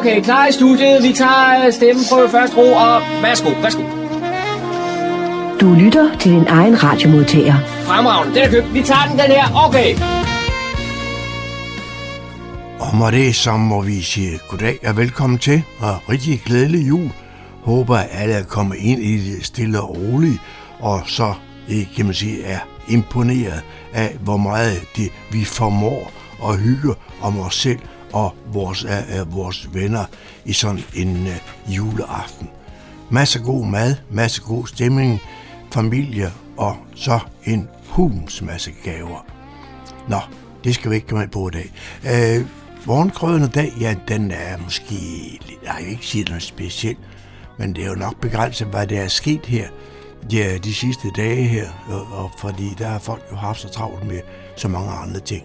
Okay, 0.00 0.22
klar 0.22 0.46
i 0.46 0.52
studiet. 0.52 1.02
Vi 1.02 1.12
tager 1.12 1.66
øh, 1.66 1.72
stemmen 1.72 2.04
på 2.10 2.28
første 2.28 2.56
ro, 2.56 2.72
og 2.72 3.02
værsgo, 3.22 3.50
værsgo. 3.62 3.82
Du 5.60 5.74
lytter 5.74 6.18
til 6.18 6.32
din 6.32 6.46
egen 6.46 6.82
radiomodtager. 6.84 7.54
Fremragende, 7.66 8.34
den 8.34 8.42
er 8.42 8.50
købt. 8.50 8.74
Vi 8.74 8.82
tager 8.82 9.06
den, 9.08 9.18
den 9.18 9.26
her. 9.26 9.66
Okay. 9.66 9.94
Og 12.78 12.96
med 12.96 13.12
det, 13.12 13.34
så 13.34 13.56
må 13.56 13.82
vi 13.82 14.00
sige 14.02 14.38
goddag 14.48 14.78
og 14.86 14.96
velkommen 14.96 15.38
til, 15.38 15.62
og 15.78 16.08
rigtig 16.08 16.42
glædelig 16.46 16.88
jul. 16.88 17.10
Håber, 17.62 17.96
at 17.96 18.08
alle 18.12 18.34
er 18.34 18.44
kommet 18.44 18.76
ind 18.78 19.02
i 19.02 19.30
det 19.30 19.46
stille 19.46 19.80
og 19.80 19.96
roligt, 19.96 20.38
og 20.78 21.00
så, 21.06 21.34
kan 21.96 22.04
man 22.04 22.14
sige, 22.14 22.44
er 22.44 22.58
imponeret 22.88 23.62
af, 23.92 24.16
hvor 24.20 24.36
meget 24.36 24.80
det, 24.96 25.12
vi 25.32 25.44
formår 25.44 26.12
at 26.48 26.58
hygge 26.58 26.94
om 27.22 27.40
os 27.40 27.54
selv 27.54 27.78
og 28.12 28.34
vores, 28.52 28.84
øh, 28.84 29.20
øh, 29.20 29.34
vores 29.34 29.74
venner 29.74 30.04
i 30.44 30.52
sådan 30.52 30.84
en 30.94 31.26
øh, 31.26 31.36
juleaften. 31.76 32.48
Masser 33.10 33.40
god 33.40 33.66
mad, 33.66 33.96
masser 34.10 34.42
god 34.42 34.66
stemning, 34.66 35.20
familie 35.72 36.32
og 36.56 36.76
så 36.94 37.18
en 37.44 37.68
hulens 37.88 38.42
masse 38.42 38.72
gaver. 38.84 39.26
Nå, 40.08 40.20
det 40.64 40.74
skal 40.74 40.90
vi 40.90 40.96
ikke 40.96 41.06
komme 41.06 41.24
ind 41.24 41.30
på 41.30 41.48
i 41.48 41.50
dag. 41.50 41.72
Øh, 42.04 42.46
morgenkrødende 42.86 43.48
dag, 43.48 43.72
ja, 43.80 43.94
den 44.08 44.30
er 44.30 44.58
måske, 44.64 44.94
jeg 45.64 45.76
vil 45.78 45.90
ikke 45.90 46.06
sige 46.06 46.24
noget 46.24 46.42
specielt, 46.42 46.98
men 47.58 47.74
det 47.74 47.84
er 47.84 47.88
jo 47.88 47.94
nok 47.94 48.20
begrænset, 48.20 48.66
hvad 48.66 48.86
der 48.86 49.00
er 49.00 49.08
sket 49.08 49.46
her 49.46 49.68
ja, 50.32 50.58
de 50.58 50.74
sidste 50.74 51.10
dage 51.16 51.42
her, 51.42 51.68
og, 51.88 52.06
og 52.12 52.30
fordi 52.38 52.74
der 52.78 52.86
har 52.86 52.98
folk 52.98 53.22
jo 53.30 53.36
haft 53.36 53.60
så 53.60 53.68
travlt 53.68 54.06
med 54.06 54.20
så 54.56 54.68
mange 54.68 54.90
andre 54.90 55.20
ting. 55.20 55.44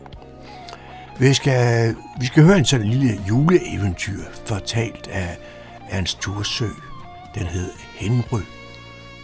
Vi 1.20 1.34
skal, 1.34 1.96
vi 2.20 2.26
skal 2.26 2.44
høre 2.44 2.58
en 2.58 2.66
sådan 2.66 2.88
lille 2.88 3.20
juleeventyr, 3.30 4.24
fortalt 4.46 5.08
af 5.08 5.38
Ernst 5.90 6.22
Thursø. 6.22 6.68
Den 7.36 7.44
hed 7.44 7.70
Henry. 7.96 8.42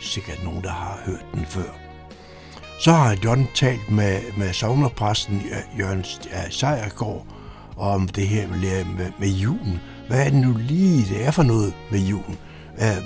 Sikkert 0.01 0.43
nogen, 0.43 0.63
der 0.63 0.69
har 0.69 0.99
hørt 1.05 1.25
den 1.33 1.45
før. 1.45 1.77
Så 2.79 2.91
har 2.91 3.17
John 3.23 3.47
talt 3.55 3.91
med, 3.91 4.21
med 4.37 4.53
sovnerpræsten 4.53 5.43
Jørgen 5.79 6.05
Sejergaard 6.49 7.25
om 7.77 8.07
det 8.07 8.27
her 8.27 8.47
med, 8.47 8.85
med, 8.85 9.11
med 9.19 9.27
julen. 9.27 9.79
Hvad 10.07 10.25
er 10.25 10.29
det 10.29 10.41
nu 10.41 10.53
lige, 10.57 11.15
det 11.15 11.25
er 11.25 11.31
for 11.31 11.43
noget 11.43 11.73
med 11.91 11.99
julen? 11.99 12.37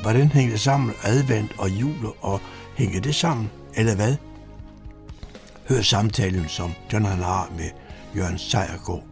Hvordan 0.02 0.28
hænger 0.28 0.52
det 0.52 0.62
sammen, 0.62 0.94
advent 1.04 1.52
og 1.58 1.70
jul, 1.70 2.06
og 2.22 2.42
hænger 2.76 3.02
det 3.02 3.16
sammen, 3.16 3.52
eller 3.76 3.96
hvad? 3.96 4.16
Hør 5.70 5.82
samtalen, 5.82 6.48
som 6.48 6.72
John 6.94 7.06
han 7.06 7.24
har 7.24 7.50
med 7.58 7.70
Jørgen 8.18 8.38
Sejergaard. 8.38 9.04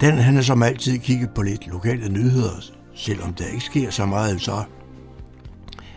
Den 0.00 0.18
han 0.18 0.34
har 0.34 0.42
som 0.42 0.62
altid 0.62 0.98
kigget 0.98 1.30
på 1.34 1.42
lidt 1.42 1.66
lokale 1.66 2.08
nyheder, 2.08 2.60
selvom 2.94 3.34
der 3.34 3.46
ikke 3.46 3.64
sker 3.64 3.90
så 3.90 4.06
meget, 4.06 4.40
så 4.40 4.64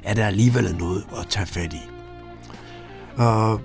er 0.04 0.14
der 0.14 0.28
alligevel 0.28 0.76
noget 0.76 1.06
at 1.20 1.28
tage 1.30 1.46
fat 1.46 1.74
i. 1.74 1.82
Og 3.18 3.62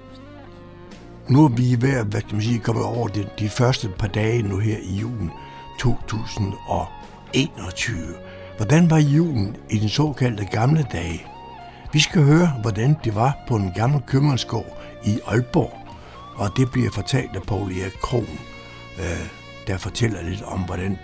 nu 1.29 1.45
er 1.45 1.49
vi 1.49 1.77
ved 1.81 1.97
at, 1.97 2.07
hvad 2.07 2.21
kan 2.21 2.33
man 2.33 2.43
sige, 2.43 2.59
komme 2.59 2.85
over 2.85 3.09
de, 3.09 3.29
de 3.39 3.49
første 3.49 3.89
par 3.89 4.09
dage 4.09 4.43
nu 4.43 4.59
her 4.59 4.77
i 4.83 4.95
julen 4.95 5.31
2021. 5.79 7.97
Hvordan 8.57 8.91
var 8.91 8.99
julen 8.99 9.57
i 9.71 9.79
den 9.79 9.89
såkaldte 9.89 10.45
gamle 10.45 10.87
dage? 10.93 11.27
Vi 11.93 12.01
skal 12.01 12.23
høre, 12.23 12.53
hvordan 12.61 12.97
det 13.05 13.15
var 13.15 13.39
på 13.49 13.57
en 13.57 13.73
gammel 13.75 14.03
købmandsgård 14.07 14.79
i 15.05 15.19
Aalborg, 15.27 15.82
og 16.35 16.57
det 16.57 16.71
bliver 16.71 16.91
fortalt 16.91 17.37
af 17.37 17.43
Paul 17.43 17.73
Erik 17.73 17.99
Kron, 18.03 18.39
øh, 18.99 19.27
der 19.67 19.79
fortæller 19.79 20.23
lidt 20.23 20.43
om, 20.43 20.61
hvordan 20.61 20.99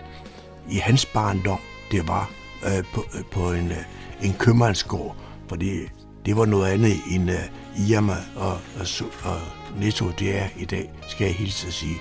i 0.71 0.77
hans 0.77 1.07
barndom 1.07 1.59
det 1.91 2.09
var 2.09 2.31
øh, 2.65 2.85
på, 2.95 3.05
øh, 3.15 3.25
på 3.25 3.53
en, 3.53 3.71
øh, 3.71 3.85
en 4.23 4.35
købmandsgård, 4.39 5.17
for 5.49 5.57
det, 5.57 5.93
det 6.27 6.37
var 6.37 6.45
noget 6.45 6.73
andet 6.73 6.97
end 7.11 7.31
øh, 7.31 7.91
Irma 7.91 8.17
og, 8.37 8.53
og, 8.53 8.87
og 9.25 9.41
Netto, 9.81 10.11
det 10.19 10.39
er 10.39 10.49
i 10.57 10.65
dag, 10.65 10.91
skal 11.09 11.25
jeg 11.25 11.35
hilse 11.35 11.67
at 11.67 11.73
sige. 11.73 11.97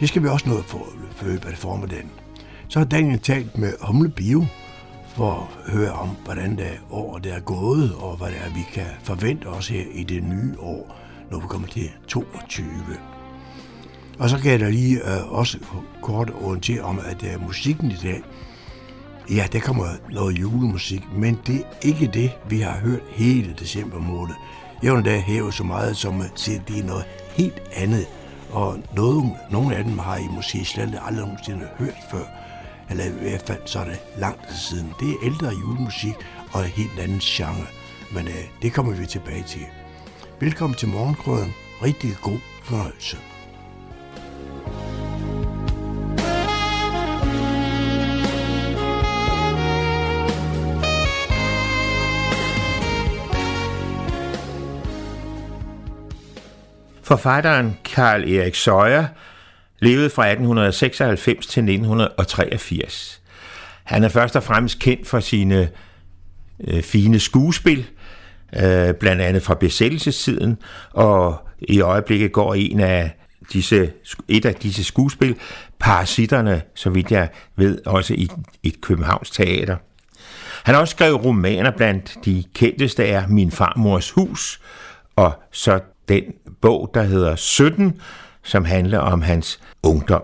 Det 0.00 0.08
skal 0.08 0.22
vi 0.22 0.28
også 0.28 0.48
nå 0.48 0.62
for, 0.62 0.86
for 1.16 1.24
løbet 1.26 1.48
af 1.48 1.58
formiddagen. 1.58 2.10
Så 2.68 2.78
har 2.78 2.86
Daniel 2.86 3.18
talt 3.18 3.58
med 3.58 3.72
Humle 3.80 4.08
Bio 4.08 4.46
for 5.16 5.50
at 5.66 5.72
høre 5.72 5.92
om, 5.92 6.08
hvordan 6.24 6.56
det 6.56 6.80
år 6.90 7.18
det 7.18 7.32
er 7.32 7.40
gået, 7.40 7.94
og 7.94 8.16
hvad 8.16 8.28
det 8.28 8.36
er, 8.44 8.54
vi 8.54 8.66
kan 8.72 8.86
forvente 9.02 9.46
os 9.46 9.68
her 9.68 9.84
i 9.92 10.02
det 10.02 10.22
nye 10.22 10.54
år, 10.58 10.96
når 11.32 11.40
vi 11.40 11.46
kommer 11.46 11.68
til 11.68 11.90
22. 12.08 12.66
Og 14.18 14.30
så 14.30 14.38
kan 14.38 14.52
jeg 14.52 14.60
da 14.60 14.70
lige 14.70 14.96
øh, 14.96 15.32
også 15.32 15.58
kort 16.02 16.32
orientere 16.42 16.80
om, 16.80 17.00
at 17.04 17.22
øh, 17.22 17.42
musikken 17.46 17.90
i 17.90 17.96
dag, 18.02 18.22
ja, 19.30 19.46
der 19.52 19.60
kommer 19.60 19.86
noget 20.10 20.40
julemusik, 20.40 21.02
men 21.16 21.38
det 21.46 21.60
er 21.60 21.86
ikke 21.86 22.06
det, 22.06 22.30
vi 22.48 22.60
har 22.60 22.72
hørt 22.72 23.00
hele 23.08 23.54
december 23.58 23.98
måned. 23.98 24.34
Jeg 24.82 24.94
vil 24.94 25.04
da 25.04 25.18
hæve 25.18 25.52
så 25.52 25.64
meget 25.64 25.96
som 25.96 26.20
at 26.20 26.30
sige, 26.34 26.56
at 26.56 26.68
det 26.68 26.78
er 26.78 26.84
noget 26.84 27.04
helt 27.30 27.62
andet, 27.74 28.06
og 28.50 28.78
noget, 28.96 29.32
nogle 29.50 29.76
af 29.76 29.84
dem 29.84 29.98
har 29.98 30.16
I 30.16 30.28
måske 30.30 30.64
slet 30.64 30.98
aldrig 31.06 31.26
nogensinde 31.26 31.68
hørt 31.78 31.98
før, 32.10 32.24
eller 32.90 33.04
i 33.04 33.28
hvert 33.28 33.42
fald 33.46 33.60
så 33.64 33.78
er 33.78 33.84
det 33.84 33.98
lang 34.18 34.38
tid 34.48 34.56
siden. 34.56 34.92
Det 35.00 35.08
er 35.10 35.16
ældre 35.22 35.48
julemusik 35.48 36.14
og 36.52 36.60
en 36.60 36.70
helt 36.70 36.98
anden 36.98 37.18
genre, 37.18 37.66
men 38.14 38.28
øh, 38.28 38.44
det 38.62 38.72
kommer 38.72 38.92
vi 38.92 39.06
tilbage 39.06 39.42
til. 39.42 39.66
Velkommen 40.42 40.76
til 40.76 40.88
Morgenkrøden. 40.88 41.54
Rigtig 41.82 42.10
god 42.22 42.38
fornøjelse. 42.62 43.16
Forfatteren 57.02 57.76
Karl 57.84 58.30
Erik 58.30 58.54
Søjer 58.54 59.06
levede 59.78 60.10
fra 60.10 60.26
1896 60.26 61.46
til 61.46 61.60
1983. 61.60 63.22
Han 63.84 64.04
er 64.04 64.08
først 64.08 64.36
og 64.36 64.42
fremmest 64.42 64.78
kendt 64.78 65.06
for 65.06 65.20
sine 65.20 65.70
øh, 66.68 66.82
fine 66.82 67.20
skuespil, 67.20 67.86
øh, 68.56 68.94
blandt 68.94 69.22
andet 69.22 69.42
fra 69.42 69.54
besættelsestiden, 69.54 70.58
og 70.90 71.48
i 71.60 71.80
øjeblikket 71.80 72.32
går 72.32 72.54
en 72.54 72.80
af 72.80 73.10
disse, 73.52 73.92
et 74.28 74.44
af 74.44 74.54
disse 74.54 74.84
skuespil, 74.84 75.36
Parasitterne, 75.78 76.62
så 76.74 76.90
vidt 76.90 77.10
jeg 77.10 77.28
ved, 77.56 77.86
også 77.86 78.14
i 78.14 78.28
et 78.62 78.80
Københavns 78.80 79.30
teater. 79.30 79.76
Han 80.64 80.74
har 80.74 80.80
også 80.80 80.92
skrevet 80.92 81.24
romaner 81.24 81.70
blandt 81.70 82.18
de 82.24 82.44
kendteste 82.54 83.06
er 83.06 83.26
Min 83.26 83.50
farmors 83.50 84.10
hus, 84.10 84.60
og 85.16 85.32
så 85.52 85.80
den 86.08 86.22
bog, 86.60 86.90
der 86.94 87.02
hedder 87.02 87.36
17, 87.36 88.00
som 88.42 88.64
handler 88.64 88.98
om 88.98 89.22
hans 89.22 89.60
ungdom. 89.82 90.22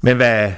Men 0.00 0.16
hvad 0.16 0.52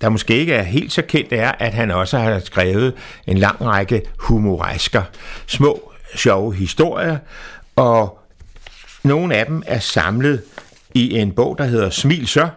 der 0.00 0.08
måske 0.08 0.36
ikke 0.36 0.54
er 0.54 0.62
helt 0.62 0.92
så 0.92 1.02
kendt, 1.02 1.32
er, 1.32 1.52
at 1.58 1.74
han 1.74 1.90
også 1.90 2.18
har 2.18 2.38
skrevet 2.38 2.94
en 3.26 3.38
lang 3.38 3.66
række 3.66 4.02
humoresker, 4.18 5.02
små, 5.46 5.87
sjove 6.16 6.54
historier, 6.54 7.18
og 7.76 8.18
nogle 9.02 9.36
af 9.36 9.46
dem 9.46 9.62
er 9.66 9.78
samlet 9.78 10.42
i 10.94 11.18
en 11.18 11.32
bog, 11.32 11.58
der 11.58 11.64
hedder 11.64 11.90
Smil 11.90 12.26
så, 12.26 12.48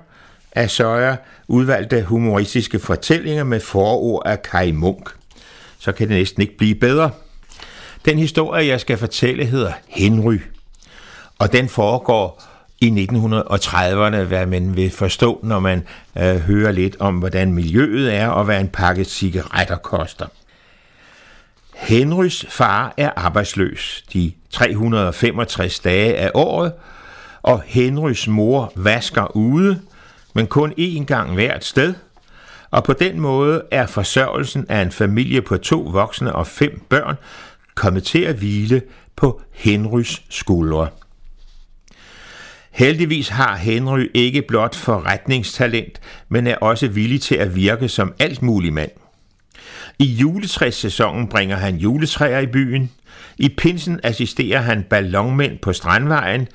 af 0.52 0.70
Søjer, 0.70 1.16
udvalgte 1.48 2.04
humoristiske 2.04 2.80
fortællinger 2.80 3.44
med 3.44 3.60
forord 3.60 4.22
af 4.26 4.42
Kai 4.42 4.72
Munk. 4.72 5.10
Så 5.80 5.92
kan 5.92 6.10
det 6.10 6.18
næsten 6.18 6.42
ikke 6.42 6.58
blive 6.58 6.76
bedre. 6.76 7.10
Den 8.06 8.18
historie, 8.18 8.68
jeg 8.68 8.80
skal 8.80 8.98
fortælle, 8.98 9.46
hedder 9.46 9.72
Henry, 9.88 10.38
og 11.40 11.52
den 11.52 11.70
foregår 11.70 12.44
i 12.82 13.08
1930'erne, 13.10 14.24
hvad 14.24 14.46
man 14.46 14.76
vil 14.76 14.92
forstå, 14.92 15.40
når 15.44 15.60
man 15.60 15.84
øh, 16.18 16.36
hører 16.36 16.72
lidt 16.72 16.96
om, 17.00 17.16
hvordan 17.16 17.54
miljøet 17.54 18.16
er, 18.16 18.28
og 18.28 18.46
hvad 18.46 18.60
en 18.60 18.68
pakke 18.68 19.04
cigaretter 19.06 19.76
koster. 19.76 20.26
Henrys 21.82 22.46
far 22.50 22.94
er 22.98 23.10
arbejdsløs 23.16 24.04
de 24.14 24.32
365 24.50 25.80
dage 25.80 26.16
af 26.16 26.32
året, 26.34 26.74
og 27.42 27.62
Henrys 27.66 28.28
mor 28.28 28.74
vasker 28.76 29.36
ude, 29.36 29.82
men 30.36 30.48
kun 30.48 30.74
én 30.80 31.06
gang 31.06 31.34
hvert 31.34 31.66
sted, 31.66 31.94
og 32.72 32.84
på 32.84 32.94
den 32.94 33.20
måde 33.20 33.64
er 33.72 33.86
forsørgelsen 33.86 34.66
af 34.70 34.82
en 34.82 34.92
familie 34.92 35.42
på 35.42 35.58
to 35.58 35.80
voksne 35.82 36.36
og 36.36 36.48
fem 36.48 36.82
børn 36.90 37.16
kommet 37.76 38.04
til 38.04 38.22
at 38.22 38.36
hvile 38.36 38.82
på 39.16 39.42
Henrys 39.54 40.22
skuldre. 40.30 40.88
Heldigvis 42.72 43.30
har 43.30 43.56
Henry 43.56 44.08
ikke 44.14 44.42
blot 44.42 44.76
forretningstalent, 44.76 46.02
men 46.30 46.48
er 46.48 46.56
også 46.56 46.88
villig 46.88 47.22
til 47.22 47.36
at 47.36 47.56
virke 47.56 47.88
som 47.88 48.14
alt 48.20 48.42
mulig 48.42 48.74
mand. 48.74 48.92
I 50.02 50.06
juletræssæsonen 50.06 51.28
bringer 51.28 51.56
han 51.56 51.76
juletræer 51.76 52.40
i 52.40 52.48
byen. 52.48 52.92
I 53.38 53.50
pinsen 53.50 54.00
assisterer 54.04 54.60
han 54.60 54.84
ballonmænd 54.84 55.58
på 55.60 55.74
Strandvejen. 55.74 56.48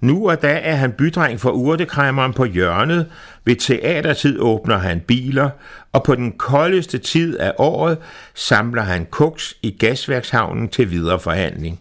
Nu 0.00 0.30
og 0.30 0.42
da 0.42 0.60
er 0.62 0.74
han 0.74 0.92
bydreng 0.92 1.40
for 1.40 1.50
urtekræmmeren 1.50 2.32
på 2.32 2.44
hjørnet. 2.44 3.06
Ved 3.44 3.56
teatertid 3.56 4.40
åbner 4.40 4.78
han 4.78 5.00
biler, 5.00 5.50
og 5.92 6.02
på 6.02 6.14
den 6.14 6.32
koldeste 6.32 6.98
tid 6.98 7.38
af 7.38 7.52
året 7.58 7.98
samler 8.34 8.82
han 8.82 9.06
koks 9.10 9.56
i 9.62 9.70
gasværkshavnen 9.70 10.68
til 10.68 10.90
videre 10.90 11.20
forhandling. 11.20 11.80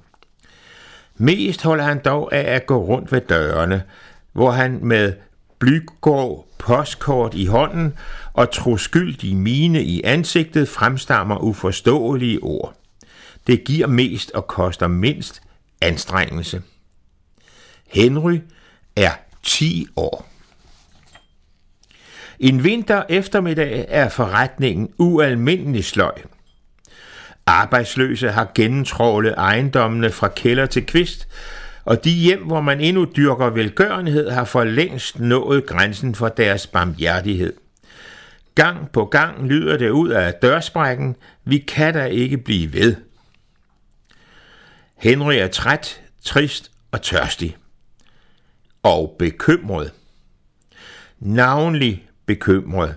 Mest 1.17 1.63
holder 1.63 1.83
han 1.83 2.01
dog 2.05 2.35
af 2.35 2.55
at 2.55 2.65
gå 2.65 2.85
rundt 2.85 3.11
ved 3.11 3.21
dørene, 3.21 3.83
hvor 4.33 4.51
han 4.51 4.79
med 4.81 5.13
blygrå 5.59 6.45
postkort 6.63 7.33
i 7.33 7.45
hånden 7.45 7.93
og 8.33 8.51
troskyldig 8.51 9.35
mine 9.35 9.83
i 9.83 10.01
ansigtet 10.03 10.69
fremstammer 10.69 11.37
uforståelige 11.37 12.39
ord. 12.43 12.73
Det 13.47 13.63
giver 13.63 13.87
mest 13.87 14.31
og 14.31 14.47
koster 14.47 14.87
mindst 14.87 15.41
anstrengelse. 15.81 16.61
Henry 17.87 18.39
er 18.95 19.11
10 19.43 19.87
år. 19.95 20.29
En 22.39 22.63
vinter 22.63 23.03
eftermiddag 23.09 23.85
er 23.89 24.09
forretningen 24.09 24.89
ualmindelig 24.97 25.85
sløj. 25.85 26.13
Arbejdsløse 27.45 28.31
har 28.31 28.51
gennemtrålet 28.55 29.33
ejendommene 29.37 30.09
fra 30.09 30.27
kælder 30.27 30.65
til 30.65 30.85
kvist, 30.85 31.27
og 31.85 32.03
de 32.03 32.11
hjem, 32.11 32.45
hvor 32.45 32.61
man 32.61 32.81
endnu 32.81 33.05
dyrker 33.15 33.49
velgørenhed, 33.49 34.29
har 34.29 34.43
for 34.43 34.63
længst 34.63 35.19
nået 35.19 35.65
grænsen 35.65 36.15
for 36.15 36.27
deres 36.27 36.67
barmhjertighed. 36.67 37.53
Gang 38.55 38.91
på 38.91 39.05
gang 39.05 39.47
lyder 39.47 39.77
det 39.77 39.89
ud 39.89 40.09
af 40.09 40.33
dørsprækken, 40.33 41.15
vi 41.45 41.57
kan 41.57 41.93
da 41.93 42.05
ikke 42.05 42.37
blive 42.37 42.73
ved. 42.73 42.95
Henry 44.97 45.33
er 45.33 45.47
træt, 45.47 46.01
trist 46.23 46.71
og 46.91 47.01
tørstig. 47.01 47.57
Og 48.83 49.15
bekymret. 49.19 49.91
Navnlig 51.19 52.07
bekymret. 52.25 52.95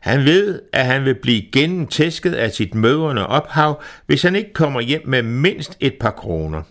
Han 0.00 0.24
ved, 0.24 0.62
at 0.72 0.86
han 0.86 1.04
vil 1.04 1.14
blive 1.14 1.42
gennemtæsket 1.52 2.34
af 2.34 2.50
sit 2.50 2.74
mødrende 2.74 3.26
ophav, 3.26 3.82
hvis 4.06 4.22
han 4.22 4.36
ikke 4.36 4.52
kommer 4.52 4.80
hjem 4.80 5.02
med 5.06 5.22
mindst 5.22 5.76
et 5.80 5.94
par 6.00 6.10
kroner. 6.10 6.62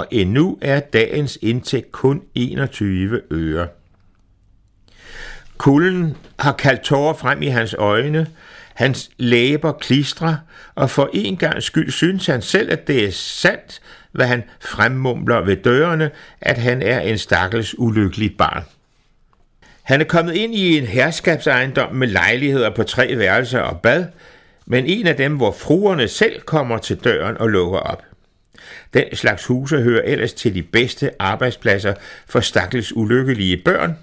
Og 0.00 0.06
endnu 0.10 0.58
er 0.60 0.80
dagens 0.80 1.38
indtægt 1.42 1.92
kun 1.92 2.22
21 2.34 3.20
øre. 3.30 3.68
Kulden 5.58 6.16
har 6.38 6.52
kaldt 6.52 6.80
tårer 6.80 7.14
frem 7.14 7.42
i 7.42 7.46
hans 7.46 7.74
øjne, 7.78 8.26
hans 8.74 9.10
læber 9.18 9.72
klistrer, 9.72 10.36
og 10.74 10.90
for 10.90 11.10
en 11.12 11.36
gang 11.36 11.62
skyld 11.62 11.90
synes 11.90 12.26
han 12.26 12.42
selv, 12.42 12.72
at 12.72 12.86
det 12.86 13.04
er 13.04 13.10
sandt, 13.12 13.80
hvad 14.12 14.26
han 14.26 14.42
fremmumler 14.60 15.40
ved 15.40 15.56
dørene, 15.56 16.10
at 16.40 16.58
han 16.58 16.82
er 16.82 17.00
en 17.00 17.18
stakkels 17.18 17.78
ulykkelig 17.78 18.36
barn. 18.38 18.62
Han 19.82 20.00
er 20.00 20.04
kommet 20.04 20.34
ind 20.34 20.54
i 20.54 20.78
en 20.78 20.86
herskabsejendom 20.86 21.94
med 21.94 22.08
lejligheder 22.08 22.70
på 22.70 22.82
tre 22.82 23.18
værelser 23.18 23.60
og 23.60 23.80
bad, 23.80 24.06
men 24.66 24.86
en 24.86 25.06
af 25.06 25.16
dem, 25.16 25.36
hvor 25.36 25.52
fruerne 25.52 26.08
selv 26.08 26.40
kommer 26.40 26.78
til 26.78 26.96
døren 26.96 27.38
og 27.38 27.48
lukker 27.48 27.78
op. 27.78 28.02
Den 28.94 29.16
slags 29.16 29.46
huse 29.46 29.82
hører 29.82 30.02
ellers 30.02 30.32
til 30.32 30.54
de 30.54 30.62
bedste 30.62 31.10
arbejdspladser 31.18 31.94
for 32.26 32.40
stakkels 32.40 32.96
ulykkelige 32.96 33.56
børn. 33.56 33.98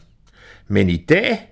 Men 0.67 0.89
i 0.89 0.97
dag, 0.97 1.49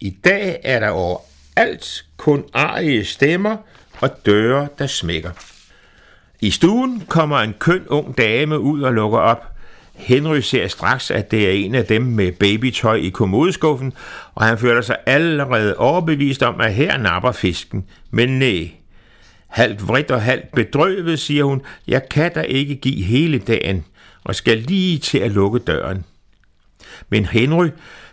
i 0.00 0.10
dag 0.10 0.60
er 0.64 0.80
der 0.80 0.88
overalt 0.88 2.04
kun 2.16 2.44
arige 2.52 3.04
stemmer 3.04 3.56
og 4.00 4.10
døre, 4.26 4.68
der 4.78 4.86
smækker. 4.86 5.30
I 6.40 6.50
stuen 6.50 7.02
kommer 7.08 7.38
en 7.38 7.54
køn 7.58 7.86
ung 7.86 8.18
dame 8.18 8.58
ud 8.58 8.82
og 8.82 8.94
lukker 8.94 9.18
op– 9.18 9.44
Henry 9.98 10.40
ser 10.40 10.68
straks, 10.68 11.10
at 11.10 11.30
det 11.30 11.46
er 11.46 11.50
en 11.50 11.74
af 11.74 11.84
dem 11.84 12.02
med 12.02 12.32
babytøj 12.32 12.94
i 12.94 13.08
kommodeskuffen, 13.08 13.92
og 14.34 14.44
han 14.44 14.58
føler 14.58 14.80
sig 14.80 14.96
allerede 15.06 15.76
overbevist 15.76 16.42
om, 16.42 16.60
at 16.60 16.74
her 16.74 16.98
napper 16.98 17.32
fisken. 17.32 17.84
Men 18.10 18.38
nej, 18.38 18.70
halvt 19.48 19.88
vridt 19.88 20.10
og 20.10 20.22
halvt 20.22 20.52
bedrøvet, 20.52 21.18
siger 21.18 21.44
hun, 21.44 21.62
jeg 21.88 22.08
kan 22.08 22.32
da 22.34 22.40
ikke 22.40 22.76
give 22.76 23.04
hele 23.04 23.38
dagen, 23.38 23.84
og 24.24 24.34
skal 24.34 24.58
lige 24.58 24.98
til 24.98 25.18
at 25.18 25.30
lukke 25.30 25.58
døren. 25.58 26.04
Men 27.08 27.26
Henry, 27.26 27.68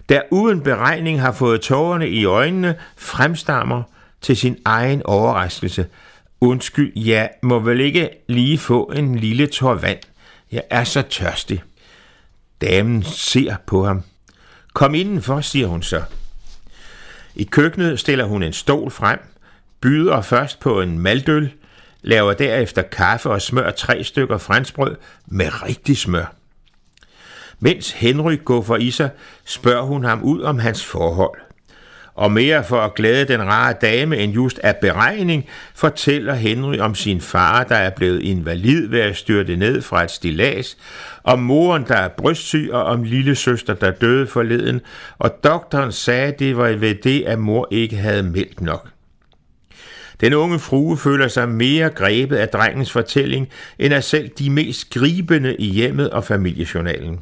der 0.09 0.21
uden 0.31 0.61
beregning 0.61 1.21
har 1.21 1.31
fået 1.31 1.61
tårerne 1.61 2.09
i 2.09 2.25
øjnene, 2.25 2.75
fremstammer 2.97 3.83
til 4.21 4.37
sin 4.37 4.57
egen 4.65 5.01
overraskelse. 5.05 5.85
Undskyld, 6.41 6.91
jeg 6.95 7.29
må 7.43 7.59
vel 7.59 7.79
ikke 7.79 8.09
lige 8.27 8.57
få 8.57 8.91
en 8.95 9.15
lille 9.15 9.47
tår 9.47 9.73
vand. 9.73 9.99
Jeg 10.51 10.63
er 10.69 10.83
så 10.83 11.01
tørstig. 11.01 11.63
Damen 12.61 13.03
ser 13.03 13.55
på 13.65 13.85
ham. 13.85 14.03
Kom 14.73 14.95
indenfor, 14.95 15.41
siger 15.41 15.67
hun 15.67 15.83
så. 15.83 16.03
I 17.35 17.43
køkkenet 17.43 17.99
stiller 17.99 18.25
hun 18.25 18.43
en 18.43 18.53
stol 18.53 18.91
frem, 18.91 19.19
byder 19.85 20.21
først 20.21 20.59
på 20.59 20.81
en 20.81 20.99
maldøl, 20.99 21.53
laver 22.01 22.33
derefter 22.33 22.81
kaffe 22.81 23.29
og 23.29 23.41
smør 23.41 23.71
tre 23.71 24.03
stykker 24.03 24.37
franskbrød 24.37 24.95
med 25.27 25.63
rigtig 25.63 25.97
smør. 25.97 26.35
Mens 27.59 27.91
Henry 27.91 28.37
går 28.45 28.61
for 28.61 28.75
i 28.75 28.91
sig, 28.91 29.09
spørger 29.45 29.83
hun 29.83 30.03
ham 30.03 30.23
ud 30.23 30.41
om 30.41 30.59
hans 30.59 30.85
forhold 30.85 31.39
og 32.15 32.31
mere 32.31 32.63
for 32.63 32.81
at 32.81 32.95
glæde 32.95 33.25
den 33.25 33.43
rare 33.43 33.73
dame 33.81 34.17
end 34.17 34.33
just 34.33 34.59
af 34.59 34.75
beregning, 34.75 35.45
fortæller 35.75 36.33
Henry 36.33 36.77
om 36.77 36.95
sin 36.95 37.21
far, 37.21 37.63
der 37.63 37.75
er 37.75 37.89
blevet 37.89 38.21
invalid 38.21 38.87
ved 38.87 38.99
at 38.99 39.17
styrte 39.17 39.55
ned 39.55 39.81
fra 39.81 40.03
et 40.03 40.11
stilas, 40.11 40.77
om 41.23 41.39
moren, 41.39 41.85
der 41.87 41.95
er 41.95 42.07
brystsyg, 42.07 42.69
og 42.71 42.83
om 42.83 43.03
lille 43.03 43.35
søster, 43.35 43.73
der 43.73 43.91
døde 43.91 44.27
forleden, 44.27 44.81
og 45.17 45.43
doktoren 45.43 45.91
sagde, 45.91 46.33
det 46.39 46.57
var 46.57 46.67
ved 46.69 46.95
det, 46.95 47.23
at 47.23 47.39
mor 47.39 47.67
ikke 47.71 47.95
havde 47.95 48.23
meldt 48.23 48.61
nok. 48.61 48.94
Den 50.21 50.33
unge 50.33 50.59
frue 50.59 50.97
føler 50.97 51.27
sig 51.27 51.49
mere 51.49 51.89
grebet 51.89 52.35
af 52.35 52.49
drengens 52.49 52.91
fortælling, 52.91 53.49
end 53.79 53.93
af 53.93 54.03
selv 54.03 54.29
de 54.29 54.49
mest 54.49 54.89
gribende 54.89 55.55
i 55.55 55.65
hjemmet 55.65 56.09
og 56.09 56.23
familiejournalen. 56.23 57.19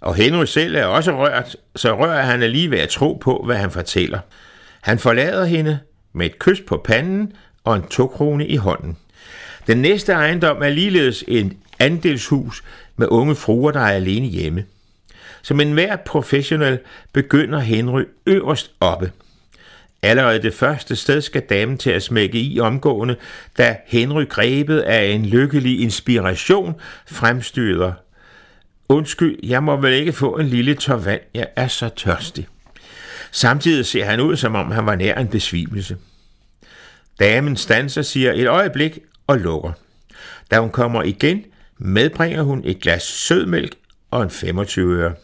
Og 0.00 0.14
Henry 0.14 0.44
selv 0.44 0.74
er 0.74 0.84
også 0.84 1.12
rørt, 1.12 1.56
så 1.76 1.98
rører 1.98 2.22
han 2.22 2.40
lige 2.40 2.70
ved 2.70 2.78
at 2.78 2.88
tro 2.88 3.18
på, 3.22 3.42
hvad 3.46 3.56
han 3.56 3.70
fortæller. 3.70 4.18
Han 4.80 4.98
forlader 4.98 5.44
hende 5.44 5.78
med 6.12 6.26
et 6.26 6.38
kys 6.38 6.60
på 6.60 6.80
panden 6.84 7.32
og 7.64 7.76
en 7.76 7.82
tokrone 7.82 8.46
i 8.46 8.56
hånden. 8.56 8.96
Den 9.66 9.78
næste 9.78 10.12
ejendom 10.12 10.62
er 10.62 10.68
ligeledes 10.68 11.24
en 11.28 11.58
andelshus 11.78 12.62
med 12.96 13.06
unge 13.10 13.34
fruer, 13.34 13.70
der 13.70 13.80
er 13.80 13.92
alene 13.92 14.26
hjemme. 14.26 14.64
Som 15.42 15.60
en 15.60 15.78
professionel 16.06 16.78
begynder 17.12 17.58
Henry 17.58 18.02
øverst 18.26 18.70
oppe. 18.80 19.12
Allerede 20.02 20.42
det 20.42 20.54
første 20.54 20.96
sted 20.96 21.20
skal 21.20 21.42
damen 21.42 21.78
til 21.78 21.90
at 21.90 22.02
smække 22.02 22.40
i 22.40 22.60
omgående, 22.60 23.16
da 23.58 23.76
Henry 23.86 24.28
grebet 24.28 24.78
af 24.80 25.04
en 25.04 25.26
lykkelig 25.26 25.80
inspiration 25.80 26.74
fremstøder 27.06 27.92
Undskyld, 28.90 29.38
jeg 29.42 29.62
må 29.62 29.76
vel 29.76 29.92
ikke 29.92 30.12
få 30.12 30.38
en 30.38 30.46
lille 30.46 30.74
tør 30.74 30.96
vand. 30.96 31.20
Jeg 31.34 31.46
er 31.56 31.68
så 31.68 31.88
tørstig. 31.88 32.48
Samtidig 33.30 33.86
ser 33.86 34.04
han 34.04 34.20
ud, 34.20 34.36
som 34.36 34.54
om 34.54 34.70
han 34.70 34.86
var 34.86 34.94
nær 34.94 35.14
en 35.14 35.28
besvimelse. 35.28 35.96
Damen 37.20 37.56
stanser, 37.56 38.02
siger 38.02 38.32
et 38.32 38.48
øjeblik 38.48 38.98
og 39.26 39.38
lukker. 39.38 39.72
Da 40.50 40.60
hun 40.60 40.70
kommer 40.70 41.02
igen, 41.02 41.44
medbringer 41.78 42.42
hun 42.42 42.62
et 42.64 42.80
glas 42.80 43.02
sødmælk 43.02 43.74
og 44.10 44.22
en 44.22 44.30
25 44.30 44.96
øre. 44.96 45.14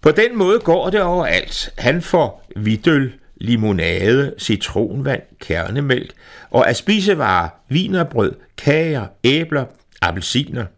På 0.00 0.10
den 0.10 0.36
måde 0.36 0.58
går 0.58 0.90
det 0.90 1.02
overalt. 1.02 1.70
Han 1.78 2.02
får 2.02 2.50
vidøl, 2.56 3.12
limonade, 3.36 4.34
citronvand, 4.38 5.22
kernemælk 5.40 6.12
og 6.50 6.68
af 6.68 6.76
spisevarer, 6.76 7.48
vinerbrød, 7.68 8.32
kager, 8.56 9.06
æbler, 9.24 9.64
appelsiner– 10.02 10.64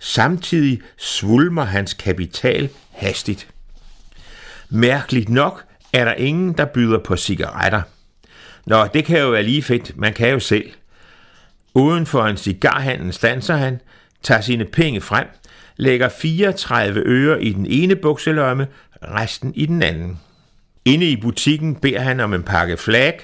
Samtidig 0.00 0.80
svulmer 0.96 1.64
hans 1.64 1.94
kapital 1.94 2.68
hastigt. 2.90 3.48
Mærkeligt 4.68 5.28
nok 5.28 5.64
er 5.92 6.04
der 6.04 6.14
ingen, 6.14 6.52
der 6.52 6.64
byder 6.64 6.98
på 6.98 7.16
cigaretter. 7.16 7.82
Nå, 8.66 8.86
det 8.86 9.04
kan 9.04 9.20
jo 9.20 9.30
være 9.30 9.42
lige 9.42 9.62
fedt, 9.62 9.96
man 9.96 10.12
kan 10.12 10.30
jo 10.30 10.40
selv. 10.40 10.70
Uden 11.74 12.06
for 12.06 12.26
en 12.26 12.36
cigarhandel 12.36 13.12
stanser 13.12 13.56
han, 13.56 13.80
tager 14.22 14.40
sine 14.40 14.64
penge 14.64 15.00
frem, 15.00 15.26
lægger 15.76 16.08
34 16.08 17.00
øre 17.00 17.42
i 17.42 17.52
den 17.52 17.66
ene 17.66 17.96
bukselomme, 17.96 18.66
resten 19.02 19.54
i 19.54 19.66
den 19.66 19.82
anden. 19.82 20.20
Inde 20.84 21.06
i 21.06 21.16
butikken 21.16 21.74
beder 21.76 22.00
han 22.00 22.20
om 22.20 22.34
en 22.34 22.42
pakke 22.42 22.76
flag, 22.76 23.20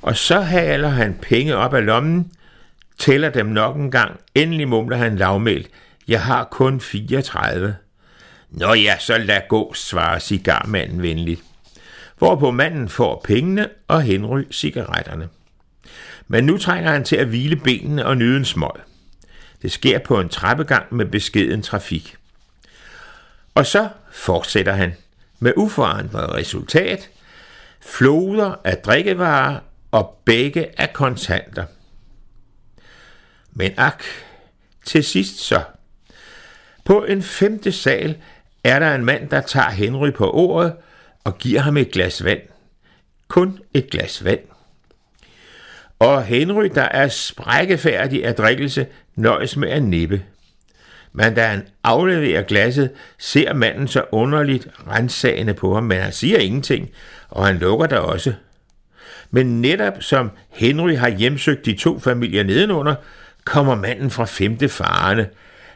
og 0.00 0.16
så 0.16 0.40
haler 0.40 0.88
han 0.88 1.18
penge 1.22 1.56
op 1.56 1.74
af 1.74 1.86
lommen, 1.86 2.32
tæller 2.98 3.30
dem 3.30 3.46
nok 3.46 3.76
en 3.76 3.90
gang, 3.90 4.20
endelig 4.34 4.68
mumler 4.68 4.96
han 4.96 5.16
lavmælt. 5.16 5.70
Jeg 6.08 6.22
har 6.22 6.44
kun 6.44 6.80
34. 6.80 7.76
Nå 8.50 8.74
ja, 8.74 8.96
så 8.98 9.18
lad 9.18 9.40
gå, 9.48 9.74
svarer 9.74 10.18
cigarmanden 10.18 11.02
venligt. 11.02 11.42
hvorpå 12.18 12.50
manden 12.50 12.88
får 12.88 13.20
pengene 13.24 13.68
og 13.88 14.02
Henry 14.02 14.42
cigaretterne. 14.50 15.28
Men 16.28 16.44
nu 16.44 16.58
trænger 16.58 16.90
han 16.90 17.04
til 17.04 17.16
at 17.16 17.26
hvile 17.26 17.56
benene 17.56 18.06
og 18.06 18.16
nyde 18.16 18.36
en 18.36 18.44
smøg. 18.44 18.70
Det 19.62 19.72
sker 19.72 19.98
på 19.98 20.20
en 20.20 20.28
trappegang 20.28 20.94
med 20.94 21.06
beskeden 21.06 21.62
trafik. 21.62 22.16
Og 23.54 23.66
så 23.66 23.88
fortsætter 24.12 24.72
han 24.72 24.94
med 25.38 25.52
uforandret 25.56 26.34
resultat, 26.34 27.10
floder 27.80 28.54
af 28.64 28.76
drikkevarer 28.76 29.58
og 29.90 30.22
begge 30.24 30.80
af 30.80 30.92
kontanter. 30.92 31.64
Men 33.52 33.72
ak, 33.76 34.04
til 34.84 35.04
sidst 35.04 35.38
så. 35.38 35.62
På 36.84 37.04
en 37.04 37.22
femte 37.22 37.72
sal 37.72 38.16
er 38.64 38.78
der 38.78 38.94
en 38.94 39.04
mand, 39.04 39.28
der 39.28 39.40
tager 39.40 39.70
Henry 39.70 40.10
på 40.12 40.30
ordet 40.30 40.74
og 41.24 41.38
giver 41.38 41.60
ham 41.60 41.76
et 41.76 41.90
glas 41.90 42.24
vand. 42.24 42.40
Kun 43.28 43.60
et 43.74 43.90
glas 43.90 44.24
vand. 44.24 44.40
Og 45.98 46.24
Henry, 46.24 46.64
der 46.74 46.82
er 46.82 47.08
sprækkefærdig 47.08 48.24
af 48.24 48.34
drikkelse, 48.34 48.86
nøjes 49.16 49.56
med 49.56 49.68
at 49.68 49.82
nippe. 49.82 50.22
Men 51.12 51.34
da 51.34 51.46
han 51.46 51.66
afleverer 51.84 52.42
glasset, 52.42 52.90
ser 53.18 53.54
manden 53.54 53.88
så 53.88 54.02
underligt 54.12 54.68
rensagende 54.90 55.54
på 55.54 55.74
ham, 55.74 55.84
men 55.84 56.00
han 56.00 56.12
siger 56.12 56.38
ingenting, 56.38 56.90
og 57.28 57.46
han 57.46 57.58
lukker 57.58 57.86
der 57.86 57.98
også. 57.98 58.32
Men 59.30 59.60
netop 59.60 60.02
som 60.02 60.30
Henry 60.50 60.96
har 60.96 61.08
hjemsøgt 61.08 61.66
de 61.66 61.76
to 61.76 61.98
familier 61.98 62.44
nedenunder, 62.44 62.94
kommer 63.44 63.74
manden 63.74 64.10
fra 64.10 64.24
femte 64.24 64.68
farne. 64.68 65.28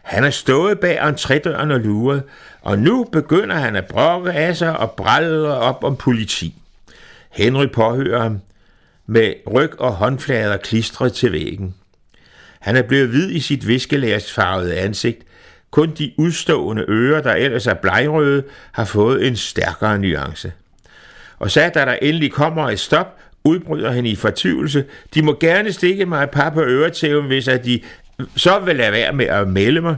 Han 0.02 0.24
er 0.24 0.30
stået 0.30 0.80
bag 0.80 0.98
entrédøren 0.98 1.72
og 1.72 1.80
luret, 1.80 2.22
og 2.60 2.78
nu 2.78 3.04
begynder 3.04 3.56
han 3.56 3.76
at 3.76 3.86
brokke 3.86 4.32
af 4.32 4.56
sig 4.56 4.76
og 4.76 4.90
brælde 4.90 5.58
op 5.58 5.84
om 5.84 5.96
politi. 5.96 6.54
Henry 7.30 7.66
påhører 7.66 8.22
ham 8.22 8.40
med 9.06 9.34
ryg 9.50 9.80
og 9.80 9.92
håndflader 9.92 10.56
klistret 10.56 11.12
til 11.12 11.32
væggen. 11.32 11.74
Han 12.62 12.76
er 12.76 12.82
blevet 12.82 13.08
hvid 13.08 13.30
i 13.30 13.40
sit 13.40 13.68
viskelærsfarvede 13.68 14.78
ansigt. 14.78 15.18
Kun 15.70 15.90
de 15.98 16.12
udstående 16.16 16.84
ører, 16.88 17.22
der 17.22 17.32
ellers 17.32 17.66
er 17.66 17.74
blegrøde, 17.74 18.42
har 18.72 18.84
fået 18.84 19.26
en 19.26 19.36
stærkere 19.36 19.98
nuance. 19.98 20.52
Og 21.38 21.50
så 21.50 21.70
da 21.74 21.84
der 21.84 21.92
endelig 22.02 22.32
kommer 22.32 22.70
et 22.70 22.80
stop, 22.80 23.18
udbryder 23.44 23.92
han 23.92 24.06
i 24.06 24.16
fortvivlelse. 24.16 24.84
De 25.14 25.22
må 25.22 25.36
gerne 25.40 25.72
stikke 25.72 26.06
mig 26.06 26.22
et 26.22 26.30
par 26.30 26.50
på 26.50 26.62
øretæven, 26.62 27.26
hvis 27.26 27.48
at 27.48 27.64
de 27.64 27.80
så 28.36 28.58
vil 28.58 28.76
lade 28.76 28.92
være 28.92 29.12
med 29.12 29.26
at 29.26 29.48
melde 29.48 29.80
mig. 29.80 29.96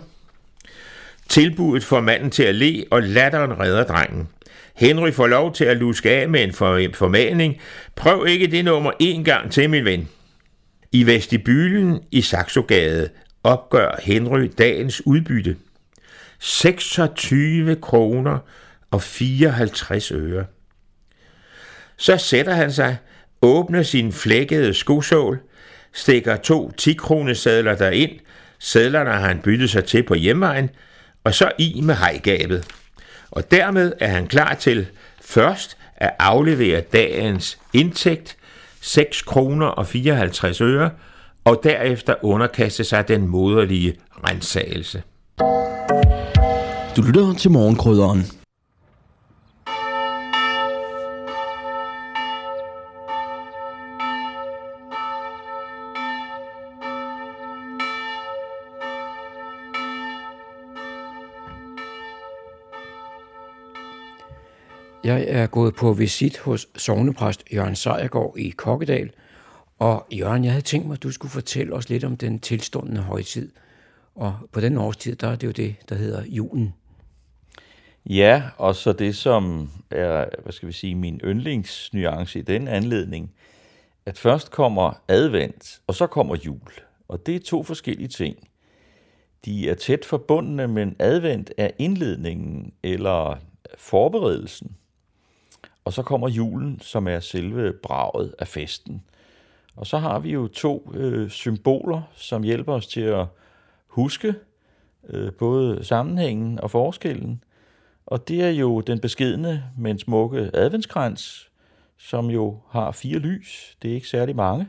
Tilbuddet 1.29 1.85
får 1.85 2.01
manden 2.01 2.31
til 2.31 2.43
at 2.43 2.55
le, 2.55 2.85
og 2.91 3.03
latteren 3.03 3.61
redder 3.61 3.85
drengen. 3.85 4.29
Henry 4.75 5.11
får 5.11 5.27
lov 5.27 5.55
til 5.55 5.65
at 5.65 5.77
luske 5.77 6.11
af 6.11 6.29
med 6.29 6.45
en 6.45 6.53
formaning. 6.95 7.57
Prøv 7.97 8.27
ikke 8.27 8.47
det 8.47 8.65
nummer 8.65 8.93
en 9.01 9.25
gang 9.25 9.53
til, 9.53 9.71
min 9.71 9.85
ven. 9.85 10.09
I 10.95 11.07
vestibylen 11.07 12.03
i 12.11 12.23
Saxogade 12.23 13.09
opgør 13.43 14.01
Henry 14.03 14.51
dagens 14.59 15.07
udbytte. 15.07 15.57
26 16.39 17.77
kroner 17.77 18.39
og 18.91 19.03
54 19.03 20.13
øre. 20.13 20.45
Så 21.97 22.17
sætter 22.17 22.55
han 22.55 22.73
sig, 22.73 22.97
åbner 23.43 23.83
sin 23.83 24.13
flækkede 24.13 24.75
skosål, 24.75 25.41
stikker 25.93 26.37
to 26.37 26.71
10 26.71 26.93
kronesedler 26.93 27.75
derind, 27.75 28.19
sedlerne 28.59 29.11
har 29.11 29.29
han 29.29 29.41
byttet 29.41 29.71
sig 29.71 29.85
til 29.85 30.03
på 30.03 30.15
hjemvejen, 30.15 30.71
og 31.25 31.35
så 31.35 31.53
i 31.59 31.81
med 31.81 31.95
hejgabet. 31.95 32.67
Og 33.31 33.51
dermed 33.51 33.93
er 34.01 34.09
han 34.09 34.27
klar 34.27 34.55
til 34.55 34.87
først 35.21 35.77
at 35.97 36.11
aflevere 36.19 36.81
dagens 36.81 37.59
indtægt, 37.73 38.37
6 38.85 39.23
kroner 39.23 39.67
og 39.67 39.87
54 39.87 40.61
øre, 40.61 40.91
og 41.45 41.61
derefter 41.63 42.15
underkaste 42.23 42.85
sig 42.85 43.09
den 43.09 43.29
moderlige 43.29 43.95
rensagelse. 44.29 45.03
Du 46.97 47.03
lytter 47.03 47.35
til 47.39 47.51
morgenkrydderen. 47.51 48.44
Jeg 65.05 65.25
er 65.29 65.47
gået 65.47 65.75
på 65.75 65.93
visit 65.93 66.39
hos 66.39 66.69
sovnepræst 66.77 67.45
Jørgen 67.55 67.77
Sejergaard 67.77 68.35
i 68.39 68.51
Kokkedal. 68.51 69.11
Og 69.79 70.07
Jørgen, 70.13 70.45
jeg 70.45 70.53
havde 70.53 70.65
tænkt 70.65 70.87
mig, 70.87 70.95
at 70.95 71.03
du 71.03 71.13
skulle 71.13 71.33
fortælle 71.33 71.75
os 71.75 71.89
lidt 71.89 72.05
om 72.05 72.17
den 72.17 72.39
tilståndende 72.39 73.01
højtid. 73.01 73.53
Og 74.15 74.37
på 74.53 74.61
den 74.61 74.79
årstid, 74.79 75.17
der 75.17 75.29
er 75.29 75.37
det 75.37 75.47
jo 75.47 75.53
det, 75.53 75.77
der 75.89 75.95
hedder 75.95 76.25
julen. 76.25 76.75
Ja, 78.07 78.43
og 78.59 78.75
så 78.75 78.93
det, 78.93 79.17
som 79.17 79.71
er, 79.91 80.25
hvad 80.43 80.53
skal 80.53 80.69
vi 80.69 80.73
sige, 80.73 80.95
min 80.95 81.21
yndlingsnuance 81.25 82.39
i 82.39 82.43
den 82.43 82.69
anledning, 82.69 83.31
at 84.07 84.19
først 84.19 84.51
kommer 84.51 85.03
advent, 85.09 85.81
og 85.87 85.95
så 85.95 86.07
kommer 86.07 86.37
jul. 86.47 86.73
Og 87.09 87.27
det 87.27 87.37
er 87.37 87.41
to 87.41 87.63
forskellige 87.63 88.09
ting. 88.09 88.49
De 89.45 89.71
er 89.71 89.75
tæt 89.75 90.05
forbundne, 90.05 90.69
men 90.69 90.97
advent 90.99 91.51
er 91.57 91.71
indledningen 91.79 92.73
eller 92.83 93.37
forberedelsen. 93.79 94.77
Og 95.85 95.93
så 95.93 96.03
kommer 96.03 96.29
julen, 96.29 96.81
som 96.81 97.09
er 97.09 97.21
selve 97.21 97.73
braget 97.73 98.35
af 98.39 98.49
festen. 98.49 99.03
Og 99.77 99.87
så 99.87 99.99
har 99.99 100.19
vi 100.19 100.33
jo 100.33 100.49
to 100.49 100.93
øh, 100.95 101.31
symboler, 101.31 102.03
som 102.17 102.43
hjælper 102.43 102.73
os 102.73 102.87
til 102.87 103.01
at 103.01 103.27
huske 103.87 104.35
øh, 105.09 105.33
både 105.33 105.85
sammenhængen 105.85 106.61
og 106.61 106.71
forskellen. 106.71 107.45
Og 108.07 108.29
det 108.29 108.43
er 108.43 108.51
jo 108.51 108.81
den 108.81 109.01
beskedne, 109.01 109.65
men 109.79 109.99
smukke 109.99 110.51
adventskrans, 110.55 111.51
som 111.99 112.31
jo 112.31 112.59
har 112.71 112.91
fire 112.91 113.19
lys. 113.19 113.77
Det 113.83 113.91
er 113.91 113.95
ikke 113.95 114.09
særlig 114.09 114.37
mange. 114.37 114.69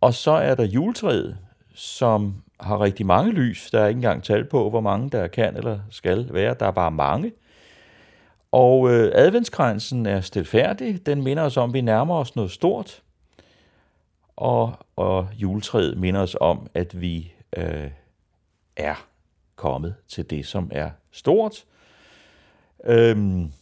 Og 0.00 0.14
så 0.14 0.30
er 0.30 0.54
der 0.54 0.64
juletræet, 0.64 1.38
som 1.74 2.34
har 2.60 2.80
rigtig 2.80 3.06
mange 3.06 3.32
lys. 3.32 3.70
Der 3.70 3.80
er 3.80 3.86
ikke 3.86 3.98
engang 3.98 4.22
tal 4.22 4.44
på, 4.44 4.70
hvor 4.70 4.80
mange 4.80 5.10
der 5.10 5.26
kan 5.26 5.56
eller 5.56 5.78
skal 5.90 6.28
være. 6.32 6.54
Der 6.60 6.66
er 6.66 6.70
bare 6.70 6.90
mange. 6.90 7.32
Og 8.52 8.90
øh, 8.90 9.12
adventskransen 9.14 10.06
er 10.06 10.20
stilfærdig. 10.20 11.06
Den 11.06 11.22
minder 11.22 11.42
os 11.42 11.56
om, 11.56 11.70
at 11.70 11.74
vi 11.74 11.80
nærmer 11.80 12.14
os 12.14 12.36
noget 12.36 12.50
stort. 12.50 13.02
Og, 14.36 14.72
og 14.96 15.28
juletræet 15.34 15.98
minder 15.98 16.20
os 16.20 16.36
om, 16.40 16.70
at 16.74 17.00
vi 17.00 17.32
øh, 17.56 17.90
er 18.76 19.06
kommet 19.56 19.94
til 20.08 20.30
det, 20.30 20.46
som 20.46 20.70
er 20.72 20.90
stort. 21.10 21.64
Øhm, 22.84 23.52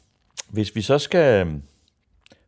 hvis 0.48 0.76
vi 0.76 0.82
så 0.82 0.98
skal 0.98 1.60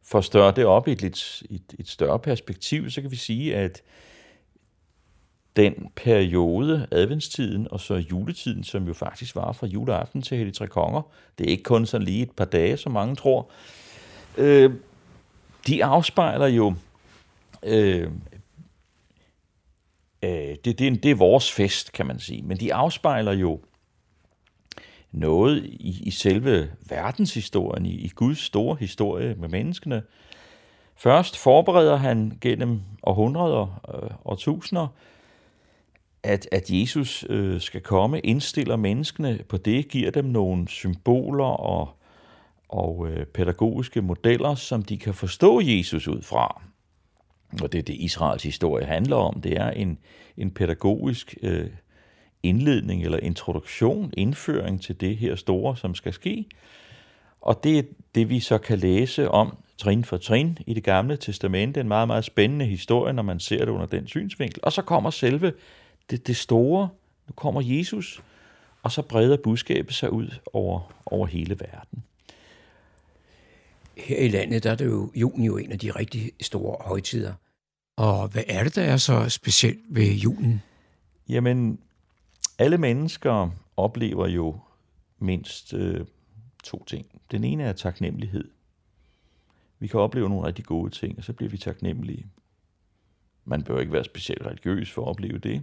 forstørre 0.03 0.53
det 0.53 0.65
op 0.65 0.89
i 0.89 0.93
et, 0.93 1.03
lidt, 1.03 1.43
et, 1.51 1.75
et 1.79 1.89
større 1.89 2.19
perspektiv, 2.19 2.91
så 2.91 3.01
kan 3.01 3.11
vi 3.11 3.17
sige, 3.17 3.57
at 3.57 3.83
den 5.59 5.91
periode, 5.97 6.87
adventstiden 6.91 7.69
og 7.71 7.81
så 7.81 7.95
juletiden, 7.95 8.65
som 8.65 8.87
jo 8.87 8.95
faktisk 8.95 9.37
var 9.37 9.53
fra 9.53 9.67
juleaften 9.67 10.23
til 10.23 10.37
Hellig 10.37 10.55
Tre 10.55 10.67
Konger, 10.67 11.03
det 11.39 11.47
er 11.47 11.51
ikke 11.51 11.63
kun 11.63 11.87
sådan 11.87 12.05
lige 12.05 12.23
et 12.23 12.31
par 12.31 12.45
dage, 12.45 12.77
som 12.77 12.93
mange 12.93 13.17
tror, 13.17 13.51
øh, 14.37 14.73
de 15.67 15.85
afspejler 15.85 16.47
jo, 16.47 16.75
øh, 17.63 18.11
øh, 20.23 20.57
det, 20.65 20.79
det, 20.79 21.03
det 21.03 21.11
er 21.11 21.15
vores 21.15 21.53
fest, 21.53 21.93
kan 21.93 22.07
man 22.07 22.19
sige, 22.19 22.43
men 22.43 22.57
de 22.57 22.75
afspejler 22.75 23.33
jo 23.33 23.61
noget 25.13 25.65
i, 25.65 26.03
i 26.03 26.11
selve 26.11 26.71
verdenshistorien, 26.89 27.87
i, 27.87 27.95
i 27.95 28.09
Guds 28.09 28.39
store 28.39 28.77
historie 28.81 29.35
med 29.35 29.49
menneskene. 29.49 30.03
Først 30.97 31.37
forbereder 31.37 31.97
han 31.97 32.39
gennem 32.41 32.81
århundreder 33.03 33.81
og 34.25 34.33
øh, 34.33 34.39
tusinder, 34.39 34.87
at, 36.29 36.49
at 36.53 36.71
Jesus 36.71 37.25
øh, 37.29 37.61
skal 37.61 37.81
komme, 37.81 38.21
indstiller 38.21 38.77
menneskene 38.77 39.41
på 39.49 39.57
det, 39.57 39.89
giver 39.89 40.11
dem 40.11 40.25
nogle 40.25 40.69
symboler 40.69 41.45
og, 41.45 41.89
og 42.69 43.09
øh, 43.11 43.27
pædagogiske 43.27 44.03
modeller, 44.03 44.55
som 44.55 44.83
de 44.83 44.99
kan 44.99 45.15
forstå 45.15 45.61
Jesus 45.61 46.09
ud 46.09 46.23
fra. 46.23 46.63
Og 47.63 47.73
det 47.73 47.79
er 47.79 47.83
det, 47.83 47.95
Israels 47.95 48.43
historie 48.43 48.85
handler 48.85 49.17
om. 49.17 49.41
Det 49.41 49.53
er 49.53 49.71
en, 49.71 49.99
en 50.37 50.51
pædagogisk 50.51 51.37
øh, 51.43 51.71
indledning 52.43 53.05
eller 53.05 53.19
introduktion, 53.19 54.13
indføring 54.17 54.83
til 54.83 55.01
det 55.01 55.17
her 55.17 55.37
store, 55.37 55.77
som 55.77 55.95
skal 55.95 56.13
ske. 56.13 56.47
Og 57.41 57.65
det 57.65 57.79
er 57.79 57.83
det, 58.15 58.31
vi 58.31 58.41
så 58.41 58.59
kan 58.59 58.79
læse 58.79 59.31
om 59.31 59.57
trin 59.79 60.05
for 60.05 60.17
trin 60.17 60.59
i 60.67 60.75
det 60.75 60.85
gamle 60.85 61.17
testamente. 61.17 61.81
En 61.81 61.89
meget, 61.89 62.09
meget 62.09 62.25
spændende 62.25 62.65
historie, 62.65 63.13
når 63.13 63.23
man 63.23 63.41
ser 63.41 63.59
det 63.59 63.69
under 63.69 63.87
den 63.87 64.07
synsvinkel. 64.07 64.61
Og 64.63 64.73
så 64.73 64.83
kommer 64.83 65.11
selve 65.11 65.53
det, 66.11 66.27
det 66.27 66.37
store. 66.37 66.89
Nu 67.29 67.33
kommer 67.33 67.61
Jesus, 67.65 68.23
og 68.83 68.93
så 68.93 69.03
breder 69.03 69.37
budskabet 69.37 69.95
sig 69.95 70.13
ud 70.13 70.29
over, 70.53 70.93
over 71.07 71.27
hele 71.27 71.61
verden. 71.61 72.05
Her 73.97 74.19
i 74.19 74.29
landet 74.29 74.65
der 74.65 74.71
er 74.71 74.75
det 74.75 74.85
jo 74.87 75.13
julen 75.15 75.45
jo 75.45 75.57
en 75.57 75.73
af 75.73 75.79
de 75.79 75.91
rigtig 75.91 76.33
store 76.41 76.77
højtider. 76.81 77.35
Og 77.97 78.29
hvad 78.29 78.43
er 78.49 78.65
det, 78.65 78.75
der 78.75 78.83
er 78.83 78.97
så 78.97 79.29
specielt 79.29 79.81
ved 79.89 80.13
julen? 80.13 80.63
Jamen, 81.29 81.81
alle 82.59 82.79
mennesker 82.79 83.51
oplever 83.77 84.27
jo 84.27 84.61
mindst 85.19 85.75
øh, 85.75 86.07
to 86.65 86.85
ting. 86.85 87.07
Den 87.31 87.45
ene 87.45 87.63
er 87.63 87.73
taknemmelighed. 87.73 88.51
Vi 89.79 89.87
kan 89.87 90.01
opleve 90.01 90.29
nogle 90.29 90.47
rigtig 90.47 90.65
gode 90.65 90.91
ting, 90.91 91.19
og 91.19 91.25
så 91.25 91.33
bliver 91.33 91.51
vi 91.51 91.59
taknemmelige. 91.59 92.27
Man 93.45 93.63
bør 93.63 93.81
ikke 93.81 93.93
være 93.93 94.05
specielt 94.05 94.47
religiøs 94.47 94.91
for 94.91 95.03
at 95.03 95.09
opleve 95.09 95.39
det. 95.39 95.63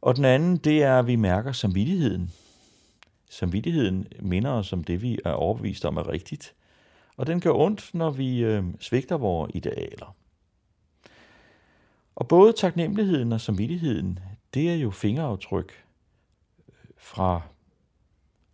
Og 0.00 0.16
den 0.16 0.24
anden, 0.24 0.56
det 0.56 0.82
er, 0.82 0.98
at 0.98 1.06
vi 1.06 1.16
mærker 1.16 1.52
samvittigheden. 1.52 2.32
Samvittigheden 3.30 4.06
minder 4.20 4.50
os 4.50 4.72
om 4.72 4.84
det, 4.84 5.02
vi 5.02 5.18
er 5.24 5.32
overbevist 5.32 5.84
om 5.84 5.96
er 5.96 6.08
rigtigt. 6.08 6.54
Og 7.16 7.26
den 7.26 7.40
gør 7.40 7.52
ondt, 7.52 7.94
når 7.94 8.10
vi 8.10 8.38
øh, 8.38 8.64
svigter 8.80 9.16
vores 9.16 9.50
idealer. 9.54 10.16
Og 12.16 12.28
både 12.28 12.52
taknemmeligheden 12.52 13.32
og 13.32 13.40
samvittigheden, 13.40 14.18
det 14.54 14.70
er 14.70 14.74
jo 14.74 14.90
fingeraftryk 14.90 15.84
øh, 16.68 16.74
fra 16.96 17.42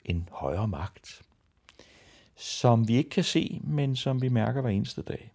en 0.05 0.29
højere 0.33 0.69
magt, 0.69 1.23
som 2.37 2.89
vi 2.89 2.97
ikke 2.97 3.11
kan 3.11 3.25
se, 3.25 3.61
men 3.65 3.97
som 3.97 4.23
vi 4.23 4.29
mærker 4.29 4.61
hver 4.61 4.71
eneste 4.71 5.03
dag. 5.03 5.33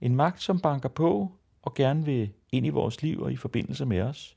En 0.00 0.16
magt, 0.16 0.42
som 0.42 0.60
banker 0.60 0.88
på 0.88 1.32
og 1.62 1.74
gerne 1.74 2.04
vil 2.04 2.30
ind 2.52 2.66
i 2.66 2.70
vores 2.70 3.02
liv 3.02 3.20
og 3.22 3.32
i 3.32 3.36
forbindelse 3.36 3.86
med 3.86 4.00
os. 4.00 4.36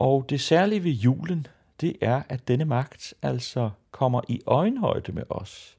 Og 0.00 0.30
det 0.30 0.40
særlige 0.40 0.84
ved 0.84 0.90
julen, 0.90 1.46
det 1.80 1.96
er, 2.00 2.22
at 2.28 2.48
denne 2.48 2.64
magt 2.64 3.14
altså 3.22 3.70
kommer 3.90 4.20
i 4.28 4.40
øjenhøjde 4.46 5.12
med 5.12 5.22
os 5.30 5.78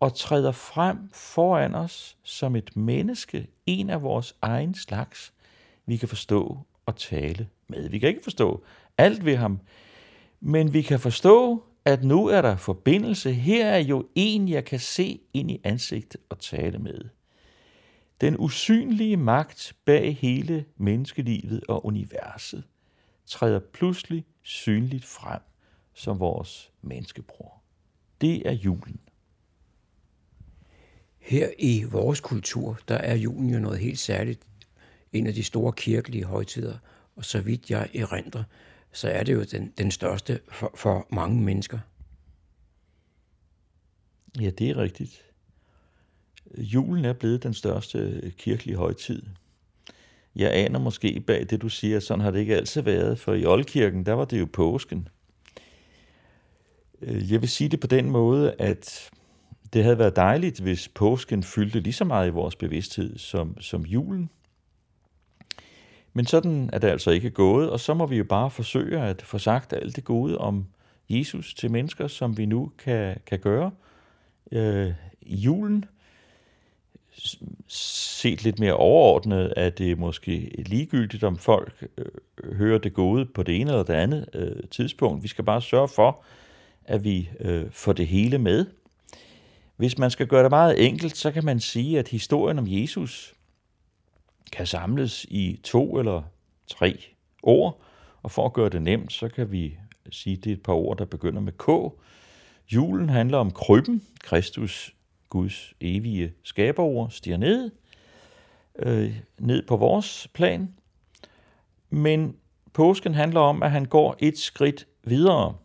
og 0.00 0.14
træder 0.14 0.52
frem 0.52 1.10
foran 1.12 1.74
os 1.74 2.16
som 2.22 2.56
et 2.56 2.76
menneske, 2.76 3.46
en 3.66 3.90
af 3.90 4.02
vores 4.02 4.36
egen 4.42 4.74
slags, 4.74 5.32
vi 5.86 5.96
kan 5.96 6.08
forstå 6.08 6.58
og 6.86 6.96
tale 6.96 7.48
med. 7.68 7.88
Vi 7.88 7.98
kan 7.98 8.08
ikke 8.08 8.24
forstå 8.24 8.64
alt 8.98 9.24
ved 9.24 9.36
ham, 9.36 9.60
men 10.40 10.72
vi 10.72 10.82
kan 10.82 11.00
forstå, 11.00 11.64
at 11.84 12.04
nu 12.04 12.26
er 12.26 12.42
der 12.42 12.56
forbindelse. 12.56 13.32
Her 13.32 13.66
er 13.66 13.78
jo 13.78 14.08
en, 14.14 14.48
jeg 14.48 14.64
kan 14.64 14.80
se 14.80 15.20
ind 15.32 15.50
i 15.50 15.60
ansigtet 15.64 16.20
og 16.28 16.38
tale 16.38 16.78
med. 16.78 17.00
Den 18.20 18.36
usynlige 18.38 19.16
magt 19.16 19.76
bag 19.84 20.16
hele 20.16 20.64
menneskelivet 20.76 21.60
og 21.68 21.86
universet 21.86 22.64
træder 23.26 23.60
pludselig 23.72 24.26
synligt 24.42 25.04
frem 25.04 25.40
som 25.94 26.20
vores 26.20 26.72
menneskebror. 26.82 27.62
Det 28.20 28.48
er 28.48 28.52
julen. 28.52 29.00
Her 31.18 31.50
i 31.58 31.84
vores 31.84 32.20
kultur, 32.20 32.78
der 32.88 32.96
er 32.96 33.14
julen 33.14 33.50
jo 33.50 33.58
noget 33.58 33.78
helt 33.78 33.98
særligt. 33.98 34.46
En 35.12 35.26
af 35.26 35.34
de 35.34 35.44
store 35.44 35.72
kirkelige 35.72 36.24
højtider, 36.24 36.78
og 37.16 37.24
så 37.24 37.40
vidt 37.40 37.70
jeg 37.70 37.90
erindrer, 37.94 38.44
så 38.92 39.08
er 39.08 39.22
det 39.22 39.32
jo 39.32 39.44
den, 39.44 39.72
den 39.78 39.90
største 39.90 40.40
for, 40.48 40.72
for 40.74 41.06
mange 41.10 41.42
mennesker. 41.42 41.78
Ja, 44.40 44.50
det 44.50 44.70
er 44.70 44.76
rigtigt. 44.76 45.24
Julen 46.58 47.04
er 47.04 47.12
blevet 47.12 47.42
den 47.42 47.54
største 47.54 48.32
kirkelige 48.38 48.76
højtid. 48.76 49.22
Jeg 50.36 50.54
aner 50.54 50.78
måske 50.78 51.20
bag 51.26 51.46
det, 51.50 51.62
du 51.62 51.68
siger, 51.68 52.00
sådan 52.00 52.20
har 52.20 52.30
det 52.30 52.38
ikke 52.38 52.56
altid 52.56 52.82
været, 52.82 53.18
for 53.18 53.34
i 53.34 53.46
Oldkirken, 53.46 54.06
der 54.06 54.12
var 54.12 54.24
det 54.24 54.40
jo 54.40 54.46
påsken. 54.52 55.08
Øh, 57.02 57.32
jeg 57.32 57.40
vil 57.40 57.48
sige 57.48 57.68
det 57.68 57.80
på 57.80 57.86
den 57.86 58.10
måde, 58.10 58.54
at 58.58 59.10
det 59.72 59.82
havde 59.82 59.98
været 59.98 60.16
dejligt, 60.16 60.60
hvis 60.60 60.88
påsken 60.88 61.42
fyldte 61.42 61.80
lige 61.80 61.92
så 61.92 62.04
meget 62.04 62.26
i 62.26 62.30
vores 62.30 62.56
bevidsthed 62.56 63.18
som, 63.18 63.60
som 63.60 63.82
julen. 63.82 64.30
Men 66.12 66.26
sådan 66.26 66.70
er 66.72 66.78
det 66.78 66.88
altså 66.88 67.10
ikke 67.10 67.30
gået, 67.30 67.70
og 67.70 67.80
så 67.80 67.94
må 67.94 68.06
vi 68.06 68.16
jo 68.16 68.24
bare 68.24 68.50
forsøge 68.50 69.00
at 69.00 69.22
få 69.22 69.38
sagt 69.38 69.72
alt 69.72 69.96
det 69.96 70.04
gode 70.04 70.38
om 70.38 70.66
Jesus 71.08 71.54
til 71.54 71.70
mennesker, 71.70 72.08
som 72.08 72.38
vi 72.38 72.46
nu 72.46 72.72
kan, 72.78 73.16
kan 73.26 73.38
gøre 73.38 73.70
øh, 74.52 74.92
i 75.22 75.36
julen. 75.36 75.84
Set 77.68 78.44
lidt 78.44 78.58
mere 78.58 78.74
overordnet 78.74 79.52
at 79.56 79.78
det 79.78 79.98
måske 79.98 80.50
ligegyldigt, 80.58 81.24
om 81.24 81.38
folk 81.38 81.86
øh, 81.98 82.56
hører 82.56 82.78
det 82.78 82.94
gode 82.94 83.26
på 83.26 83.42
det 83.42 83.60
ene 83.60 83.70
eller 83.70 83.82
det 83.82 83.94
andet 83.94 84.28
øh, 84.34 84.68
tidspunkt. 84.70 85.22
Vi 85.22 85.28
skal 85.28 85.44
bare 85.44 85.62
sørge 85.62 85.88
for, 85.88 86.24
at 86.84 87.04
vi 87.04 87.30
øh, 87.40 87.70
får 87.70 87.92
det 87.92 88.06
hele 88.06 88.38
med. 88.38 88.66
Hvis 89.76 89.98
man 89.98 90.10
skal 90.10 90.26
gøre 90.26 90.42
det 90.42 90.50
meget 90.50 90.86
enkelt, 90.86 91.16
så 91.16 91.30
kan 91.30 91.44
man 91.44 91.60
sige, 91.60 91.98
at 91.98 92.08
historien 92.08 92.58
om 92.58 92.64
Jesus 92.68 93.34
kan 94.52 94.66
samles 94.66 95.24
i 95.24 95.60
to 95.64 95.98
eller 95.98 96.22
tre 96.70 97.04
ord, 97.42 97.80
og 98.22 98.30
for 98.30 98.46
at 98.46 98.52
gøre 98.52 98.68
det 98.68 98.82
nemt, 98.82 99.12
så 99.12 99.28
kan 99.28 99.52
vi 99.52 99.76
sige, 100.10 100.36
at 100.36 100.44
det 100.44 100.50
er 100.50 100.54
et 100.54 100.62
par 100.62 100.72
ord, 100.72 100.98
der 100.98 101.04
begynder 101.04 101.40
med 101.40 101.52
K. 101.52 101.94
Julen 102.72 103.08
handler 103.08 103.38
om 103.38 103.50
krybben, 103.50 104.02
Kristus, 104.20 104.93
Guds 105.34 105.74
evige 105.80 106.32
skaberord, 106.42 107.10
stiger 107.10 107.36
ned, 107.36 107.70
øh, 108.78 109.16
ned 109.38 109.66
på 109.66 109.76
vores 109.76 110.28
plan. 110.34 110.74
Men 111.90 112.36
påsken 112.72 113.14
handler 113.14 113.40
om, 113.40 113.62
at 113.62 113.70
han 113.70 113.84
går 113.84 114.16
et 114.18 114.38
skridt 114.38 114.86
videre. 115.04 115.56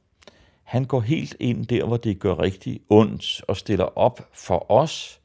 Han 0.64 0.86
går 0.86 1.00
helt 1.00 1.36
ind 1.40 1.66
der, 1.66 1.86
hvor 1.86 1.98
det 1.98 2.20
gør 2.20 2.40
rigtig 2.40 2.82
ondt 2.90 3.42
og 3.48 3.58
stiller 3.58 3.98
op 3.98 4.30
for 4.34 4.72
os. 4.72 5.22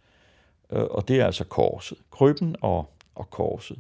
Øh, 0.71 0.83
og 0.83 1.09
det 1.09 1.21
er 1.21 1.27
altså 1.27 1.45
korset. 1.45 1.99
Krybben 2.11 2.57
og, 2.61 2.95
og 3.15 3.31
korset. 3.31 3.79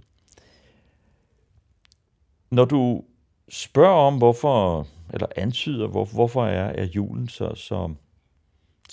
Når 2.50 2.64
du 2.64 3.04
spørger 3.48 4.06
om, 4.06 4.18
hvorfor, 4.18 4.86
eller 5.12 5.26
antyder, 5.36 5.86
hvor, 5.86 6.04
hvorfor 6.04 6.46
er, 6.46 6.68
er 6.68 6.84
julen 6.84 7.28
så, 7.28 7.54
så, 7.54 7.94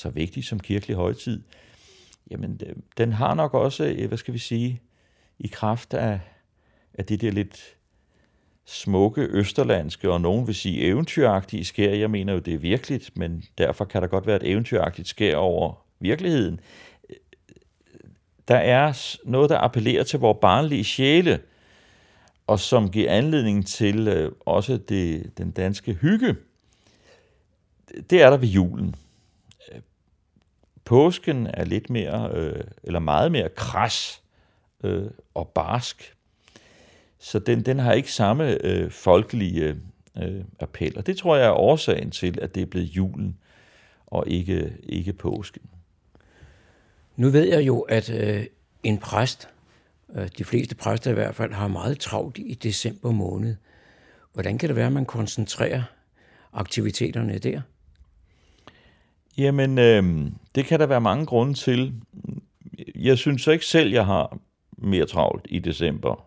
så 0.01 0.09
vigtig 0.09 0.43
som 0.43 0.59
kirkelig 0.59 0.95
højtid, 0.95 1.41
jamen 2.31 2.61
øh, 2.65 2.75
den 2.97 3.13
har 3.13 3.33
nok 3.33 3.53
også, 3.53 3.85
øh, 3.85 4.07
hvad 4.07 4.17
skal 4.17 4.33
vi 4.33 4.39
sige, 4.39 4.81
i 5.39 5.47
kraft 5.47 5.93
af, 5.93 6.19
af 6.93 7.05
det 7.05 7.21
der 7.21 7.31
lidt 7.31 7.75
smukke, 8.65 9.21
østerlandske 9.21 10.11
og 10.11 10.21
nogen 10.21 10.47
vil 10.47 10.55
sige 10.55 10.81
eventyragtige 10.81 11.65
skær. 11.65 11.93
Jeg 11.93 12.11
mener 12.11 12.33
jo, 12.33 12.39
det 12.39 12.53
er 12.53 12.57
virkeligt, 12.57 13.17
men 13.17 13.43
derfor 13.57 13.85
kan 13.85 14.01
der 14.01 14.07
godt 14.07 14.27
være 14.27 14.35
et 14.35 14.51
eventyragtigt 14.51 15.07
skær 15.07 15.35
over 15.35 15.85
virkeligheden. 15.99 16.59
Øh, 17.09 17.15
der 18.47 18.57
er 18.57 19.15
noget, 19.23 19.49
der 19.49 19.57
appellerer 19.57 20.03
til 20.03 20.19
vores 20.19 20.37
barnlige 20.41 20.83
sjæle, 20.83 21.39
og 22.47 22.59
som 22.59 22.91
giver 22.91 23.11
anledning 23.11 23.67
til 23.67 24.31
også 24.39 24.77
det, 24.77 25.37
den 25.37 25.51
danske 25.51 25.93
hygge. 25.93 26.35
Det 28.09 28.21
er 28.21 28.29
der 28.29 28.37
ved 28.37 28.47
julen. 28.47 28.95
Påsken 30.85 31.47
er 31.47 31.65
lidt 31.65 31.89
mere, 31.89 32.31
øh, 32.33 32.63
eller 32.83 32.99
meget 32.99 33.31
mere 33.31 33.49
kras 33.49 34.21
øh, 34.83 35.05
og 35.33 35.47
barsk 35.47 36.15
så 37.21 37.39
den, 37.39 37.61
den 37.61 37.79
har 37.79 37.93
ikke 37.93 38.11
samme 38.11 38.65
øh, 38.65 38.91
folkelige 38.91 39.77
øh, 40.17 40.43
appel. 40.59 40.97
Og 40.97 41.07
det 41.07 41.17
tror 41.17 41.35
jeg 41.35 41.45
er 41.45 41.51
årsagen 41.51 42.11
til, 42.11 42.39
at 42.41 42.55
det 42.55 42.61
er 42.61 42.65
blevet 42.65 42.87
julen 42.87 43.37
og 44.07 44.27
ikke, 44.27 44.73
ikke 44.83 45.13
påsken. 45.13 45.61
Nu 47.15 47.29
ved 47.29 47.47
jeg 47.47 47.67
jo, 47.67 47.79
at 47.79 48.09
øh, 48.09 48.45
en 48.83 48.97
præst, 48.97 49.49
øh, 50.15 50.29
de 50.37 50.43
fleste 50.43 50.75
præster 50.75 51.11
i 51.11 51.13
hvert 51.13 51.35
fald, 51.35 51.53
har 51.53 51.67
meget 51.67 51.99
travlt 51.99 52.37
i 52.37 52.53
december 52.53 53.11
måned. 53.11 53.55
Hvordan 54.33 54.57
kan 54.57 54.69
det 54.69 54.75
være, 54.75 54.87
at 54.87 54.93
man 54.93 55.05
koncentrerer 55.05 55.83
aktiviteterne 56.53 57.37
der? 57.37 57.61
Jamen, 59.37 59.77
øh, 59.77 60.31
det 60.55 60.65
kan 60.65 60.79
der 60.79 60.85
være 60.85 61.01
mange 61.01 61.25
grunde 61.25 61.53
til. 61.53 61.93
Jeg 62.95 63.17
synes 63.17 63.41
så 63.41 63.51
ikke 63.51 63.65
selv, 63.65 63.91
jeg 63.91 64.05
har 64.05 64.37
mere 64.77 65.05
travlt 65.05 65.47
i 65.49 65.59
december 65.59 66.25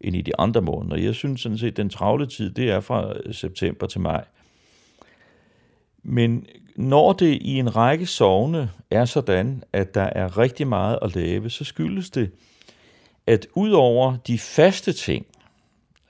end 0.00 0.16
i 0.16 0.22
de 0.22 0.38
andre 0.38 0.60
måneder. 0.60 0.96
Jeg 0.96 1.14
synes 1.14 1.40
sådan 1.40 1.58
set, 1.58 1.66
at 1.66 1.76
den 1.76 1.90
travle 1.90 2.26
tid, 2.26 2.50
det 2.50 2.70
er 2.70 2.80
fra 2.80 3.12
øh, 3.16 3.34
september 3.34 3.86
til 3.86 4.00
maj. 4.00 4.24
Men 6.02 6.46
når 6.76 7.12
det 7.12 7.38
i 7.40 7.58
en 7.58 7.76
række 7.76 8.06
sovne 8.06 8.70
er 8.90 9.04
sådan, 9.04 9.62
at 9.72 9.94
der 9.94 10.02
er 10.02 10.38
rigtig 10.38 10.66
meget 10.66 10.98
at 11.02 11.14
lave, 11.14 11.50
så 11.50 11.64
skyldes 11.64 12.10
det, 12.10 12.30
at 13.26 13.46
udover 13.54 14.16
de 14.16 14.38
faste 14.38 14.92
ting, 14.92 15.26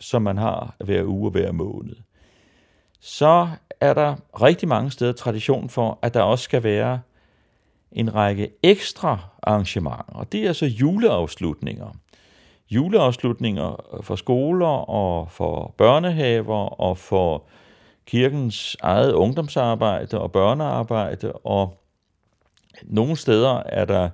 som 0.01 0.23
man 0.23 0.39
har 0.39 0.77
hver 0.85 1.05
uge 1.05 1.29
og 1.29 1.31
hver 1.31 1.53
måned, 1.53 1.97
så 3.07 3.49
er 3.81 3.95
der 3.95 4.15
rigtig 4.43 4.69
mange 4.69 4.91
steder 4.91 5.13
tradition 5.13 5.69
for, 5.69 5.99
at 6.03 6.15
der 6.15 6.23
også 6.23 6.45
skal 6.45 6.63
være 6.63 7.01
en 7.93 8.15
række 8.15 8.51
ekstra 8.63 9.19
arrangementer. 9.43 10.05
Og 10.15 10.33
det 10.33 10.43
er 10.43 10.49
altså 10.49 10.67
juleafslutninger 10.67 11.89
juleafslutninger 12.71 14.01
for 14.03 14.17
skoler 14.17 14.91
og 14.91 15.31
for 15.31 15.75
børnehaver 15.79 16.81
og 16.81 16.99
for 16.99 17.45
kirkens 18.07 18.77
eget 18.81 19.13
ungdomsarbejde 19.13 20.21
og 20.21 20.33
børnearbejde 20.33 21.33
og 21.33 21.81
nogle 22.83 23.17
steder 23.17 23.63
er 23.67 23.85
der 23.85 24.11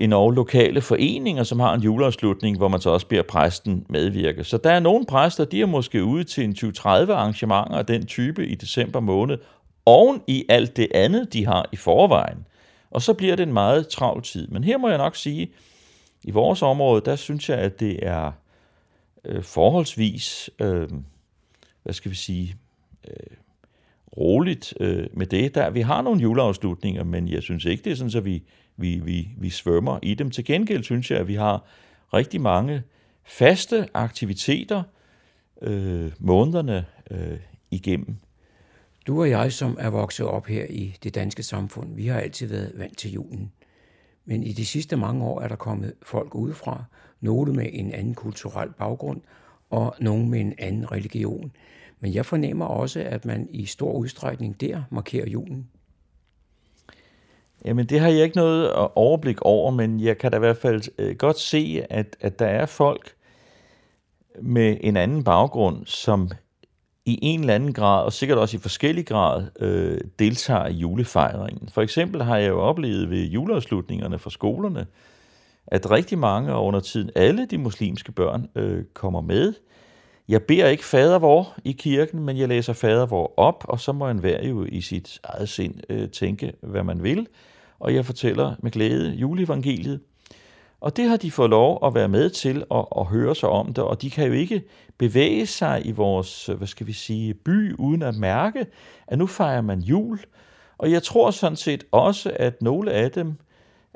endnu 0.00 0.30
lokale 0.30 0.80
foreninger, 0.80 1.42
som 1.42 1.60
har 1.60 1.74
en 1.74 1.80
juleafslutning, 1.80 2.56
hvor 2.56 2.68
man 2.68 2.80
så 2.80 2.90
også 2.90 3.06
beder 3.06 3.22
præsten 3.22 3.86
medvirke. 3.88 4.44
Så 4.44 4.56
der 4.56 4.70
er 4.70 4.80
nogle 4.80 5.06
præster, 5.06 5.44
de 5.44 5.60
er 5.60 5.66
måske 5.66 6.04
ude 6.04 6.24
til 6.24 6.44
en 6.44 6.52
20-30 6.52 6.86
arrangementer 6.88 7.78
af 7.78 7.86
den 7.86 8.06
type 8.06 8.46
i 8.46 8.54
december 8.54 9.00
måned, 9.00 9.38
oven 9.86 10.22
i 10.26 10.44
alt 10.48 10.76
det 10.76 10.88
andet, 10.94 11.32
de 11.32 11.46
har 11.46 11.68
i 11.72 11.76
forvejen. 11.76 12.46
Og 12.90 13.02
så 13.02 13.14
bliver 13.14 13.36
det 13.36 13.42
en 13.42 13.52
meget 13.52 13.88
travl 13.88 14.22
tid. 14.22 14.48
Men 14.48 14.64
her 14.64 14.78
må 14.78 14.88
jeg 14.88 14.98
nok 14.98 15.16
sige, 15.16 15.52
i 16.24 16.30
vores 16.30 16.62
område, 16.62 17.02
der 17.04 17.16
synes 17.16 17.48
jeg, 17.48 17.58
at 17.58 17.80
det 17.80 17.98
er 18.02 18.32
øh, 19.24 19.42
forholdsvis, 19.42 20.50
øh, 20.60 20.88
hvad 21.82 21.94
skal 21.94 22.10
vi 22.10 22.16
sige, 22.16 22.56
roligt 24.16 24.74
øh, 24.80 25.06
med 25.12 25.26
det. 25.26 25.54
Der, 25.54 25.70
vi 25.70 25.80
har 25.80 26.02
nogle 26.02 26.20
juleafslutninger, 26.20 27.04
men 27.04 27.28
jeg 27.28 27.42
synes 27.42 27.64
ikke, 27.64 27.84
det 27.84 27.90
er 27.90 27.96
sådan, 27.96 28.16
at 28.16 28.24
vi, 28.24 28.42
vi, 28.76 29.00
vi, 29.04 29.28
vi 29.38 29.50
svømmer 29.50 29.98
i 30.02 30.14
dem. 30.14 30.30
Til 30.30 30.44
gengæld 30.44 30.82
synes 30.82 31.10
jeg, 31.10 31.18
at 31.18 31.28
vi 31.28 31.34
har 31.34 31.64
rigtig 32.14 32.40
mange 32.40 32.82
faste 33.24 33.88
aktiviteter 33.94 34.82
øh, 35.62 36.12
månederne 36.18 36.86
øh, 37.10 37.38
igennem. 37.70 38.16
Du 39.06 39.20
og 39.20 39.30
jeg, 39.30 39.52
som 39.52 39.76
er 39.80 39.90
vokset 39.90 40.26
op 40.26 40.46
her 40.46 40.66
i 40.70 40.96
det 41.02 41.14
danske 41.14 41.42
samfund, 41.42 41.94
vi 41.94 42.06
har 42.06 42.20
altid 42.20 42.46
været 42.46 42.72
vant 42.76 42.98
til 42.98 43.12
julen. 43.12 43.52
Men 44.24 44.42
i 44.42 44.52
de 44.52 44.66
sidste 44.66 44.96
mange 44.96 45.24
år 45.24 45.40
er 45.40 45.48
der 45.48 45.56
kommet 45.56 45.92
folk 46.02 46.34
udefra, 46.34 46.84
nogle 47.20 47.52
med 47.52 47.66
en 47.72 47.92
anden 47.92 48.14
kulturel 48.14 48.68
baggrund 48.78 49.20
og 49.70 49.94
nogle 50.00 50.28
med 50.28 50.40
en 50.40 50.54
anden 50.58 50.92
religion. 50.92 51.52
Men 52.00 52.14
jeg 52.14 52.26
fornemmer 52.26 52.66
også, 52.66 53.00
at 53.00 53.24
man 53.24 53.48
i 53.50 53.66
stor 53.66 53.92
udstrækning 53.92 54.60
der 54.60 54.82
markerer 54.90 55.26
julen. 55.30 55.68
Jamen 57.64 57.86
det 57.86 58.00
har 58.00 58.08
jeg 58.08 58.22
ikke 58.22 58.36
noget 58.36 58.72
overblik 58.94 59.42
over, 59.42 59.70
men 59.70 60.00
jeg 60.00 60.18
kan 60.18 60.30
da 60.30 60.36
i 60.36 60.40
hvert 60.40 60.56
fald 60.56 60.82
øh, 60.98 61.16
godt 61.16 61.38
se, 61.38 61.82
at, 61.90 62.16
at 62.20 62.38
der 62.38 62.46
er 62.46 62.66
folk 62.66 63.14
med 64.42 64.76
en 64.80 64.96
anden 64.96 65.24
baggrund, 65.24 65.86
som 65.86 66.30
i 67.04 67.18
en 67.22 67.40
eller 67.40 67.54
anden 67.54 67.72
grad, 67.72 68.04
og 68.04 68.12
sikkert 68.12 68.38
også 68.38 68.56
i 68.56 68.60
forskellig 68.60 69.06
grad, 69.06 69.46
øh, 69.60 70.00
deltager 70.18 70.66
i 70.66 70.72
julefejringen. 70.72 71.68
For 71.68 71.82
eksempel 71.82 72.22
har 72.22 72.36
jeg 72.36 72.48
jo 72.48 72.60
oplevet 72.60 73.10
ved 73.10 73.24
juleafslutningerne 73.24 74.18
for 74.18 74.30
skolerne, 74.30 74.86
at 75.66 75.90
rigtig 75.90 76.18
mange, 76.18 76.54
og 76.54 76.64
under 76.64 76.80
tiden 76.80 77.10
alle 77.14 77.46
de 77.46 77.58
muslimske 77.58 78.12
børn, 78.12 78.46
øh, 78.54 78.84
kommer 78.94 79.20
med. 79.20 79.54
Jeg 80.30 80.42
beder 80.42 80.68
ikke 80.68 80.84
fader 80.84 81.18
vor 81.18 81.54
i 81.64 81.72
kirken, 81.72 82.24
men 82.24 82.38
jeg 82.38 82.48
læser 82.48 82.72
fader 82.72 83.06
vor 83.06 83.32
op, 83.36 83.64
og 83.68 83.80
så 83.80 83.92
må 83.92 84.08
en 84.08 84.18
hver 84.18 84.46
jo 84.48 84.66
i 84.68 84.80
sit 84.80 85.20
eget 85.24 85.48
sind 85.48 85.74
øh, 85.88 86.08
tænke, 86.08 86.52
hvad 86.60 86.82
man 86.82 87.02
vil. 87.02 87.26
Og 87.78 87.94
jeg 87.94 88.06
fortæller 88.06 88.54
med 88.58 88.70
glæde 88.70 89.10
juleevangeliet. 89.14 90.00
Og 90.80 90.96
det 90.96 91.08
har 91.08 91.16
de 91.16 91.30
fået 91.30 91.50
lov 91.50 91.86
at 91.86 91.94
være 91.94 92.08
med 92.08 92.30
til 92.30 92.64
og, 92.68 92.96
og 92.96 93.06
høre 93.06 93.34
sig 93.34 93.48
om 93.48 93.74
det, 93.74 93.84
og 93.84 94.02
de 94.02 94.10
kan 94.10 94.26
jo 94.26 94.32
ikke 94.32 94.62
bevæge 94.98 95.46
sig 95.46 95.82
i 95.86 95.90
vores, 95.90 96.48
øh, 96.48 96.56
hvad 96.56 96.68
skal 96.68 96.86
vi 96.86 96.92
sige, 96.92 97.34
by, 97.34 97.74
uden 97.74 98.02
at 98.02 98.16
mærke, 98.16 98.66
at 99.06 99.18
nu 99.18 99.26
fejrer 99.26 99.62
man 99.62 99.80
jul. 99.80 100.20
Og 100.78 100.90
jeg 100.90 101.02
tror 101.02 101.30
sådan 101.30 101.56
set 101.56 101.84
også, 101.92 102.32
at 102.36 102.62
nogle 102.62 102.92
af 102.92 103.10
dem 103.10 103.34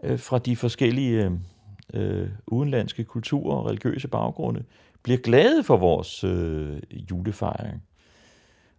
øh, 0.03 0.19
fra 0.19 0.39
de 0.39 0.57
forskellige 0.57 1.25
øh, 1.25 1.33
øh 2.23 2.29
udenlandske 2.47 3.05
kulturer 3.05 3.57
og 3.57 3.67
religiøse 3.67 4.09
baggrunde 4.09 4.65
bliver 5.05 5.19
glade 5.19 5.65
for 5.65 5.77
vores 5.77 6.25
øh, 6.25 6.83
julefejring. 7.11 7.83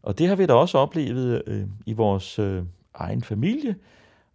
Og 0.04 0.20
det 0.20 0.28
har 0.28 0.36
vi 0.36 0.46
da 0.46 0.54
også 0.54 0.78
oplevet 0.78 1.44
øh, 1.48 1.68
i 1.86 1.94
vores 1.94 2.40
øh, 2.40 2.64
egen 2.94 3.24
familie, 3.24 3.76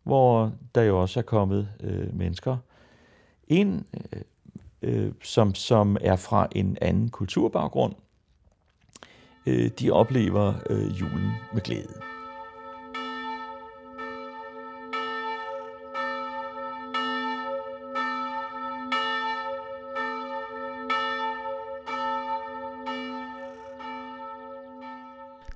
hvor 0.03 0.53
der 0.75 0.83
jo 0.83 1.01
også 1.01 1.21
er 1.21 1.25
kommet 1.25 1.69
øh, 1.81 2.15
mennesker 2.15 2.57
ind, 3.49 3.85
øh, 4.13 4.23
øh 4.83 5.13
som, 5.23 5.55
som 5.55 5.97
er 6.01 6.17
fra 6.17 6.49
en 6.53 6.79
anden 6.81 7.09
kulturbaggrund. 7.09 7.95
Øh, 9.47 9.71
de 9.81 9.91
oplever 9.91 10.55
øh, 10.71 11.01
julen 11.01 11.33
med 11.53 11.63
glæde. 11.63 12.10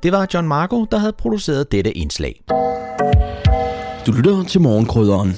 Det 0.05 0.12
var 0.12 0.27
John 0.35 0.49
Marco, 0.49 0.85
der 0.85 0.99
havde 0.99 1.12
produceret 1.12 1.73
dette 1.73 1.93
indslag. 1.93 2.45
Du 4.07 4.12
lytter 4.12 4.45
til 4.49 4.61
morgenkrydderen. 4.61 5.33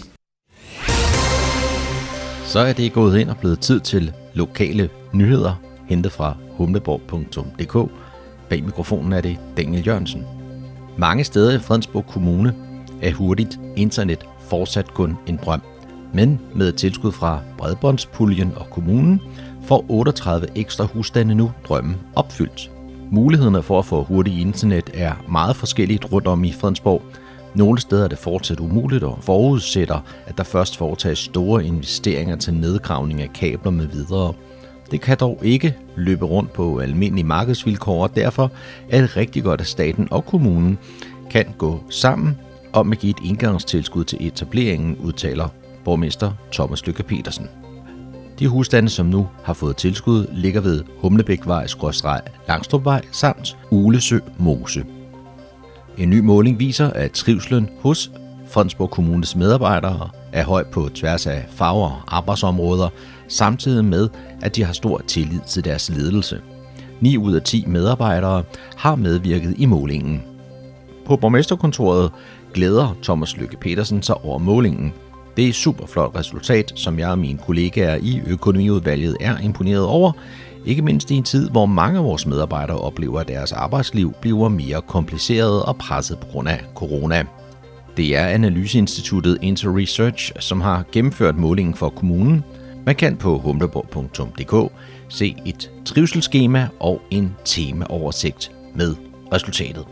Så 2.45 2.59
er 2.59 2.73
det 2.73 2.93
gået 2.93 3.19
ind 3.19 3.31
og 3.31 3.37
blevet 3.37 3.61
tid 3.61 3.81
til 3.81 4.13
lokale 4.35 4.89
nyheder, 5.13 5.55
hentet 5.89 6.13
fra 6.13 6.37
humleborg.dk. 6.57 7.91
Bag 8.49 8.65
mikrofonen 8.65 9.13
er 9.13 9.21
det 9.21 9.39
Daniel 9.57 9.87
Jørgensen. 9.87 10.25
Mange 10.99 11.25
steder 11.25 11.57
i 11.57 11.59
Fredensborg 11.59 12.07
Kommune 12.07 12.55
er 13.03 13.13
hurtigt 13.13 13.61
internet 13.77 14.27
fortsat 14.41 14.95
kun 14.95 15.17
en 15.27 15.39
drøm. 15.45 15.63
Men 16.15 16.41
med 16.55 16.73
tilskud 16.73 17.13
fra 17.13 17.41
Bredbåndspuljen 17.59 18.53
og 18.57 18.71
kommunen 18.71 19.21
får 19.65 19.85
38 19.89 20.47
ekstra 20.55 20.85
husstande 20.85 21.35
nu 21.35 21.53
drømmen 21.69 21.97
opfyldt. 22.15 22.71
Mulighederne 23.11 23.63
for 23.63 23.79
at 23.79 23.85
få 23.85 24.03
hurtig 24.03 24.41
internet 24.41 24.91
er 24.95 25.13
meget 25.29 25.57
forskelligt 25.57 26.13
rundt 26.13 26.27
om 26.27 26.45
i 26.45 26.53
Fredensborg. 26.53 27.03
Nogle 27.55 27.81
steder 27.81 28.05
er 28.05 28.09
det 28.09 28.19
fortsat 28.19 28.61
umuligt 28.61 29.05
og 29.05 29.19
forudsætter, 29.21 30.01
at 30.27 30.39
der 30.39 30.45
først 30.45 30.77
foretages 30.77 31.19
store 31.19 31.65
investeringer 31.65 32.37
til 32.37 32.55
nedgravning 32.55 33.23
af 33.23 33.33
kabler 33.33 33.71
med 33.71 33.87
videre. 33.87 34.33
Det 34.91 35.01
kan 35.01 35.17
dog 35.21 35.39
ikke 35.43 35.77
løbe 35.97 36.25
rundt 36.25 36.53
på 36.53 36.79
almindelige 36.79 37.27
markedsvilkår, 37.27 38.03
og 38.03 38.17
derfor 38.17 38.51
er 38.91 39.01
det 39.01 39.17
rigtig 39.17 39.43
godt, 39.43 39.61
at 39.61 39.67
staten 39.67 40.09
og 40.11 40.27
kommunen 40.27 40.79
kan 41.31 41.47
gå 41.59 41.81
sammen 41.91 42.39
om 42.73 42.93
at 42.93 42.99
give 42.99 43.11
et 43.11 43.25
indgangstilskud 43.25 44.05
til 44.05 44.27
etableringen, 44.27 44.97
udtaler 44.97 45.49
borgmester 45.85 46.33
Thomas 46.53 46.87
Lykke 46.87 47.03
Petersen. 47.03 47.49
De 48.39 48.49
husstande, 48.49 48.89
som 48.89 49.07
nu 49.07 49.29
har 49.43 49.53
fået 49.53 49.77
tilskud, 49.77 50.27
ligger 50.33 50.61
ved 50.61 50.85
Humlebækvej, 50.99 51.67
Langstrupvej 52.49 53.03
samt 53.13 53.57
Ulesø 53.71 54.19
Mose. 54.39 54.85
En 55.99 56.11
ny 56.11 56.19
måling 56.19 56.59
viser, 56.59 56.91
at 56.91 57.13
trivslen 57.13 57.69
hos 57.81 58.11
Fredensborg 58.49 58.91
Kommunes 58.91 59.37
medarbejdere 59.37 60.09
er 60.33 60.45
høj 60.45 60.65
på 60.65 60.89
tværs 60.95 61.27
af 61.27 61.45
farver 61.51 61.91
og 61.91 62.17
arbejdsområder, 62.17 62.89
samtidig 63.29 63.85
med, 63.85 64.09
at 64.43 64.57
de 64.57 64.65
har 64.65 64.73
stor 64.73 65.03
tillid 65.07 65.41
til 65.49 65.65
deres 65.65 65.91
ledelse. 65.91 66.41
9 67.01 67.17
ud 67.17 67.35
af 67.35 67.43
10 67.43 67.65
medarbejdere 67.67 68.43
har 68.77 68.95
medvirket 68.95 69.55
i 69.59 69.67
målingen. 69.67 70.23
På 71.07 71.17
borgmesterkontoret 71.17 72.11
glæder 72.55 72.97
Thomas 73.03 73.37
Lykke 73.37 73.57
Petersen 73.57 74.03
sig 74.03 74.25
over 74.25 74.39
målingen– 74.39 74.93
det 75.37 75.45
er 75.45 75.49
et 75.49 75.55
super 75.55 75.87
flot 75.87 76.17
resultat, 76.17 76.73
som 76.75 76.99
jeg 76.99 77.09
og 77.09 77.19
mine 77.19 77.39
kollegaer 77.39 77.99
i 78.03 78.21
økonomiudvalget 78.27 79.17
er 79.21 79.39
imponeret 79.39 79.85
over, 79.85 80.13
ikke 80.67 80.83
mindst 80.83 81.11
i 81.11 81.15
en 81.15 81.23
tid, 81.23 81.51
hvor 81.51 81.67
mange 81.67 81.99
af 81.99 82.05
vores 82.05 82.27
medarbejdere 82.27 82.79
oplever, 82.79 83.21
at 83.21 83.29
deres 83.29 83.53
arbejdsliv 83.53 84.13
bliver 84.21 84.49
mere 84.49 84.83
kompliceret 84.83 85.63
og 85.63 85.77
presset 85.77 86.19
på 86.19 86.27
grund 86.27 86.49
af 86.49 86.61
corona. 86.75 87.25
Det 87.97 88.17
er 88.17 88.27
Analyseinstituttet 88.27 89.39
Interresearch, 89.43 90.33
som 90.41 90.61
har 90.61 90.85
gennemført 90.93 91.37
målingen 91.37 91.75
for 91.75 91.89
kommunen. 91.89 92.45
Man 92.87 92.95
kan 92.95 93.17
på 93.17 93.39
humleborg.dk 93.39 94.73
se 95.09 95.37
et 95.47 95.71
trivselsskema 95.85 96.69
og 96.81 97.03
en 97.11 97.35
temaoversigt 97.45 98.51
med 98.75 98.95
resultatet. 99.33 99.85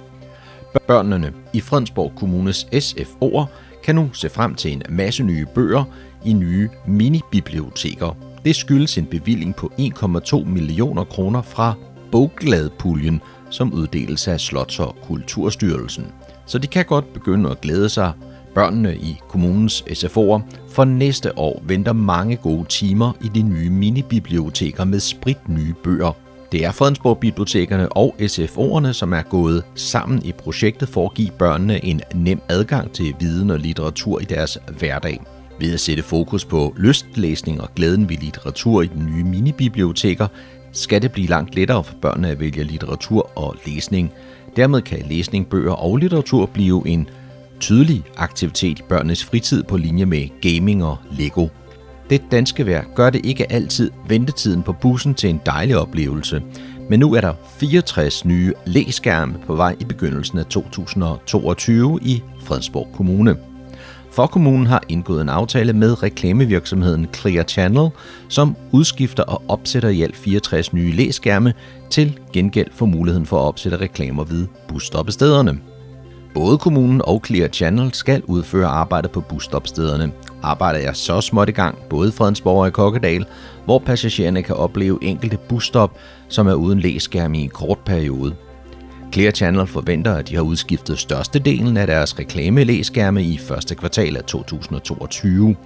Børnene 0.87 1.33
i 1.53 1.61
Fredensborg 1.61 2.13
Kommunes 2.17 2.65
SFO'er 2.65 3.47
kan 3.85 3.95
nu 3.95 4.11
se 4.13 4.29
frem 4.29 4.55
til 4.55 4.73
en 4.73 4.83
masse 4.89 5.23
nye 5.23 5.47
bøger 5.55 5.85
i 6.25 6.33
nye 6.33 6.69
mini-biblioteker. 6.87 8.17
Det 8.45 8.57
skyldes 8.57 8.99
en 8.99 9.07
bevilling 9.07 9.57
på 9.57 9.73
1,2 9.79 10.45
millioner 10.45 11.05
kroner 11.05 11.43
fra 11.43 11.75
Boggladpuljen, 12.13 13.21
som 13.51 13.73
uddeles 13.73 14.29
af 14.29 14.41
Slots- 14.41 14.81
og 14.81 14.97
Kulturstyrelsen. 15.03 16.07
Så 16.47 16.59
de 16.59 16.67
kan 16.67 16.85
godt 16.85 17.13
begynde 17.13 17.51
at 17.51 17.61
glæde 17.61 17.89
sig. 17.89 18.13
Børnene 18.55 18.97
i 18.97 19.21
kommunens 19.29 19.83
SFO'er 19.83 20.41
for 20.71 20.85
næste 20.85 21.39
år 21.39 21.63
venter 21.67 21.93
mange 21.93 22.37
gode 22.37 22.65
timer 22.69 23.13
i 23.25 23.29
de 23.35 23.43
nye 23.43 23.71
mini-biblioteker 23.71 24.85
med 24.85 25.01
sprit 25.01 25.49
nye 25.49 25.75
bøger. 25.85 26.24
Det 26.55 26.65
er 26.65 26.73
Fredensborg 26.73 27.19
Bibliotekerne 27.19 27.93
og 27.93 28.15
SFO'erne, 28.21 28.93
som 28.93 29.13
er 29.13 29.23
gået 29.23 29.65
sammen 29.75 30.25
i 30.25 30.33
projektet 30.33 30.89
for 30.89 31.07
at 31.07 31.15
give 31.15 31.31
børnene 31.39 31.85
en 31.85 32.01
nem 32.15 32.41
adgang 32.49 32.93
til 32.93 33.15
viden 33.21 33.51
og 33.51 33.59
litteratur 33.59 34.21
i 34.21 34.25
deres 34.25 34.59
hverdag. 34.79 35.21
Ved 35.61 35.75
at 35.75 35.81
sætte 35.81 36.03
fokus 36.03 36.45
på 36.45 36.75
lystlæsning 36.77 37.61
og 37.61 37.69
glæden 37.77 38.09
ved 38.09 38.17
litteratur 38.17 38.83
i 38.83 38.87
de 38.87 39.05
nye 39.05 39.25
minibiblioteker, 39.25 40.27
skal 40.73 41.03
det 41.03 41.13
blive 41.13 41.29
langt 41.29 41.55
lettere 41.55 41.85
for 41.85 41.95
børnene 42.03 42.31
at 42.31 42.41
vælge 42.41 42.65
litteratur 42.65 43.39
og 43.39 43.57
læsning. 43.67 44.13
Dermed 44.57 44.83
kan 44.83 45.05
læsning, 45.11 45.47
bøger 45.47 45.73
og 45.73 45.97
litteratur 45.97 46.47
blive 46.47 46.89
en 46.89 47.09
tydelig 47.61 48.03
aktivitet 48.17 48.79
i 48.79 48.83
børnenes 48.89 49.25
fritid 49.25 49.63
på 49.63 49.77
linje 49.77 50.07
med 50.07 50.29
gaming 50.41 50.85
og 50.85 50.97
Lego. 51.11 51.49
Det 52.11 52.23
danske 52.31 52.67
vejr 52.67 52.85
gør 52.95 53.11
det 53.11 53.27
ikke 53.27 53.53
altid 53.53 53.91
ventetiden 54.09 54.63
på 54.63 54.73
bussen 54.73 55.15
til 55.15 55.31
en 55.31 55.41
dejlig 55.47 55.79
oplevelse, 55.79 56.43
men 56.91 57.01
nu 57.01 57.15
er 57.15 57.21
der 57.21 57.33
64 57.59 58.25
nye 58.25 58.53
læskærme 58.67 59.35
på 59.47 59.55
vej 59.55 59.77
i 59.81 59.85
begyndelsen 59.85 60.39
af 60.39 60.47
2022 60.47 61.99
i 62.03 62.23
Fredensborg 62.45 62.89
Kommune. 62.97 63.37
For 64.11 64.27
kommunen 64.27 64.67
har 64.67 64.83
indgået 64.89 65.23
en 65.23 65.29
aftale 65.29 65.73
med 65.73 66.03
reklamevirksomheden 66.03 67.07
Clear 67.15 67.45
Channel, 67.45 67.91
som 68.29 68.57
udskifter 68.73 69.23
og 69.23 69.43
opsætter 69.49 69.89
i 69.89 70.03
alt 70.03 70.17
64 70.17 70.73
nye 70.73 70.93
læskærme 70.93 71.53
til 71.91 72.19
gengæld 72.33 72.69
for 72.73 72.87
muligheden 72.87 73.27
for 73.27 73.39
at 73.39 73.45
opsætte 73.45 73.81
reklamer 73.81 74.25
ved 74.25 74.47
busstoppestederne. 74.69 75.59
Både 76.35 76.59
kommunen 76.59 77.03
og 77.05 77.23
Clear 77.27 77.49
Channel 77.49 77.95
skal 77.95 78.23
udføre 78.27 78.67
arbejde 78.67 79.09
på 79.09 79.21
busstopstederne 79.21 80.13
arbejder 80.45 80.79
jeg 80.79 80.97
så 80.97 81.21
småt 81.21 81.49
i 81.49 81.53
gang, 81.53 81.79
både 81.91 82.09
i 82.09 82.13
Fredensborg 82.13 82.61
og 82.61 82.69
i 82.69 82.71
Kokkedal, 82.71 83.25
hvor 83.65 83.79
passagererne 83.79 84.43
kan 84.43 84.57
opleve 84.57 84.99
enkelte 85.03 85.39
busstop, 85.49 85.99
som 86.29 86.47
er 86.47 86.55
uden 86.55 86.81
læskærm 86.81 87.35
i 87.35 87.43
en 87.43 87.51
kort 87.51 87.79
periode. 87.79 88.35
Clear 89.13 89.31
Channel 89.31 89.67
forventer, 89.67 90.15
at 90.15 90.29
de 90.29 90.35
har 90.35 90.43
udskiftet 90.43 90.99
størstedelen 90.99 91.77
af 91.77 91.87
deres 91.87 92.19
reklamelæskærme 92.19 93.23
i 93.23 93.39
første 93.39 93.75
kvartal 93.75 94.17
af 94.17 94.25
2022. 94.25 95.57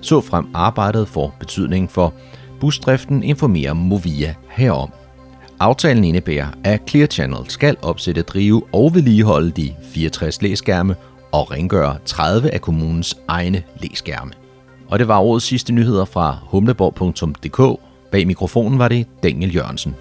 Så 0.00 0.20
frem 0.20 0.46
arbejdet 0.54 1.08
får 1.08 1.36
betydning 1.40 1.90
for 1.90 2.14
busdriften, 2.60 3.22
informerer 3.22 3.72
Movia 3.72 4.34
herom. 4.50 4.90
Aftalen 5.60 6.04
indebærer, 6.04 6.46
at 6.64 6.80
Clear 6.88 7.06
Channel 7.06 7.44
skal 7.48 7.76
opsætte, 7.82 8.22
drive 8.22 8.62
og 8.72 8.94
vedligeholde 8.94 9.50
de 9.50 9.74
64 9.92 10.42
læskærme 10.42 10.96
og 11.32 11.50
rengøre 11.50 11.96
30 12.04 12.50
af 12.50 12.60
kommunens 12.60 13.18
egne 13.28 13.62
læskærme. 13.80 14.32
Og 14.88 14.98
det 14.98 15.08
var 15.08 15.18
årets 15.18 15.46
sidste 15.46 15.72
nyheder 15.72 16.04
fra 16.04 16.38
humleborg.dk. 16.46 17.80
Bag 18.10 18.26
mikrofonen 18.26 18.78
var 18.78 18.88
det 18.88 19.06
Daniel 19.22 19.54
Jørgensen. 19.54 19.96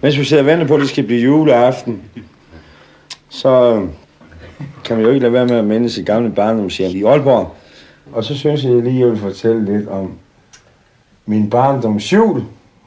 Mens 0.00 0.18
vi 0.18 0.24
sidder 0.24 0.42
og 0.42 0.46
venter 0.46 0.66
på, 0.66 0.74
at 0.74 0.80
det 0.80 0.88
skal 0.88 1.04
blive 1.04 1.22
juleaften, 1.22 2.02
så 3.28 3.74
øhm, 3.74 3.90
kan 4.84 4.98
vi 4.98 5.02
jo 5.02 5.08
ikke 5.08 5.20
lade 5.20 5.32
være 5.32 5.46
med 5.46 5.56
at 5.56 5.64
minde 5.64 5.90
sit 5.90 6.06
gamle 6.06 6.30
barndomshjem 6.30 6.90
i 6.96 7.02
Aalborg. 7.02 7.54
Og 8.12 8.24
så 8.24 8.38
synes 8.38 8.64
jeg 8.64 8.72
lige, 8.72 8.94
at 8.94 9.00
jeg 9.00 9.08
vil 9.08 9.18
fortælle 9.18 9.78
lidt 9.78 9.88
om 9.88 10.12
min 11.26 11.50
barndomsjul. 11.50 12.42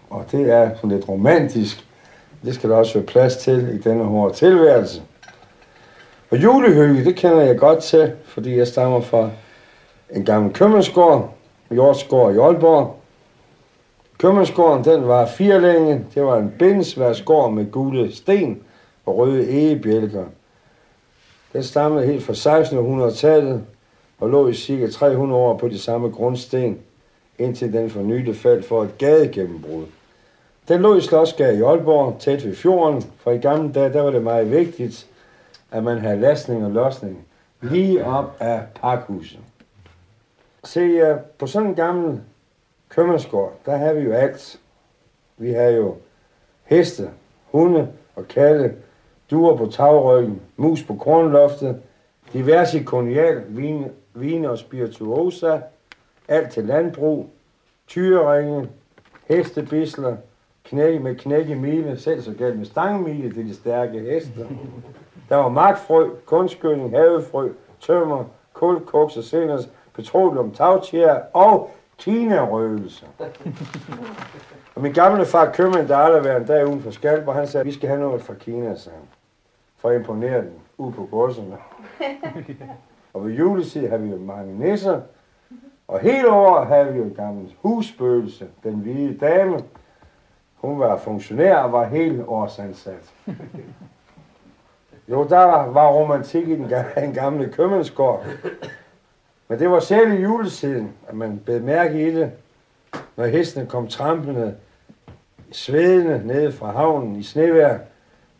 Og 0.09 0.25
det 0.31 0.51
er 0.51 0.69
sådan 0.75 0.89
lidt 0.89 1.09
romantisk. 1.09 1.85
Det 2.45 2.55
skal 2.55 2.69
der 2.69 2.75
også 2.75 2.93
være 2.93 3.03
plads 3.03 3.37
til 3.37 3.79
i 3.79 3.89
denne 3.89 4.03
hårde 4.03 4.33
tilværelse. 4.33 5.01
Og 6.35 6.43
julehygge, 6.43 7.05
det 7.05 7.15
kender 7.15 7.41
jeg 7.41 7.57
godt 7.57 7.83
til, 7.83 8.11
fordi 8.25 8.57
jeg 8.57 8.67
stammer 8.67 9.01
fra 9.01 9.29
en 10.09 10.25
gammel 10.25 10.53
købmandsgård, 10.53 11.33
Jordsgård 11.71 12.35
i 12.35 12.37
Aalborg. 12.37 12.95
Købmandsgården, 14.17 14.85
den 14.85 15.07
var 15.07 15.25
firelænge. 15.25 16.05
Det 16.15 16.23
var 16.23 16.37
en 16.37 16.53
bindesværsgård 16.59 17.53
med 17.53 17.71
gule 17.71 18.15
sten 18.15 18.61
og 19.05 19.17
røde 19.17 19.49
egebjælker. 19.49 20.23
Den 21.53 21.63
stammede 21.63 22.05
helt 22.05 22.23
fra 22.23 22.61
1600-tallet 23.13 23.63
og 24.19 24.29
lå 24.29 24.47
i 24.47 24.53
cirka 24.53 24.87
300 24.87 25.41
år 25.41 25.57
på 25.57 25.67
de 25.67 25.79
samme 25.79 26.09
grundsten, 26.09 26.79
indtil 27.39 27.73
den 27.73 27.89
for 27.89 28.01
nylig 28.01 28.35
faldt 28.35 28.65
for 28.65 28.83
et 28.83 28.97
gadegennembrud. 28.97 29.85
Den 30.67 30.81
lå 30.81 30.95
i 30.95 31.01
Slottsgade 31.01 31.57
i 31.57 31.61
Aalborg, 31.61 32.15
tæt 32.19 32.45
ved 32.45 32.55
fjorden, 32.55 33.03
for 33.17 33.31
i 33.31 33.37
gamle 33.37 33.73
dage 33.73 33.93
der 33.93 34.01
var 34.01 34.11
det 34.11 34.23
meget 34.23 34.51
vigtigt, 34.51 35.07
at 35.75 35.83
man 35.83 35.99
havde 35.99 36.19
lastning 36.19 36.65
og 36.65 36.71
losning 36.71 37.27
lige 37.61 38.05
op 38.05 38.37
af 38.39 38.63
parkhuset. 38.75 39.39
Se, 40.63 40.79
øh, 40.79 41.19
på 41.39 41.47
sådan 41.47 41.69
en 41.69 41.75
gammel 41.75 42.21
købmandsgård, 42.89 43.53
der 43.65 43.77
har 43.77 43.93
vi 43.93 44.01
jo 44.01 44.13
alt. 44.13 44.59
Vi 45.37 45.53
har 45.53 45.63
jo 45.63 45.95
heste, 46.63 47.09
hunde 47.51 47.87
og 48.15 48.27
katte, 48.27 48.75
duer 49.31 49.57
på 49.57 49.65
tagryggen, 49.65 50.41
mus 50.57 50.83
på 50.83 50.95
kornloftet, 50.95 51.81
diverse 52.33 52.83
konial, 52.83 53.43
vine, 53.47 53.91
vine 54.13 54.49
og 54.49 54.57
spirituosa, 54.57 55.59
alt 56.27 56.51
til 56.51 56.63
landbrug, 56.63 57.29
tyreringe, 57.87 58.69
hestebisler, 59.27 60.17
knæk 60.63 61.01
med 61.01 61.15
knæk 61.15 61.49
i 61.49 61.53
mile, 61.53 61.99
selv 61.99 62.21
så 62.21 62.33
galt 62.33 62.57
med 62.57 62.65
stangmile 62.65 63.33
til 63.33 63.47
de 63.47 63.55
stærke 63.55 63.99
heste. 63.99 64.47
Der 65.29 65.35
var 65.35 65.49
magtfrø, 65.49 66.09
kunstgødning, 66.25 66.91
havefrø, 66.91 67.49
tømmer, 67.79 68.23
kul, 68.53 68.85
koks 68.85 69.17
og 69.17 69.23
seners, 69.23 69.69
petroleum, 69.93 70.51
tagtjær 70.51 71.19
og 71.33 71.71
Kina-røvelse. 71.97 73.05
og 74.75 74.81
min 74.81 74.93
gamle 74.93 75.25
far 75.25 75.51
købmand, 75.51 75.87
der 75.87 75.97
aldrig 75.97 76.23
været 76.23 76.41
en 76.41 76.47
dag 76.47 76.67
uden 76.67 76.81
for 76.81 76.91
Skalborg, 76.91 77.35
han 77.35 77.47
sagde, 77.47 77.65
vi 77.65 77.71
skal 77.71 77.89
have 77.89 78.01
noget 78.01 78.21
fra 78.21 78.33
Kina, 78.33 78.75
sagde 78.75 78.97
han. 78.97 79.07
For 79.77 79.89
at 79.89 79.95
imponere 79.95 80.41
den 80.41 80.53
ude 80.77 80.91
på 80.91 81.07
godserne. 81.11 81.57
og 83.13 83.25
ved 83.25 83.33
juletid 83.33 83.89
har 83.89 83.97
vi 83.97 84.09
jo 84.09 84.17
mange 84.17 84.59
nisser, 84.59 85.01
og 85.87 85.99
hele 85.99 86.31
året 86.31 86.67
havde 86.67 86.93
vi 86.93 86.99
jo 86.99 87.09
gammel 87.15 87.55
husbøgelse, 87.61 88.47
den 88.63 88.73
hvide 88.73 89.17
dame. 89.17 89.59
Hun 90.55 90.79
var 90.79 90.97
funktionær 90.97 91.57
og 91.57 91.71
var 91.71 91.85
helt 91.85 92.23
årsansat. 92.27 93.13
Jo, 95.09 95.23
der 95.23 95.71
var 95.71 95.87
romantik 95.87 96.47
i 96.49 96.55
den 96.95 97.13
gamle 97.13 97.49
købmandsgård. 97.49 98.25
Men 99.47 99.59
det 99.59 99.69
var 99.69 99.79
selv 99.79 100.11
i 100.11 100.21
juletiden, 100.21 100.93
at 101.07 101.15
man 101.15 101.41
blev 101.45 101.61
mærke 101.61 102.07
i 102.07 102.15
det, 102.15 102.31
når 103.15 103.25
hestene 103.25 103.65
kom 103.65 103.87
trampende, 103.87 104.55
svedende 105.51 106.21
nede 106.25 106.51
fra 106.51 106.71
havnen 106.71 107.15
i 107.15 107.23
snevær, 107.23 107.77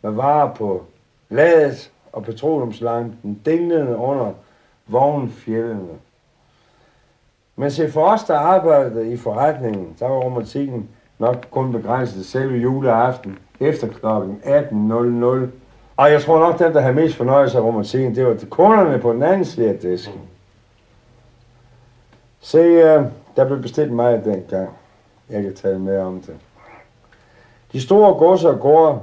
med 0.02 0.10
varer 0.10 0.54
på 0.54 0.84
ladet 1.28 1.90
og 2.12 2.22
petroleumslampen 2.22 3.40
dinglende 3.44 3.96
under 3.96 4.32
vognfjellene. 4.86 5.98
Men 7.56 7.70
se 7.70 7.90
for 7.90 8.08
os, 8.08 8.24
der 8.24 8.38
arbejdede 8.38 9.12
i 9.12 9.16
forretningen, 9.16 9.96
der 9.98 10.08
var 10.08 10.16
romantikken 10.16 10.88
nok 11.18 11.46
kun 11.50 11.72
begrænset 11.72 12.26
selve 12.26 12.58
juleaften 12.58 13.38
efter 13.60 13.88
kl. 13.88 14.06
18.00. 14.06 15.48
Og 15.96 16.10
jeg 16.10 16.22
tror 16.22 16.38
nok, 16.38 16.58
den, 16.58 16.74
der 16.74 16.80
havde 16.80 16.94
mest 16.94 17.16
fornøjelse 17.16 17.58
af 17.58 17.62
romantikken, 17.62 18.14
det 18.14 18.26
var 18.26 18.36
kunderne 18.50 18.98
på 18.98 19.12
den 19.12 19.22
anden 19.22 19.44
side 19.44 19.68
af 19.68 19.78
disken. 19.78 20.20
Se, 22.40 22.98
uh, 22.98 23.06
der 23.36 23.44
blev 23.46 23.62
bestilt 23.62 23.92
mig 23.92 24.24
dengang. 24.24 24.70
Jeg 25.30 25.42
kan 25.42 25.54
tale 25.54 25.78
mere 25.78 26.00
om 26.00 26.20
det. 26.20 26.36
De 27.72 27.80
store 27.80 28.14
godser 28.14 28.48
og 28.48 28.60
gårde, 28.60 29.00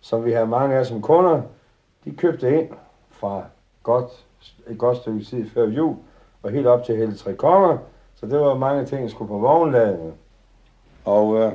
som 0.00 0.24
vi 0.24 0.32
har 0.32 0.44
mange 0.44 0.76
af 0.76 0.86
som 0.86 1.02
kunder, 1.02 1.42
de 2.04 2.12
købte 2.12 2.60
ind 2.60 2.68
fra 3.10 3.42
godt, 3.82 4.24
et 4.68 4.78
godt 4.78 4.96
stykke 4.96 5.24
tid 5.24 5.50
før 5.50 5.66
jul, 5.66 5.96
og 6.42 6.50
helt 6.50 6.66
op 6.66 6.84
til 6.84 6.96
hele 6.96 7.16
tre 7.16 7.34
konger, 7.34 7.78
så 8.14 8.26
det 8.26 8.40
var 8.40 8.54
mange 8.54 8.84
ting, 8.84 9.02
der 9.02 9.08
skulle 9.08 9.28
på 9.28 9.38
vognladene. 9.38 10.12
Og 11.04 11.28
uh, 11.28 11.52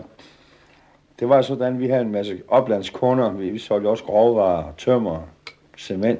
det 1.22 1.30
var 1.30 1.42
sådan, 1.42 1.74
at 1.74 1.80
vi 1.80 1.88
havde 1.88 2.02
en 2.02 2.12
masse 2.12 2.42
oplandskunder. 2.48 3.32
Vi, 3.32 3.50
vi 3.50 3.60
solgte 3.60 3.88
også 3.88 4.04
grovvarer, 4.04 4.74
tømmer, 4.78 5.20
cement. 5.78 6.20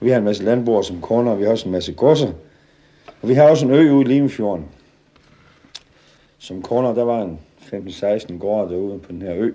Vi 0.00 0.10
har 0.10 0.18
en 0.18 0.24
masse 0.24 0.44
landbrugere 0.44 0.84
som 0.84 1.00
kunder, 1.00 1.32
og 1.32 1.38
vi 1.38 1.44
har 1.44 1.50
også 1.50 1.68
en 1.68 1.72
masse 1.72 1.92
godser. 1.92 2.32
Og 3.22 3.28
vi 3.28 3.34
har 3.34 3.50
også 3.50 3.66
en 3.66 3.72
ø 3.72 3.92
ude 3.92 4.00
i 4.00 4.04
Limfjorden. 4.04 4.66
Som 6.38 6.62
kunder, 6.62 6.94
der 6.94 7.04
var 7.04 7.22
en 7.22 7.40
15-16 7.72 8.38
gårde 8.38 8.74
derude 8.74 8.98
på 8.98 9.12
den 9.12 9.22
her 9.22 9.34
ø. 9.36 9.52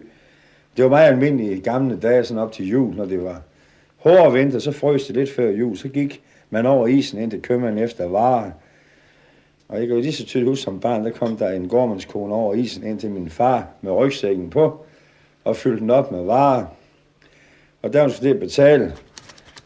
Det 0.78 0.84
var 0.84 0.90
meget 0.90 1.08
almindeligt 1.08 1.60
i 1.60 1.62
gamle 1.62 2.00
dage, 2.00 2.24
sådan 2.24 2.44
op 2.44 2.52
til 2.52 2.68
jul, 2.68 2.96
når 2.96 3.06
det 3.06 3.24
var 3.24 3.42
hård 3.98 4.34
vinter, 4.34 4.60
så 4.60 4.72
frøs 4.72 5.06
det 5.06 5.16
lidt 5.16 5.32
før 5.32 5.50
jul. 5.50 5.78
Så 5.78 5.88
gik 5.88 6.22
man 6.50 6.66
over 6.66 6.88
isen 6.88 7.20
ind 7.20 7.32
til 7.32 7.42
købmanden 7.42 7.84
efter 7.84 8.08
varer. 8.08 8.52
Og 9.68 9.80
jeg 9.80 9.88
kan 9.88 9.96
jo 9.96 10.02
lige 10.02 10.14
så 10.14 10.26
tydeligt 10.26 10.50
huske 10.50 10.64
som 10.64 10.80
barn, 10.80 11.06
der 11.06 11.12
kom 11.12 11.38
der 11.38 11.50
en 11.50 11.68
gårdmandskone 11.68 12.34
over 12.34 12.54
isen 12.54 12.84
ind 12.84 13.00
til 13.00 13.12
min 13.12 13.30
far 13.30 13.68
med 13.82 13.92
rygsækken 13.92 14.50
på, 14.50 14.86
og 15.44 15.56
fyldte 15.56 15.80
den 15.80 15.90
op 15.90 16.12
med 16.12 16.24
varer. 16.24 16.66
Og 17.82 17.94
der 17.94 18.02
hun 18.02 18.12
skulle 18.12 18.34
det 18.34 18.40
betale, 18.40 18.94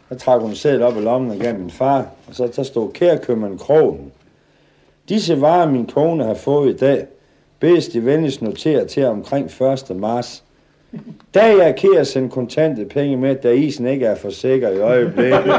der 0.10 0.16
trak 0.16 0.42
hun 0.42 0.56
sædet 0.56 0.82
op 0.82 0.98
i 0.98 1.00
lommen 1.00 1.32
og 1.32 1.38
gav 1.38 1.60
min 1.60 1.70
far, 1.70 2.06
og 2.28 2.36
så 2.36 2.48
der 2.56 2.64
stod 2.64 2.92
kærkøbmanden 2.92 3.60
krogen. 3.60 4.12
Disse 5.10 5.42
varer, 5.42 5.72
min 5.72 5.88
kone 5.88 6.24
har 6.24 6.34
fået 6.34 6.74
i 6.74 6.78
dag, 6.78 7.06
bedes 7.60 7.88
de 7.88 8.06
venligst 8.06 8.42
notere 8.42 8.86
til 8.86 9.06
omkring 9.06 9.46
1. 9.46 9.96
marts. 9.96 10.44
Da 11.34 11.64
jeg 11.64 11.76
kære 11.76 12.06
sende 12.06 12.30
kontante 12.30 12.86
penge 12.86 13.18
med, 13.18 13.36
da 13.36 13.52
isen 13.52 13.88
ikke 13.88 14.06
er 14.06 14.16
for 14.16 14.30
sikker 14.30 14.70
i 14.70 14.80
øjeblikket. 14.80 15.44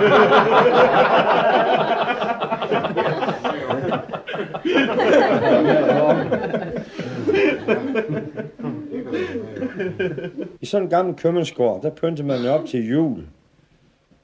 I 10.60 10.66
sådan 10.66 10.86
en 10.86 10.90
gammel 10.90 11.14
købmandsgård, 11.14 11.82
der 11.82 11.90
pyntede 11.90 12.26
man 12.26 12.42
jo 12.44 12.50
op 12.50 12.66
til 12.66 12.88
jul. 12.88 13.22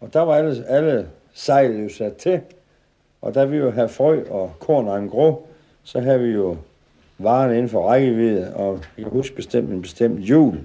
Og 0.00 0.12
der 0.12 0.20
var 0.20 0.34
alle, 0.34 0.64
alle 0.68 1.06
sejl 1.34 1.82
jo 1.82 1.88
sat 1.88 2.16
til. 2.16 2.40
Og 3.22 3.34
der 3.34 3.44
vi 3.46 3.56
jo 3.56 3.70
have 3.70 3.88
frø 3.88 4.22
og 4.30 4.52
korn 4.60 4.88
og 4.88 4.98
en 4.98 5.08
grå, 5.08 5.46
så 5.82 6.00
havde 6.00 6.20
vi 6.20 6.30
jo 6.30 6.56
varen 7.18 7.50
inden 7.50 7.68
for 7.68 7.88
rækkevidde. 7.88 8.54
Og 8.54 8.80
jeg 8.96 9.04
kan 9.04 9.12
huske 9.12 9.36
bestemt 9.36 9.70
en 9.70 9.82
bestemt 9.82 10.20
jul, 10.20 10.58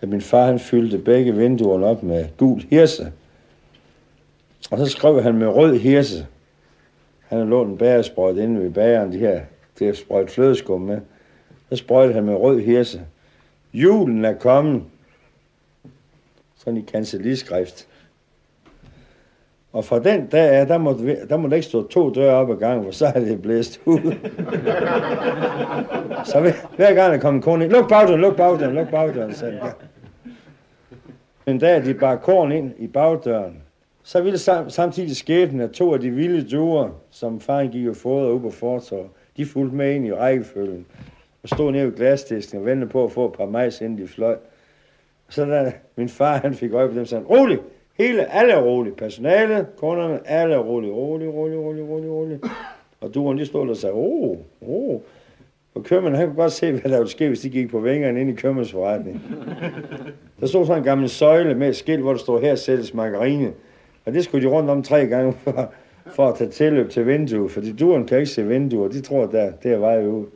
at 0.00 0.08
min 0.08 0.20
far 0.20 0.46
han 0.46 0.58
fyldte 0.58 0.98
begge 0.98 1.34
vinduerne 1.34 1.86
op 1.86 2.02
med 2.02 2.26
gul 2.36 2.62
hirse. 2.70 3.12
Og 4.70 4.78
så 4.78 4.86
skrev 4.86 5.22
han 5.22 5.34
med 5.34 5.46
rød 5.46 5.78
hirse. 5.78 6.26
Han 7.28 7.38
havde 7.38 7.50
lånt 7.50 7.70
en 7.70 7.78
bagersprøjt 7.78 8.36
inde 8.36 8.60
ved 8.60 8.70
bageren, 8.70 9.12
de 9.12 9.18
her, 9.18 9.40
det 9.78 9.86
her 9.86 9.94
sprøjt 9.94 10.30
flødeskum 10.30 10.80
med. 10.80 11.00
Så 11.68 11.76
sprøjtede 11.76 12.14
han 12.14 12.24
med 12.24 12.34
rød 12.34 12.60
hirse. 12.60 13.00
Julen 13.72 14.24
er 14.24 14.34
kommet. 14.34 14.82
Sådan 16.56 16.76
i 16.76 16.84
kanceliskrift. 16.92 17.88
Og 19.72 19.84
fra 19.84 19.98
den 19.98 20.26
dag 20.26 20.50
af, 20.50 20.66
der 20.66 20.78
måtte, 20.78 21.04
vi, 21.04 21.16
der 21.28 21.36
måtte 21.36 21.56
ikke 21.56 21.68
stå 21.68 21.88
to 21.88 22.10
døre 22.10 22.34
op 22.34 22.50
ad 22.50 22.56
gangen, 22.56 22.84
for 22.84 22.92
så 22.92 23.06
er 23.06 23.20
det 23.20 23.42
blæst 23.42 23.80
ud. 23.84 24.00
så 26.30 26.40
hver, 26.40 26.52
hver 26.76 26.94
gang 26.94 27.12
der 27.12 27.18
kom 27.18 27.34
en 27.34 27.42
kone 27.42 27.64
ind, 27.64 27.72
luk 27.72 27.88
bagdøren, 27.88 28.20
luk 28.20 28.36
bagdøren, 28.36 28.74
luk 28.74 28.90
bagdøren, 28.90 29.34
sagde 29.34 29.58
han. 29.58 29.72
En 31.46 31.58
dag, 31.58 31.84
de 31.84 31.94
bar 31.94 32.16
korn 32.16 32.52
ind 32.52 32.72
i 32.78 32.86
bagdøren, 32.86 33.62
så 34.08 34.20
ville 34.20 34.38
samtidig 34.68 35.16
skæbnen, 35.16 35.60
at 35.60 35.70
to 35.70 35.94
af 35.94 36.00
de 36.00 36.10
vilde 36.10 36.50
duer, 36.50 36.88
som 37.10 37.40
faren 37.40 37.68
gik 37.68 37.86
og 37.86 37.96
fodrede 37.96 38.30
op 38.30 38.40
på 38.40 38.50
fortorvet, 38.50 39.06
de 39.36 39.46
fulgte 39.46 39.76
med 39.76 39.94
ind 39.94 40.06
i 40.06 40.12
rækkefølgen 40.12 40.86
og 41.42 41.48
stod 41.48 41.72
nede 41.72 41.86
ved 41.86 41.96
glasdisken 41.96 42.58
og 42.58 42.66
ventede 42.66 42.90
på 42.90 43.04
at 43.04 43.12
få 43.12 43.26
et 43.26 43.32
par 43.32 43.46
majs, 43.46 43.80
inden 43.80 43.98
de 43.98 44.08
fløj. 44.08 44.36
Så 45.28 45.44
da 45.44 45.72
min 45.96 46.08
far 46.08 46.36
han 46.36 46.54
fik 46.54 46.72
øje 46.72 46.88
på 46.88 46.94
dem, 46.94 47.06
sagde 47.06 47.24
han, 47.24 47.38
rolig, 47.38 47.58
hele, 47.98 48.32
alle 48.32 48.52
er 48.52 48.62
rolig. 48.62 48.94
personalet, 48.94 49.66
kunderne, 49.76 50.20
alle 50.24 50.54
er 50.54 50.58
rolig, 50.58 50.92
rolig, 50.92 51.34
rolig, 51.34 51.58
rolig, 51.58 51.88
rolig, 51.88 52.10
rolig. 52.10 52.40
Og 53.00 53.14
dueren, 53.14 53.38
de 53.38 53.46
stod 53.46 53.68
og 53.68 53.76
sagde, 53.76 53.94
åh, 53.94 54.30
oh, 54.30 54.38
åh. 54.62 54.94
Oh. 54.94 55.00
Og 55.74 55.84
købmanden, 55.84 56.18
han 56.18 56.28
kunne 56.28 56.36
godt 56.36 56.52
se, 56.52 56.72
hvad 56.72 56.90
der 56.90 56.98
ville 56.98 57.10
ske, 57.10 57.28
hvis 57.28 57.40
de 57.40 57.50
gik 57.50 57.70
på 57.70 57.80
vingerne 57.80 58.20
ind 58.20 58.30
i 58.30 58.34
købmandsforretningen. 58.34 59.22
Der 60.40 60.46
stod 60.46 60.66
sådan 60.66 60.80
en 60.80 60.84
gammel 60.84 61.08
søjle 61.08 61.54
med 61.54 61.68
et 61.68 61.76
skilt, 61.76 62.00
hvor 62.00 62.12
der 62.12 62.18
stod, 62.18 62.40
her 62.40 62.54
sættes 62.54 62.94
margarine. 62.94 63.52
Og 64.08 64.14
det 64.14 64.24
skulle 64.24 64.46
de 64.46 64.52
rundt 64.52 64.70
om 64.70 64.82
tre 64.82 65.06
gange 65.06 65.32
for, 65.44 65.72
for 66.06 66.28
at 66.28 66.34
tage 66.34 66.50
tilløb 66.50 66.90
til 66.90 67.06
vinduet, 67.06 67.50
fordi 67.50 67.72
duren 67.72 68.06
kan 68.06 68.18
ikke 68.18 68.30
se 68.30 68.46
vinduer, 68.46 68.88
de 68.88 69.00
tror, 69.00 69.26
der, 69.26 69.50
det 69.62 69.72
er 69.72 69.78
vej 69.78 70.06
ud. 70.06 70.26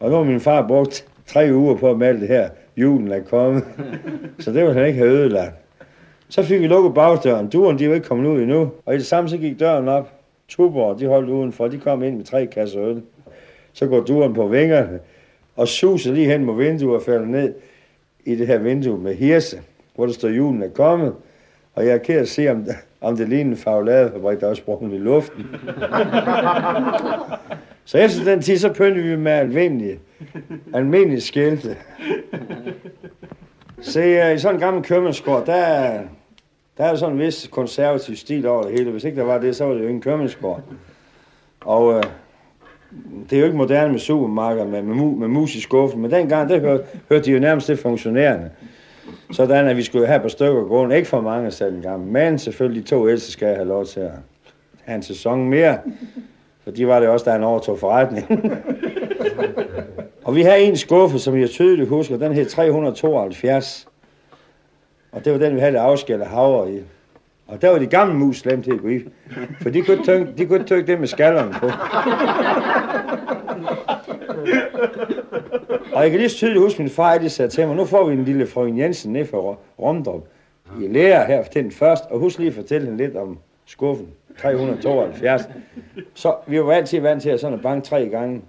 Og 0.00 0.10
nu 0.10 0.16
har 0.16 0.24
min 0.24 0.40
far 0.40 0.66
brugt 0.68 1.06
tre 1.26 1.50
uger 1.52 1.76
på 1.76 1.90
at 1.90 1.98
male 1.98 2.20
det 2.20 2.28
her, 2.28 2.48
julen 2.76 3.12
er 3.12 3.20
kommet, 3.20 3.64
så 4.38 4.52
det 4.52 4.62
ville 4.62 4.74
han 4.74 4.86
ikke 4.86 4.98
have 4.98 5.10
ødelagt. 5.10 5.54
Så 6.28 6.42
fik 6.42 6.60
vi 6.60 6.66
lukket 6.66 6.94
bagdøren, 6.94 7.48
duren 7.48 7.78
de 7.78 7.88
var 7.88 7.94
ikke 7.94 8.06
kommet 8.06 8.30
ud 8.30 8.40
endnu, 8.40 8.70
og 8.86 8.94
i 8.94 8.98
det 8.98 9.06
samme 9.06 9.30
så 9.30 9.36
gik 9.36 9.60
døren 9.60 9.88
op. 9.88 10.12
Tuborg, 10.48 11.00
de 11.00 11.06
holdt 11.06 11.30
udenfor, 11.30 11.68
de 11.68 11.78
kom 11.78 12.02
ind 12.02 12.16
med 12.16 12.24
tre 12.24 12.46
kasser 12.46 12.82
øl. 12.82 13.02
Så 13.72 13.86
går 13.86 14.00
duren 14.00 14.34
på 14.34 14.46
vingerne 14.46 14.98
og 15.56 15.68
suser 15.68 16.12
lige 16.12 16.26
hen 16.26 16.44
mod 16.44 16.56
vinduet 16.56 16.96
og 16.96 17.02
falder 17.02 17.26
ned 17.26 17.54
i 18.24 18.34
det 18.34 18.46
her 18.46 18.58
vindue 18.58 18.98
med 18.98 19.14
hirse, 19.14 19.60
hvor 19.94 20.06
der 20.06 20.12
står, 20.12 20.28
julen 20.28 20.62
er 20.62 20.68
kommet. 20.68 21.14
Og 21.74 21.86
jeg 21.86 21.94
er 21.94 21.98
ked 21.98 22.16
at 22.16 22.28
se, 22.28 22.48
om, 22.48 22.66
om 23.00 23.16
det 23.16 23.28
ligner 23.28 23.50
en 23.50 23.56
fagladefabrik, 23.56 24.40
der 24.40 24.48
er 24.48 24.54
sprunget 24.54 24.94
i 24.94 24.98
luften. 24.98 25.46
så 27.84 27.98
efter 27.98 28.24
den 28.24 28.42
tid, 28.42 28.58
så 28.58 28.72
pyntede 28.72 29.06
vi 29.06 29.16
med 29.16 29.32
almindelige, 29.32 29.98
almindelige 30.74 31.20
skilte. 31.20 31.76
Se, 33.80 34.34
i 34.34 34.38
sådan 34.38 34.56
en 34.56 34.60
gammel 34.60 34.82
købmandsgård, 34.82 35.46
der, 35.46 36.00
der 36.78 36.84
er 36.84 36.94
sådan 36.94 37.14
en 37.14 37.20
vis 37.20 37.48
konservativ 37.52 38.16
stil 38.16 38.46
over 38.46 38.62
det 38.62 38.72
hele. 38.72 38.90
Hvis 38.90 39.04
ikke 39.04 39.16
der 39.16 39.26
var 39.26 39.38
det, 39.38 39.56
så 39.56 39.64
var 39.64 39.74
det 39.74 39.82
jo 39.82 39.88
en 39.88 40.00
købmandsgård. 40.00 40.62
Og 41.60 41.94
øh, 41.94 42.02
det 43.30 43.36
er 43.36 43.40
jo 43.40 43.44
ikke 43.44 43.56
moderne 43.56 43.92
med 43.92 44.00
supermarkeder 44.00 44.66
med, 44.66 44.82
med, 44.82 44.96
med 44.96 45.28
mus 45.28 45.54
i 45.54 45.60
skuffen, 45.60 46.02
men 46.02 46.10
dengang, 46.10 46.48
der 46.48 46.60
hørte, 46.60 46.84
hørte 47.08 47.24
de 47.24 47.32
jo 47.32 47.38
nærmest 47.38 47.68
det 47.68 47.78
funktionerende. 47.78 48.50
Sådan 49.32 49.68
at 49.68 49.76
vi 49.76 49.82
skulle 49.82 50.06
have 50.06 50.20
på 50.20 50.28
stykker 50.28 50.64
gående. 50.64 50.96
Ikke 50.96 51.08
for 51.08 51.20
mange 51.20 51.50
sagde 51.50 51.72
den 51.72 51.82
gamle, 51.82 52.06
men 52.06 52.38
selvfølgelig 52.38 52.86
to 52.86 53.08
ældste 53.08 53.32
skal 53.32 53.54
have 53.54 53.68
lov 53.68 53.86
til 53.86 54.00
at 54.00 54.10
have 54.84 54.96
en 54.96 55.02
sæson 55.02 55.48
mere. 55.48 55.78
For 56.64 56.70
de 56.70 56.86
var 56.86 57.00
det 57.00 57.08
også, 57.08 57.24
da 57.24 57.30
han 57.30 57.44
overtog 57.44 57.78
forretning. 57.78 58.26
og 60.24 60.34
vi 60.34 60.42
har 60.42 60.54
en 60.54 60.76
skuffe, 60.76 61.18
som 61.18 61.40
jeg 61.40 61.50
tydeligt 61.50 61.88
husker, 61.88 62.16
den 62.16 62.32
hed 62.32 62.46
372. 62.46 63.88
Og 65.12 65.24
det 65.24 65.32
var 65.32 65.38
den, 65.38 65.54
vi 65.54 65.60
havde 65.60 65.78
afskældet 65.78 66.26
havre 66.26 66.72
i. 66.72 66.80
Og 67.46 67.62
der 67.62 67.70
var 67.70 67.78
de 67.78 67.86
gamle 67.86 68.14
mus 68.14 68.38
slemt 68.38 68.64
til 68.64 68.72
at 68.72 68.80
gå 68.80 68.88
i. 68.88 69.00
For 69.62 69.70
de 69.70 69.82
kunne 69.82 69.98
ikke 69.98 70.32
de 70.38 70.46
kunne 70.46 70.64
tøkke 70.64 70.92
det 70.92 71.00
med 71.00 71.08
skallerne 71.08 71.52
på. 71.52 71.66
Og 75.94 76.02
jeg 76.02 76.10
kan 76.10 76.20
lige 76.20 76.28
så 76.28 76.36
tydeligt 76.36 76.60
huske, 76.62 76.82
min 76.82 76.90
far 76.90 77.18
de 77.18 77.28
sagde 77.28 77.50
til 77.50 77.66
mig, 77.66 77.76
nu 77.76 77.84
får 77.84 78.08
vi 78.08 78.12
en 78.12 78.24
lille 78.24 78.46
frøken 78.46 78.78
Jensen 78.78 79.12
ned 79.12 79.24
fra 79.24 79.56
Romdrup 79.78 80.28
i 80.80 80.86
lærer 80.88 81.26
her 81.26 81.42
til 81.42 81.64
den 81.64 81.72
første, 81.72 82.04
og 82.10 82.18
husk 82.18 82.38
lige 82.38 82.48
at 82.48 82.54
fortælle 82.54 82.86
hende 82.86 83.04
lidt 83.04 83.16
om 83.16 83.38
skuffen. 83.66 84.06
372. 84.38 85.42
Så 86.14 86.34
vi 86.46 86.62
var 86.62 86.72
altid 86.72 87.00
vant 87.00 87.22
til 87.22 87.30
at 87.30 87.40
sådan 87.40 87.58
bank 87.58 87.84
tre 87.84 88.08
gange, 88.08 88.42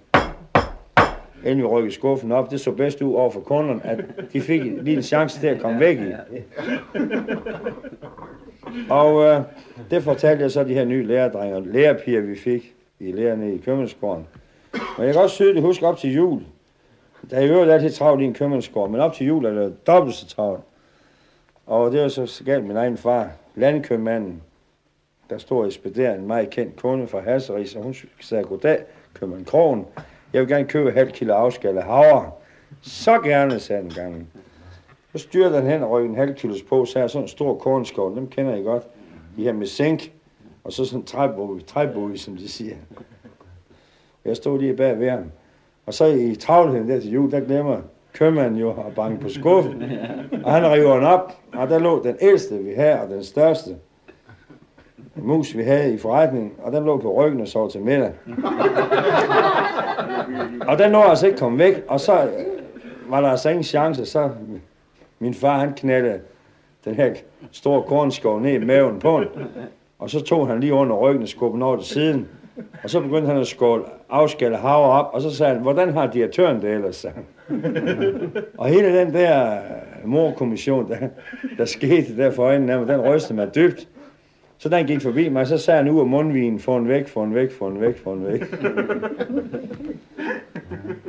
inden 1.44 1.58
vi 1.58 1.64
rykkede 1.64 1.94
skuffen 1.94 2.32
op. 2.32 2.50
Det 2.50 2.60
så 2.60 2.70
bedst 2.70 3.02
ud 3.02 3.14
over 3.14 3.30
for 3.30 3.40
kunderne, 3.40 3.80
at 3.86 4.04
de 4.32 4.40
fik 4.40 4.60
en 4.60 4.78
lille 4.82 5.02
chance 5.02 5.40
til 5.40 5.46
at 5.46 5.60
komme 5.60 5.80
væk 5.80 5.98
i. 5.98 6.12
Og 8.90 9.24
øh, 9.24 9.40
det 9.90 10.02
fortalte 10.02 10.42
jeg 10.42 10.50
så 10.50 10.64
de 10.64 10.74
her 10.74 10.84
nye 10.84 11.06
lærerdrenger, 11.06 11.60
lærerpiger, 11.60 12.20
vi 12.20 12.36
fik 12.36 12.74
i 13.00 13.12
lærerne 13.12 13.54
i 13.54 13.58
købmandsgården. 13.58 14.26
Men 14.98 15.06
jeg 15.06 15.14
kan 15.14 15.22
også 15.22 15.34
tydeligt 15.34 15.66
huske 15.66 15.86
op 15.86 15.98
til 15.98 16.14
jul. 16.14 16.42
Der 17.30 17.36
er 17.36 17.48
øvrigt 17.48 17.72
altid 17.72 17.90
travlt 17.90 18.22
i 18.22 18.24
en 18.24 18.34
købmandsgård, 18.34 18.90
men 18.90 19.00
op 19.00 19.12
til 19.12 19.26
jul 19.26 19.44
er 19.44 19.50
det 19.50 19.86
dobbelt 19.86 20.16
så 20.16 20.26
travlt. 20.26 20.60
Og 21.66 21.92
det 21.92 22.00
var 22.00 22.08
så 22.08 22.42
galt 22.44 22.64
min 22.64 22.76
egen 22.76 22.96
far, 22.96 23.30
landkøbmanden, 23.54 24.42
der 25.30 25.38
stod 25.38 25.60
og 25.60 25.66
ekspederede 25.66 26.18
en 26.18 26.26
meget 26.26 26.50
kendt 26.50 26.76
kunde 26.76 27.06
fra 27.06 27.20
Hasseris, 27.20 27.76
og 27.76 27.82
hun 27.82 27.94
sagde, 28.20 28.44
goddag, 28.44 28.84
købmand 29.14 29.46
Krogen. 29.46 29.86
Jeg 30.32 30.40
vil 30.40 30.48
gerne 30.48 30.64
købe 30.64 30.90
halv 30.90 31.10
kilo 31.10 31.34
afskalle 31.34 31.82
havre. 31.82 32.30
Så 32.82 33.20
gerne, 33.20 33.60
sagde 33.60 33.82
den 33.82 33.90
gang. 33.90 34.28
Så 35.12 35.18
styrte 35.18 35.56
den 35.56 35.66
hen 35.66 35.82
og 35.82 35.90
røg 35.90 36.04
en 36.06 36.14
halv 36.14 36.34
kilos 36.34 36.62
på, 36.62 36.84
så 36.84 36.98
er 36.98 37.06
sådan 37.06 37.24
en 37.24 37.28
stor 37.28 37.58
kornskål, 37.58 38.16
dem 38.16 38.28
kender 38.28 38.54
I 38.54 38.62
godt. 38.62 38.82
De 39.36 39.44
her 39.44 39.52
med 39.52 39.66
sænk, 39.66 40.12
og 40.64 40.72
så 40.72 40.84
sådan 40.84 41.00
en 41.00 41.06
træbog, 41.06 41.60
træbog, 41.66 42.10
som 42.16 42.36
de 42.36 42.48
siger. 42.48 42.76
Jeg 44.24 44.36
stod 44.36 44.58
lige 44.58 44.76
bag 44.76 45.00
ved 45.00 45.10
ham. 45.10 45.24
Og 45.86 45.94
så 45.94 46.06
i 46.06 46.34
travlheden 46.34 46.88
der 46.88 47.00
til 47.00 47.10
jul, 47.10 47.30
der 47.30 47.40
glemmer 47.40 47.76
købmanden 48.12 48.60
jo 48.60 48.70
at 48.70 48.94
banke 48.96 49.20
på 49.20 49.28
skuffen. 49.28 49.82
Og 50.44 50.52
han 50.52 50.72
river 50.72 50.94
den 50.94 51.04
op, 51.04 51.32
og 51.52 51.68
der 51.68 51.78
lå 51.78 52.02
den 52.02 52.16
ældste, 52.20 52.58
vi 52.58 52.72
havde, 52.76 53.00
og 53.00 53.08
den 53.08 53.24
største 53.24 53.76
mus, 55.16 55.56
vi 55.56 55.62
havde 55.62 55.94
i 55.94 55.98
forretningen, 55.98 56.52
og 56.62 56.72
den 56.72 56.84
lå 56.84 56.96
på 56.98 57.14
ryggen 57.14 57.40
og 57.40 57.48
sov 57.48 57.70
til 57.70 57.80
middag. 57.80 58.12
og 60.68 60.78
den 60.78 60.90
nåede 60.90 61.08
altså 61.08 61.26
ikke 61.26 61.38
komme 61.38 61.58
væk, 61.58 61.84
og 61.88 62.00
så 62.00 62.28
var 63.08 63.20
der 63.20 63.28
altså 63.28 63.48
ingen 63.48 63.64
chance, 63.64 64.06
så 64.06 64.30
min 65.18 65.34
far 65.34 65.58
han 65.58 65.72
knaldede 65.72 66.20
den 66.84 66.94
her 66.94 67.14
store 67.52 67.82
kornskov 67.82 68.40
ned 68.40 68.52
i 68.52 68.64
maven 68.64 68.98
på 68.98 69.20
den, 69.20 69.28
og 69.98 70.10
så 70.10 70.20
tog 70.20 70.48
han 70.48 70.60
lige 70.60 70.74
under 70.74 70.96
ryggen 70.96 71.22
og 71.22 71.28
skubbede 71.28 71.64
over 71.64 71.76
til 71.76 71.86
siden, 71.86 72.28
og 72.82 72.90
så 72.90 73.00
begyndte 73.00 73.26
han 73.26 73.36
at 73.36 73.46
skåle, 73.46 73.84
afskælde 74.10 74.56
havre 74.56 74.90
op, 74.90 75.10
og 75.12 75.22
så 75.22 75.36
sagde 75.36 75.52
han, 75.52 75.62
hvordan 75.62 75.92
har 75.92 76.06
direktøren 76.06 76.62
det 76.62 76.70
ellers? 76.70 77.06
Og 78.58 78.66
hele 78.66 78.98
den 78.98 79.14
der 79.14 79.58
morkommission, 80.04 80.88
der, 80.88 80.96
der 81.58 81.64
skete 81.64 82.16
der 82.16 82.30
for 82.30 82.42
øjnene 82.42 82.72
af 82.72 82.78
mig, 82.78 82.88
den 82.88 83.00
rystede 83.00 83.34
mig 83.34 83.54
dybt. 83.54 83.88
Så 84.58 84.68
han 84.68 84.86
gik 84.86 85.00
forbi 85.00 85.28
mig, 85.28 85.46
så 85.46 85.58
sagde 85.58 85.82
han 85.82 85.92
ud 85.92 86.00
af 86.00 86.06
mundvinen, 86.06 86.60
få 86.60 86.76
en 86.76 86.88
væk, 86.88 87.08
få 87.08 87.22
en 87.22 87.34
væk, 87.34 87.50
få 87.50 87.66
en 87.68 87.80
væk, 87.80 87.98
få 87.98 88.12
en 88.12 88.26
væk. 88.26 88.44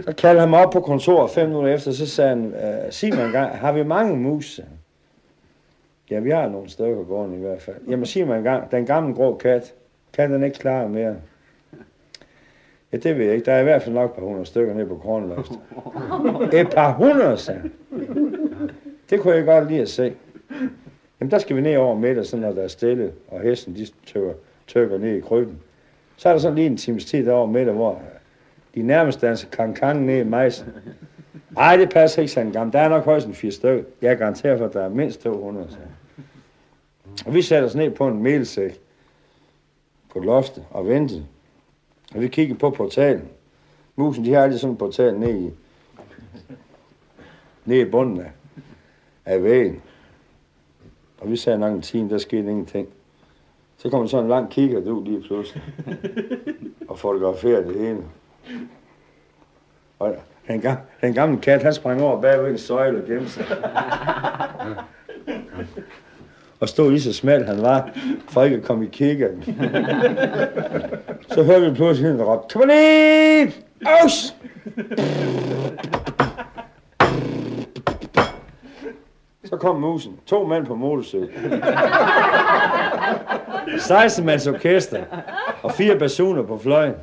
så 0.06 0.14
kaldte 0.18 0.39
han 0.39 0.50
mig 0.50 0.66
op 0.66 0.72
på 0.74 0.80
kontoret 0.80 1.32
fem 1.32 1.48
minutter 1.48 1.74
efter, 1.74 1.91
så 1.91 2.08
sagde 2.08 2.30
han, 2.30 2.54
sig 2.91 3.16
mig 3.16 3.26
en 3.26 3.32
gang, 3.32 3.58
har 3.58 3.72
vi 3.72 3.84
mange 3.84 4.18
mus? 4.18 4.60
Ja, 6.12 6.20
vi 6.20 6.30
har 6.30 6.50
nogle 6.50 6.70
stykker 6.70 7.04
gående 7.04 7.38
i 7.38 7.39
hvert 7.39 7.62
fald. 7.62 7.76
Jamen 7.89 8.06
sig 8.06 8.28
mig 8.28 8.38
en 8.38 8.43
gang, 8.43 8.72
den 8.72 8.86
gamle 8.86 9.14
grå 9.14 9.36
kat, 9.36 9.74
kan 10.14 10.34
den 10.34 10.43
ikke 10.43 10.60
klare 10.60 10.89
mere? 10.89 11.16
Ja, 12.96 13.00
det 13.00 13.18
ved 13.18 13.26
jeg 13.26 13.34
ikke. 13.34 13.46
Der 13.46 13.52
er 13.52 13.60
i 13.60 13.64
hvert 13.64 13.84
fald 13.84 13.96
nok 13.96 14.10
et 14.10 14.16
par 14.16 14.22
hundrede 14.22 14.46
stykker 14.46 14.74
nede 14.74 14.88
på 14.88 14.96
Kornløst. 14.96 15.52
Et 16.54 16.70
par 16.70 16.93
hundrede, 16.93 17.38
sagde 17.38 17.62
Det 19.10 19.20
kunne 19.20 19.36
jeg 19.36 19.46
godt 19.46 19.68
lide 19.70 19.82
at 19.82 19.89
se. 19.89 20.14
Jamen, 21.20 21.32
der 21.32 21.38
skal 21.38 21.56
vi 21.56 21.62
ned 21.62 21.78
over 21.78 21.96
middag, 21.96 22.26
så 22.26 22.38
når 22.38 22.52
der 22.52 22.62
er 22.62 22.68
stille, 22.68 23.12
og 23.28 23.41
hesten, 23.41 23.76
de 23.76 23.88
tøkker, 24.06 24.34
tøkker 24.68 24.98
ned 24.98 25.16
i 25.16 25.20
krybben. 25.20 25.60
Så 26.18 26.30
er 26.30 26.34
der 26.34 26.39
sådan 26.39 26.56
lige 26.56 26.68
en 26.68 26.78
times 26.78 27.06
tid 27.06 27.26
derovre 27.26 27.52
middag, 27.52 27.74
hvor 27.74 27.91
øh, 27.91 28.00
de 28.76 28.82
nærmest 28.82 29.22
danser 29.22 29.48
kan 29.50 29.74
kan 29.74 29.96
ned 29.96 30.26
i 30.26 30.30
majsen. 30.30 30.68
Nej, 31.52 31.78
det 31.78 31.89
passer 31.89 32.22
ikke, 32.22 32.32
sagde 32.34 32.52
gammel. 32.52 32.74
Der 32.74 32.80
er 32.80 32.89
nok 32.89 33.06
højst 33.06 33.28
en 33.28 33.34
fire 33.34 33.52
stykker. 33.52 33.84
Jeg 34.02 34.18
garanterer 34.18 34.58
for, 34.58 34.66
at 34.66 34.74
der 34.74 34.82
er 34.82 34.89
mindst 34.89 35.22
200, 35.22 35.68
sagde. 35.70 35.88
Og 37.26 37.34
vi 37.34 37.41
satte 37.41 37.66
os 37.66 37.76
ned 37.76 37.91
på 37.91 38.08
en 38.08 38.24
melsæk 38.24 38.80
på 40.14 40.20
loftet 40.20 40.64
og 40.72 40.88
ventede. 40.88 41.26
Og 42.16 42.22
vi 42.22 42.28
kiggede 42.28 42.59
på 42.59 42.70
portalen. 42.70 43.28
Musen, 43.95 44.26
de 44.26 44.34
har 44.34 44.43
altid 44.43 44.59
sådan 44.59 44.72
en 44.72 44.78
portal 44.78 45.20
ned 45.20 45.41
i, 45.41 45.51
ned 47.66 47.88
i 47.88 47.89
bunden 47.89 48.20
af, 48.20 48.32
af 49.26 49.43
vægen. 49.43 49.82
Og 51.18 51.32
vi 51.32 51.36
sagde 51.36 51.59
nok 51.59 51.74
en 51.74 51.82
time, 51.82 52.09
der 52.09 52.18
skete 52.18 52.49
ingenting. 52.49 52.88
Så 53.78 53.89
kom 53.89 54.07
sådan 54.07 54.26
en 54.26 54.30
lang 54.30 54.51
kigger 54.51 54.91
ud 54.91 55.05
lige 55.05 55.22
pludselig. 55.22 55.63
og 56.89 56.99
fotograferede 56.99 57.68
det 57.68 57.80
hele. 57.80 58.03
Og 59.99 60.16
den, 60.47 60.61
gamle, 60.61 60.82
den 61.01 61.13
gamle 61.13 61.41
kat, 61.41 61.63
han 61.63 61.74
sprang 61.74 62.01
over 62.01 62.22
bagved 62.22 62.51
en 62.51 62.57
søjle 62.57 63.01
og 63.01 63.07
gemte 63.07 63.30
sig. 63.30 63.45
og 66.66 66.70
stod 66.70 66.91
lige 66.91 67.01
så 67.01 67.13
smal 67.13 67.45
han 67.45 67.61
var, 67.61 67.89
for 68.30 68.43
ikke 68.43 68.57
at 68.57 68.63
komme 68.63 68.86
i 68.86 68.89
kiggeren. 68.91 69.43
så 71.34 71.43
hørte 71.43 71.70
vi 71.70 71.76
pludselig 71.76 72.11
en 72.11 72.22
råbe, 72.22 72.43
kom 72.53 72.68
ned! 72.68 73.51
Aus! 74.01 74.36
Så 79.45 79.57
kom 79.57 79.76
musen. 79.76 80.13
To 80.26 80.45
mænd 80.45 80.66
på 80.66 80.76
motorcykel. 80.76 81.30
16 83.80 84.26
mands 84.26 84.47
orkester. 84.47 85.03
Og 85.63 85.72
fire 85.72 85.99
personer 85.99 86.43
på 86.43 86.57
fløjen. 86.57 86.93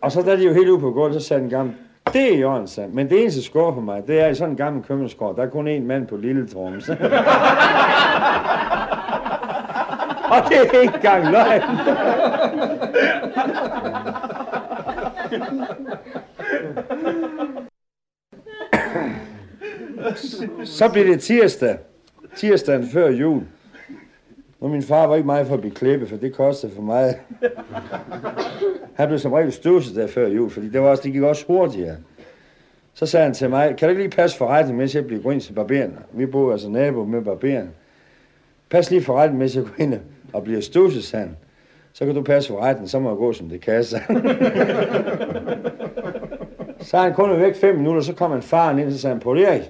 Og 0.00 0.12
så 0.12 0.22
da 0.22 0.36
de 0.36 0.44
jo 0.44 0.52
helt 0.52 0.68
ude 0.68 0.80
på 0.80 0.90
gulvet, 0.90 1.22
så 1.22 1.28
sagde 1.28 1.42
den 1.42 1.50
gamle, 1.50 1.74
det 2.12 2.34
er 2.34 2.38
Jørgen, 2.38 2.68
sagde. 2.68 2.90
Men 2.92 3.10
det 3.10 3.20
eneste 3.20 3.42
skår 3.42 3.74
for 3.74 3.80
mig, 3.80 4.02
det 4.06 4.20
er 4.20 4.28
i 4.28 4.34
sådan 4.34 4.50
en 4.50 4.56
gammel 4.56 4.84
købmandsgård, 4.84 5.36
der 5.36 5.42
er 5.42 5.50
kun 5.50 5.68
én 5.68 5.80
mand 5.80 6.06
på 6.06 6.16
lille 6.16 6.48
tromme. 6.48 6.76
Og 10.30 10.42
det 10.48 10.56
er 10.56 10.80
ikke 10.80 10.96
engang 10.96 11.30
løgn. 11.30 11.62
Så 20.64 20.90
blev 20.92 21.06
det 21.06 21.20
tirsdag. 21.20 21.78
Tirsdagen 22.36 22.88
før 22.92 23.08
jul. 23.08 23.42
Nu, 24.60 24.68
min 24.68 24.82
far 24.82 25.06
var 25.06 25.14
ikke 25.16 25.26
meget 25.26 25.46
for 25.46 25.54
at 25.54 25.60
blive 25.60 25.74
klippet, 25.74 26.08
for 26.08 26.16
det 26.16 26.34
kostede 26.34 26.72
for 26.74 26.82
meget. 26.82 27.16
Han 28.94 29.08
blev 29.08 29.18
som 29.18 29.32
regel 29.32 29.52
støvset 29.52 29.96
der 29.96 30.06
før 30.06 30.28
jul, 30.28 30.50
fordi 30.50 30.68
det, 30.68 30.80
var 30.80 30.88
også, 30.88 31.02
det 31.02 31.12
gik 31.12 31.22
også 31.22 31.44
hurtigere. 31.46 31.96
Så 32.94 33.06
sagde 33.06 33.24
han 33.24 33.34
til 33.34 33.50
mig, 33.50 33.76
kan 33.76 33.88
du 33.88 33.90
ikke 33.90 34.02
lige 34.02 34.16
passe 34.16 34.38
for 34.38 34.46
retten, 34.46 34.76
mens 34.76 34.94
jeg 34.94 35.06
bliver 35.06 35.22
gå 35.22 35.30
ind 35.30 35.40
til 35.40 35.52
barberen? 35.52 35.98
Vi 36.12 36.26
bor 36.26 36.52
altså 36.52 36.68
nabo 36.68 37.04
med 37.04 37.22
barberen. 37.22 37.70
Pas 38.70 38.90
lige 38.90 39.02
for 39.02 39.14
retten, 39.20 39.38
mens 39.38 39.56
jeg 39.56 39.64
går 39.64 39.74
ind 39.78 39.94
og 40.32 40.44
bliver 40.44 40.60
støvset, 40.60 41.04
sagde 41.04 41.26
han. 41.26 41.36
Så 41.92 42.06
kan 42.06 42.14
du 42.14 42.22
passe 42.22 42.48
for 42.52 42.60
retten, 42.60 42.88
så 42.88 42.98
må 42.98 43.08
jeg 43.08 43.16
gå 43.16 43.32
som 43.32 43.48
det 43.48 43.60
kan, 43.60 43.84
sagde 43.84 44.04
han. 44.04 44.36
Så 46.80 46.98
han 46.98 47.14
kun 47.14 47.40
væk 47.40 47.56
fem 47.56 47.76
minutter, 47.76 48.00
så 48.00 48.12
kom 48.12 48.30
han 48.30 48.42
faren 48.42 48.78
ind, 48.78 48.86
og 48.86 48.92
så 48.92 48.98
sagde 48.98 49.14
han, 49.14 49.20
Paul 49.22 49.38
Erik, 49.38 49.62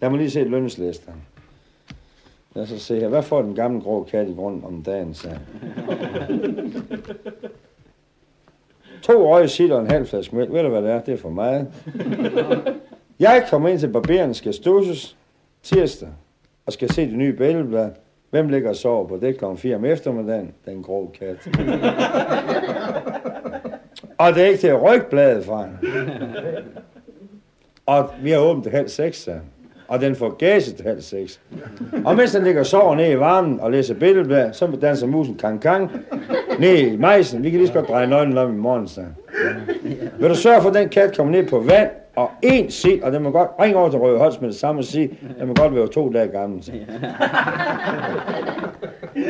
jeg 0.00 0.10
må 0.10 0.16
lige 0.16 0.30
se 0.30 0.44
lønslisteren. 0.44 1.18
Lad 2.54 2.62
os 2.62 2.68
så 2.68 2.78
se 2.78 3.00
her. 3.00 3.08
Hvad 3.08 3.22
får 3.22 3.42
den 3.42 3.54
gamle 3.54 3.80
grå 3.80 4.02
kat 4.02 4.28
i 4.28 4.32
grund 4.32 4.64
om 4.64 4.82
dagen, 4.82 5.14
sagde 5.14 5.40
To 9.02 9.32
røg 9.32 9.50
sild 9.50 9.72
og 9.72 9.80
en 9.80 9.86
halv 9.86 10.06
flaske 10.06 10.36
mælk. 10.36 10.52
Ved 10.52 10.62
du, 10.62 10.68
hvad 10.68 10.82
det 10.82 10.90
er? 10.90 11.00
Det 11.00 11.14
er 11.14 11.18
for 11.18 11.30
meget. 11.30 11.68
Jeg 13.20 13.46
kommer 13.50 13.68
ind 13.68 13.78
til 13.78 13.88
barberen, 13.88 14.34
skal 14.34 14.54
stusses 14.54 15.16
tirsdag, 15.62 16.08
og 16.66 16.72
skal 16.72 16.92
se 16.92 17.06
det 17.06 17.18
nye 17.18 17.32
bælgeblad. 17.32 17.90
Hvem 18.30 18.48
ligger 18.48 18.68
og 18.68 18.76
sover 18.76 19.08
på 19.08 19.16
det 19.16 19.38
kl. 19.38 19.44
4 19.56 19.76
om 19.76 19.84
eftermiddagen? 19.84 20.52
Den 20.64 20.82
grå 20.82 21.14
kat. 21.18 21.48
og 24.18 24.34
det 24.34 24.42
er 24.42 24.46
ikke 24.46 24.60
til 24.60 24.66
at 24.66 24.82
rykke 24.82 25.10
bladet 25.10 25.44
fra 25.44 25.68
Og 27.86 28.10
vi 28.22 28.30
har 28.30 28.38
åbent 28.38 28.64
til 28.64 28.72
halv 28.72 28.88
seks, 28.88 29.22
sagde 29.22 29.40
og 29.92 30.00
den 30.00 30.16
får 30.16 30.30
gase 30.30 30.72
til 30.72 30.84
halv 30.86 31.00
seks. 31.00 31.40
Og 32.04 32.16
mens 32.16 32.32
den 32.32 32.44
ligger 32.44 32.60
og 32.60 32.66
sover 32.66 32.94
ned 32.94 33.12
i 33.12 33.18
varmen 33.18 33.60
og 33.60 33.70
læser 33.70 33.94
billedblad, 33.94 34.52
så 34.52 34.66
danser 34.82 35.06
musen 35.06 35.34
kang 35.34 35.60
kang 35.60 35.90
ned 36.58 36.78
i 36.78 36.96
majsen. 36.96 37.42
Vi 37.42 37.50
kan 37.50 37.58
lige 37.58 37.68
så 37.68 37.74
godt 37.74 37.88
dreje 37.88 38.06
nøglen 38.06 38.38
om 38.38 38.54
i 38.54 38.56
morgen, 38.56 38.88
så. 38.88 39.04
Vil 40.18 40.30
du 40.30 40.34
sørge 40.34 40.62
for, 40.62 40.68
at 40.68 40.74
den 40.74 40.88
kat 40.88 41.16
kommer 41.16 41.32
ned 41.32 41.46
på 41.46 41.58
vand, 41.60 41.90
og 42.16 42.30
en 42.42 42.70
sild, 42.70 43.02
og 43.02 43.12
den 43.12 43.22
må 43.22 43.30
godt 43.30 43.50
ringe 43.60 43.76
over 43.76 43.90
til 43.90 43.98
Røde 43.98 44.18
Holst 44.18 44.40
med 44.40 44.48
det 44.48 44.56
samme 44.56 44.80
og 44.80 44.84
sige, 44.84 45.18
den 45.38 45.48
må 45.48 45.54
godt 45.54 45.74
være 45.74 45.88
to 45.88 46.12
dage 46.12 46.28
gammel. 46.28 46.62
Så. 46.62 46.72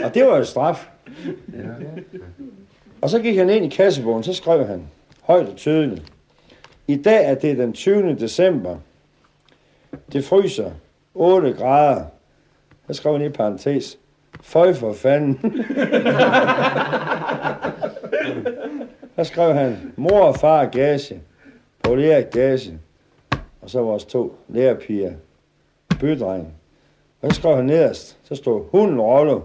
Og 0.05 0.15
det 0.15 0.25
var 0.25 0.37
jo 0.37 0.45
straf. 0.45 0.89
Og 3.01 3.11
så 3.11 3.19
gik 3.19 3.37
han 3.37 3.51
ind 3.51 3.65
i 3.65 3.69
kassebogen, 3.69 4.23
så 4.23 4.35
skrev 4.35 4.67
han 4.67 4.83
højt 5.23 5.49
og 5.49 5.57
tydeligt. 5.57 6.03
I 6.87 6.97
dag 6.97 7.31
er 7.31 7.35
det 7.35 7.59
den 7.59 7.73
20. 7.73 8.15
december 8.15 8.77
det 10.12 10.24
fryser 10.24 10.70
8 11.14 11.53
grader. 11.53 12.05
Jeg 12.88 12.96
skrev 12.96 13.22
i 13.22 13.28
parentes. 13.28 13.98
Føj 14.42 14.74
for 14.74 14.92
fanden. 14.92 15.38
Der 19.16 19.22
skrev 19.22 19.55
han, 19.55 19.92
mor 19.96 20.20
og 20.20 20.36
far 20.36 20.64
gage, 20.64 21.20
Paul 21.82 22.05
Erik 22.05 22.30
gage, 22.30 22.78
og 23.62 23.70
så 23.70 23.82
vores 23.82 24.05
to 24.05 24.36
lærerpiger, 24.48 25.12
bydreng. 26.00 26.48
Og 27.22 27.30
så 27.30 27.36
skrev 27.40 27.57
han 27.57 27.64
nederst, 27.64 28.18
så 28.24 28.34
stod 28.34 28.64
hunden 28.70 29.00
Rollo. 29.00 29.40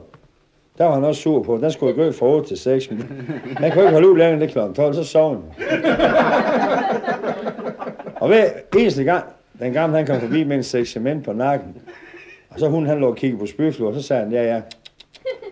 Der 0.77 0.85
var 0.85 0.93
han 0.93 1.03
også 1.03 1.21
sur 1.21 1.43
på. 1.43 1.57
Den 1.57 1.71
skulle 1.71 1.93
gå 1.93 2.11
fra 2.11 2.25
8 2.25 2.47
til 2.47 2.57
6. 2.57 2.91
Men 2.91 3.01
han 3.57 3.71
kunne 3.71 3.83
ikke 3.83 3.93
holde 3.93 4.09
ud 4.09 4.17
længere, 4.17 4.39
det 4.39 4.49
kl. 4.49 4.59
12, 4.75 4.93
så 4.93 5.03
sov 5.03 5.33
han. 5.33 5.43
Og 8.21 8.27
hver 8.27 8.49
eneste 8.77 9.03
gang, 9.03 9.23
den 9.59 9.73
gamle, 9.73 9.97
han 9.97 10.05
kom 10.05 10.19
forbi 10.19 10.43
med 10.43 10.57
en 10.57 10.63
sæk 10.63 10.85
cement 10.85 11.25
på 11.25 11.33
nakken. 11.33 11.75
Og 12.49 12.59
så 12.59 12.69
hun, 12.69 12.85
han 12.85 12.99
lå 12.99 13.07
og 13.07 13.15
kiggede 13.15 13.39
på 13.39 13.45
spyflur, 13.45 13.87
og 13.87 13.93
så 13.93 14.01
sagde 14.01 14.23
han, 14.23 14.31
ja, 14.31 14.43
ja, 14.43 14.61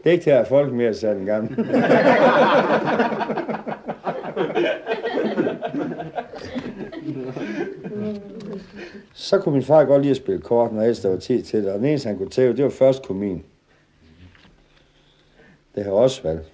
det 0.03 0.09
er 0.09 0.11
ikke 0.11 0.23
til 0.23 0.29
at 0.29 0.47
folk 0.47 0.73
mere, 0.73 0.93
sagde 0.93 1.15
den 1.15 1.25
gamle. 1.25 1.55
så 9.13 9.39
kunne 9.39 9.53
min 9.53 9.63
far 9.63 9.85
godt 9.85 10.01
lide 10.01 10.11
at 10.11 10.17
spille 10.17 10.41
kort, 10.41 10.73
når 10.73 10.81
ellers 10.81 10.99
der 10.99 11.09
var 11.09 11.17
tid 11.17 11.43
til 11.43 11.63
det. 11.63 11.71
Og 11.71 11.79
den 11.79 11.85
eneste, 11.87 12.07
han 12.07 12.17
kunne 12.17 12.29
tæve, 12.29 12.55
det 12.55 12.63
var 12.63 12.69
først 12.69 13.03
komin. 13.03 13.43
Det 15.75 15.83
har 15.83 15.91
også 15.91 16.23
valgt. 16.23 16.51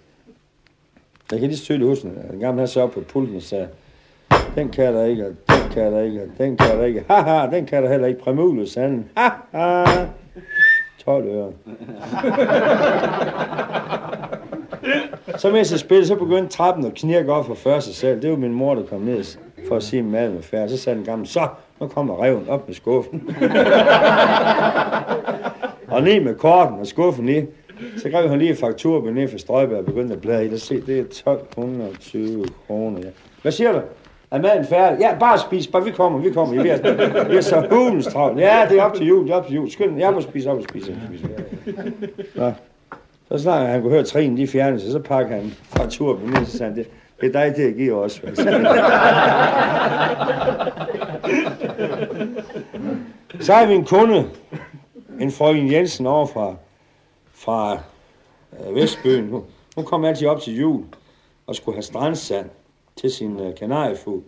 Jeg 1.32 1.40
kan 1.40 1.50
lige 1.50 1.60
tydeligt 1.60 1.90
huske, 1.90 2.08
at 2.08 2.32
den 2.32 2.40
gamle, 2.40 2.60
han 2.60 2.68
så 2.68 2.82
op 2.82 2.92
på 2.92 3.02
pulten 3.02 3.36
og 3.36 3.42
sagde, 3.42 3.68
den 4.56 4.70
kan 4.70 4.94
der 4.94 5.06
ikke, 5.06 5.26
og 5.28 5.34
kan 5.72 5.94
der 5.94 6.02
ikke, 6.02 6.22
den 6.38 6.58
kan 6.58 6.78
der 6.78 6.86
ikke. 6.86 7.04
Haha, 7.08 7.56
den 7.56 7.66
kan 7.66 7.84
der 7.84 7.90
heller 7.90 8.08
ikke. 8.08 8.20
Præmulus, 8.20 8.74
han. 8.74 9.06
Haha. 9.18 10.06
12 11.06 11.28
øre. 11.28 11.52
så 15.38 15.52
mens 15.52 15.72
jeg 15.72 15.80
spillede, 15.80 16.08
så 16.08 16.16
begyndte 16.16 16.50
trappen 16.50 16.86
at 16.86 16.94
knirke 16.94 17.34
op 17.34 17.46
for 17.46 17.54
første 17.54 17.90
sig 17.90 17.96
selv. 17.96 18.22
Det 18.22 18.30
var 18.30 18.38
min 18.38 18.54
mor, 18.54 18.76
der 18.76 18.86
kom 18.86 19.02
ned 19.02 19.24
for 19.68 19.76
at 19.76 19.84
sige, 19.84 20.00
at 20.00 20.06
maden 20.06 20.36
var 20.36 20.42
færdig. 20.42 20.70
Så 20.70 20.78
sagde 20.78 20.98
den 20.98 21.06
gamle, 21.06 21.28
så, 21.28 21.48
nu 21.80 21.88
kommer 21.88 22.24
reven 22.24 22.50
op 22.50 22.68
med 22.68 22.76
skuffen. 22.76 23.30
og 25.88 26.04
ned 26.04 26.20
med 26.20 26.36
korten 26.36 26.80
og 26.80 26.88
skuffen 26.88 27.30
i. 27.30 27.42
Så 27.98 28.10
greb 28.10 28.30
han 28.30 28.40
lige 28.40 28.56
fakturer 28.56 29.12
ned 29.12 29.28
for 29.28 29.38
Strøjberg 29.38 29.78
og 29.78 29.86
begyndte 29.86 30.14
at 30.14 30.22
bladre 30.22 30.46
i. 30.46 30.58
Se, 30.58 30.82
det 30.82 30.98
er 30.98 31.02
1220 31.02 32.46
kroner. 32.68 33.00
Ja. 33.00 33.10
Hvad 33.42 33.52
siger 33.52 33.72
du? 33.72 33.80
Er 34.32 34.42
maden 34.42 34.66
færdig? 34.66 35.00
Ja, 35.00 35.16
bare 35.20 35.40
spis. 35.40 35.68
Bare 35.68 35.84
vi 35.84 35.92
kommer, 35.92 36.20
vi 36.20 36.32
kommer. 36.32 36.64
Vi 36.64 36.70
er, 36.70 37.28
vi 37.30 37.36
er 37.36 37.42
så 37.42 37.68
hulens 37.72 38.06
travlt. 38.06 38.40
Ja, 38.40 38.66
det 38.70 38.80
er 38.80 38.84
op 38.84 38.94
til 38.94 39.08
jul, 39.08 39.26
det 39.26 39.32
er 39.32 39.36
op 39.36 39.46
til 39.46 39.56
jul. 39.56 39.72
Skynd, 39.72 40.00
jeg 40.00 40.14
må 40.14 40.22
spise 40.22 40.52
op 40.52 40.58
og 40.58 40.64
spise. 40.64 40.98
spise. 41.08 41.28
Nå. 42.36 42.52
Så 43.32 43.38
snart 43.38 43.68
han 43.68 43.82
kunne 43.82 43.94
høre 43.94 44.04
trin, 44.04 44.38
de 44.38 44.48
fjernede 44.48 44.82
sig, 44.82 44.92
så 44.92 45.00
pakker 45.00 45.36
han 45.36 45.54
fra 45.64 45.90
tur 45.90 46.16
på 46.16 46.26
min, 46.26 46.46
så 46.46 46.58
sagde 46.58 46.74
han, 46.74 46.80
det, 46.80 46.88
det 47.22 47.36
er 47.36 47.42
dig, 47.42 47.56
det 47.58 47.64
jeg 47.64 47.74
giver 47.74 47.96
også. 47.96 48.22
så 53.46 53.54
har 53.54 53.66
vi 53.66 53.74
en 53.74 53.86
kunde, 53.86 54.30
en 55.20 55.32
frøken 55.32 55.72
Jensen 55.72 56.06
over 56.06 56.26
fra, 56.26 56.56
fra 57.34 57.80
øh, 58.70 58.88
Hun, 59.32 59.44
hun 59.76 59.86
kom 59.86 60.06
altid 60.06 60.28
op 60.28 60.42
til 60.42 60.60
jul 60.60 60.84
og 61.48 61.56
skulle 61.56 61.76
have 61.76 61.84
strandsand 61.84 62.50
til 62.96 63.12
sin 63.12 63.36
uh, 63.36 63.56
kanariefugl. 63.56 64.24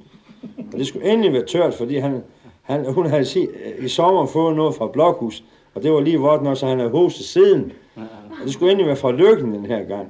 Og 0.73 0.79
det 0.79 0.87
skulle 0.87 1.11
endelig 1.11 1.33
være 1.33 1.45
tørt, 1.45 1.73
fordi 1.73 1.97
han, 1.97 2.23
han, 2.61 2.93
hun 2.93 3.05
havde 3.05 3.25
sig, 3.25 3.47
øh, 3.65 3.85
i 3.85 3.87
sommer 3.87 4.25
fået 4.25 4.55
noget 4.55 4.75
fra 4.75 4.87
Blokhus, 4.87 5.43
og 5.75 5.83
det 5.83 5.91
var 5.91 5.99
lige 5.99 6.19
vort 6.19 6.43
nok, 6.43 6.57
så 6.57 6.65
han 6.67 6.77
havde 6.79 6.91
hostet 6.91 7.25
siden. 7.25 7.71
Og 7.95 8.45
det 8.45 8.53
skulle 8.53 8.71
endelig 8.71 8.87
være 8.87 8.95
fra 8.95 9.11
Lykken 9.11 9.53
den 9.53 9.65
her 9.65 9.83
gang. 9.83 10.07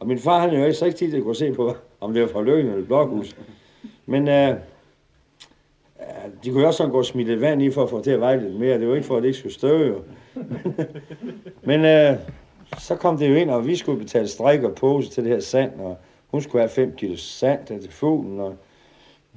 Og 0.00 0.06
min 0.06 0.18
far, 0.18 0.40
han 0.40 0.50
er 0.50 0.58
jo 0.58 0.64
ikke 0.64 0.74
så 0.74 0.84
ikke 0.84 0.98
tid 0.98 1.10
til 1.10 1.16
at 1.16 1.22
kunne 1.22 1.36
se 1.36 1.52
på, 1.52 1.74
om 2.00 2.12
det 2.12 2.22
var 2.22 2.28
fra 2.28 2.42
Lykken 2.42 2.72
eller 2.72 2.86
Blokhus. 2.86 3.36
Men 4.06 4.22
uh, 4.22 4.58
Ja, 6.04 6.28
de 6.44 6.50
kunne 6.50 6.60
jo 6.60 6.66
også 6.66 6.76
sådan 6.76 6.90
gå 6.92 6.98
og 6.98 7.04
smide 7.04 7.28
lidt 7.28 7.40
vand 7.40 7.62
i 7.62 7.70
for 7.70 7.82
at 7.82 7.90
få 7.90 7.96
det 7.96 8.04
til 8.04 8.10
at 8.10 8.20
veje 8.20 8.40
lidt 8.40 8.60
mere. 8.60 8.80
Det 8.80 8.88
var 8.88 8.94
ikke 8.94 9.06
for, 9.06 9.16
at 9.16 9.22
det 9.22 9.28
ikke 9.28 9.38
skulle 9.38 9.54
støve. 9.54 9.86
Jo. 9.86 10.02
Men 11.68 11.84
øh, 11.84 12.16
så 12.78 12.96
kom 12.96 13.18
det 13.18 13.30
jo 13.30 13.34
ind, 13.34 13.50
og 13.50 13.66
vi 13.66 13.76
skulle 13.76 13.98
betale 13.98 14.28
strik 14.28 14.62
og 14.62 14.74
pose 14.74 15.10
til 15.10 15.24
det 15.24 15.32
her 15.32 15.40
sand, 15.40 15.80
og 15.80 15.96
hun 16.34 16.42
skulle 16.42 16.62
have 16.62 16.68
5 16.70 16.92
kilo 16.96 17.16
sand 17.16 17.66
til 17.66 17.92
fuglen, 17.92 18.40
og 18.40 18.54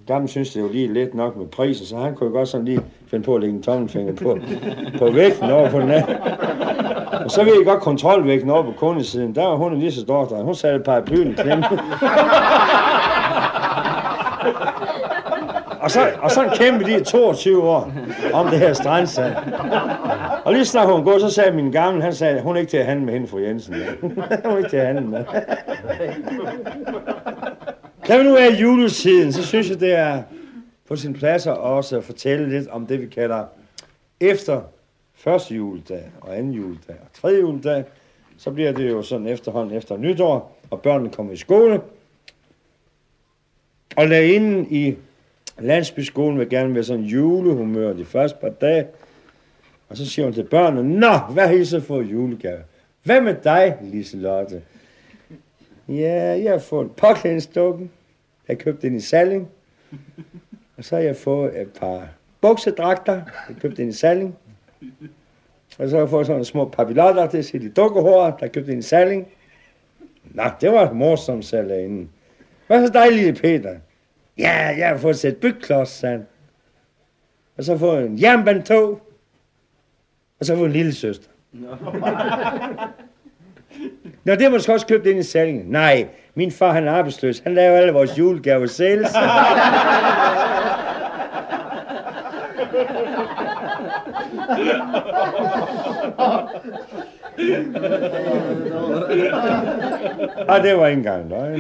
Gamle 0.08 0.28
synes 0.28 0.54
det 0.54 0.62
jo 0.62 0.68
lige 0.68 0.94
lidt 0.94 1.14
nok 1.14 1.38
med 1.38 1.48
prisen, 1.48 1.86
så 1.86 1.98
han 1.98 2.16
kunne 2.16 2.30
jo 2.30 2.34
godt 2.34 2.50
sådan 2.50 2.66
lige 2.66 2.80
finde 3.08 3.26
på 3.26 3.36
at 3.36 3.42
lægge 3.42 3.56
en 3.56 3.64
tommelfinger 3.64 4.16
på, 4.16 4.40
på 4.98 5.12
vægten 5.12 5.52
over 5.52 5.70
på 5.70 5.80
den 5.80 5.92
anden. 5.92 6.16
Og 7.26 7.32
så 7.32 7.44
ved 7.44 7.54
jeg 7.58 7.66
godt 7.66 7.82
kontrolvægten 7.82 8.50
over 8.50 8.64
på 8.64 8.72
kundesiden. 8.72 9.36
Der 9.36 9.48
var 9.48 9.56
hun 9.56 9.80
lige 9.80 9.92
så 9.92 10.02
stor, 10.02 10.26
der. 10.26 10.44
Hun 10.44 10.56
satte 10.56 10.76
et 10.76 10.84
par 10.84 10.98
i 10.98 11.02
klemme. 11.02 11.36
Og 15.88 15.92
så, 15.92 16.12
og 16.22 16.32
sådan 16.32 16.58
kæmpede 16.58 16.92
de 16.92 17.00
i 17.02 17.04
22 17.04 17.64
år 17.64 17.94
om 18.34 18.48
det 18.48 18.60
her 18.60 18.74
strandsand. 18.74 19.36
Og 20.46 20.54
lige 20.54 20.66
snart 20.66 20.90
hun 20.90 21.04
går, 21.04 21.20
så 21.20 21.30
sagde 21.30 21.52
min 21.52 21.72
gamle, 21.72 22.02
han 22.02 22.14
sagde, 22.14 22.42
hun 22.42 22.56
er 22.56 22.60
ikke 22.60 22.70
til 22.70 22.78
at 22.78 22.86
handle 22.86 23.06
med 23.06 23.14
hende, 23.14 23.28
fru 23.28 23.40
Jensen. 23.40 23.76
hun 24.02 24.54
er 24.54 24.58
ikke 24.58 24.70
til 24.70 24.78
at 24.78 24.86
handle 24.86 25.08
med. 25.08 25.24
Da 28.08 28.18
vi 28.18 28.24
nu 28.24 28.36
er 28.36 28.46
i 28.46 28.56
juletiden, 28.62 29.34
så 29.34 29.46
synes 29.46 29.70
jeg, 29.70 29.80
det 29.80 29.94
er 29.94 30.24
på 30.88 30.96
sin 30.96 31.14
plads 31.14 31.48
at 31.48 31.58
også 31.58 31.98
at 31.98 32.04
fortælle 32.04 32.50
lidt 32.50 32.68
om 32.68 32.88
det, 32.88 33.02
vi 33.02 33.08
kalder 33.08 33.44
efter 34.20 34.62
første 35.16 35.56
juledag 35.56 36.12
og 36.22 36.38
anden 36.38 36.54
juledag 36.54 36.96
og 37.02 37.22
tredje 37.22 37.40
juledag. 37.40 37.84
Så 38.38 38.52
bliver 38.52 38.72
det 38.72 38.90
jo 38.90 39.02
sådan 39.02 39.28
efterhånden 39.28 39.78
efter 39.78 39.98
nytår, 39.98 40.60
og 40.70 40.82
børnene 40.82 41.10
kommer 41.10 41.34
i 41.34 41.38
skole. 41.38 41.82
Og 43.98 44.08
lærerinden 44.08 44.68
i 44.70 44.96
landsbyskolen 45.60 46.40
vil 46.40 46.50
gerne 46.50 46.74
være 46.74 46.84
sådan 46.84 47.04
julehumør 47.04 47.94
de 47.94 48.06
første 48.06 48.38
par 48.42 48.50
dage. 48.50 48.88
Og 49.90 49.98
så 49.98 50.06
siger 50.06 50.26
hun 50.26 50.34
til 50.34 50.44
børnene, 50.44 51.00
Nå, 51.00 51.18
hvad 51.18 51.48
har 51.48 51.54
I 51.54 51.66
så 51.66 51.82
fået 51.82 52.12
julegave? 52.12 52.60
Hvad 53.04 53.22
med 53.22 53.36
dig, 53.44 53.78
Liselotte? 53.82 54.62
Ja, 55.88 56.42
jeg 56.44 56.52
har 56.52 56.60
fået 56.60 56.92
påklædningsdukken. 56.92 57.92
Jeg 58.48 58.58
købte 58.58 58.88
den 58.88 58.96
i 58.96 59.00
Salling. 59.00 59.50
Og 60.78 60.84
så 60.84 60.96
har 60.96 61.04
jeg 61.04 61.16
fået 61.16 61.62
et 61.62 61.70
par 61.80 62.10
buksedragter. 62.42 63.22
Jeg 63.50 63.56
købte 63.62 63.82
den 63.82 63.90
i 63.90 63.94
Salling. 63.94 64.38
Og 65.78 65.90
så 65.90 65.96
har 65.96 66.02
jeg 66.02 66.10
fået 66.10 66.28
sådan 66.28 66.42
en 66.42 66.46
små 66.46 66.66
papillotter 66.66 67.28
til 67.28 67.38
at 67.38 67.46
sætte 67.46 67.68
i 67.68 67.70
dukkehår. 67.70 68.38
Der 68.40 68.48
købte 68.48 68.72
den 68.72 68.80
i 68.80 68.82
Salling. 68.82 69.28
Nå, 70.24 70.44
det 70.62 70.72
var 70.72 70.94
morsomt, 70.94 71.46
sagde 71.46 71.68
lærerinden. 71.68 72.10
Hvad 72.68 72.88
så 72.88 72.94
dig, 72.94 73.12
lille 73.12 73.34
Peter? 73.34 73.76
Ja, 74.38 74.76
jeg 74.78 74.88
har 74.88 74.98
fået 74.98 75.20
sæt 75.20 75.38
bygklods, 75.38 75.90
sagde 75.90 76.26
Og 77.58 77.64
så 77.64 77.78
får 77.78 77.96
jeg 77.96 78.06
en 78.06 78.22
jernbandtog. 78.22 79.02
Og 80.40 80.46
så 80.46 80.54
får 80.54 80.60
jeg 80.62 80.66
en 80.66 80.72
lille 80.72 80.94
søster. 80.94 81.28
Nå, 84.24 84.34
det 84.34 84.42
har 84.42 84.50
måske 84.50 84.74
også 84.74 84.88
købt 84.88 85.06
ind 85.06 85.20
i 85.20 85.24
salgen. 85.24 85.66
Nej, 85.66 86.08
min 86.36 86.52
far 86.52 86.72
han 86.72 86.88
er 86.88 86.92
arbejdsløs. 86.92 87.40
Han 87.40 87.54
laver 87.54 87.78
alle 87.78 87.94
vores 87.94 88.18
julegaver 88.18 88.68
selv. 88.68 89.06
Og 100.48 100.64
det 100.64 100.78
var 100.78 100.88
ikke 100.88 100.98
engang 100.98 101.30
løgn. 101.30 101.60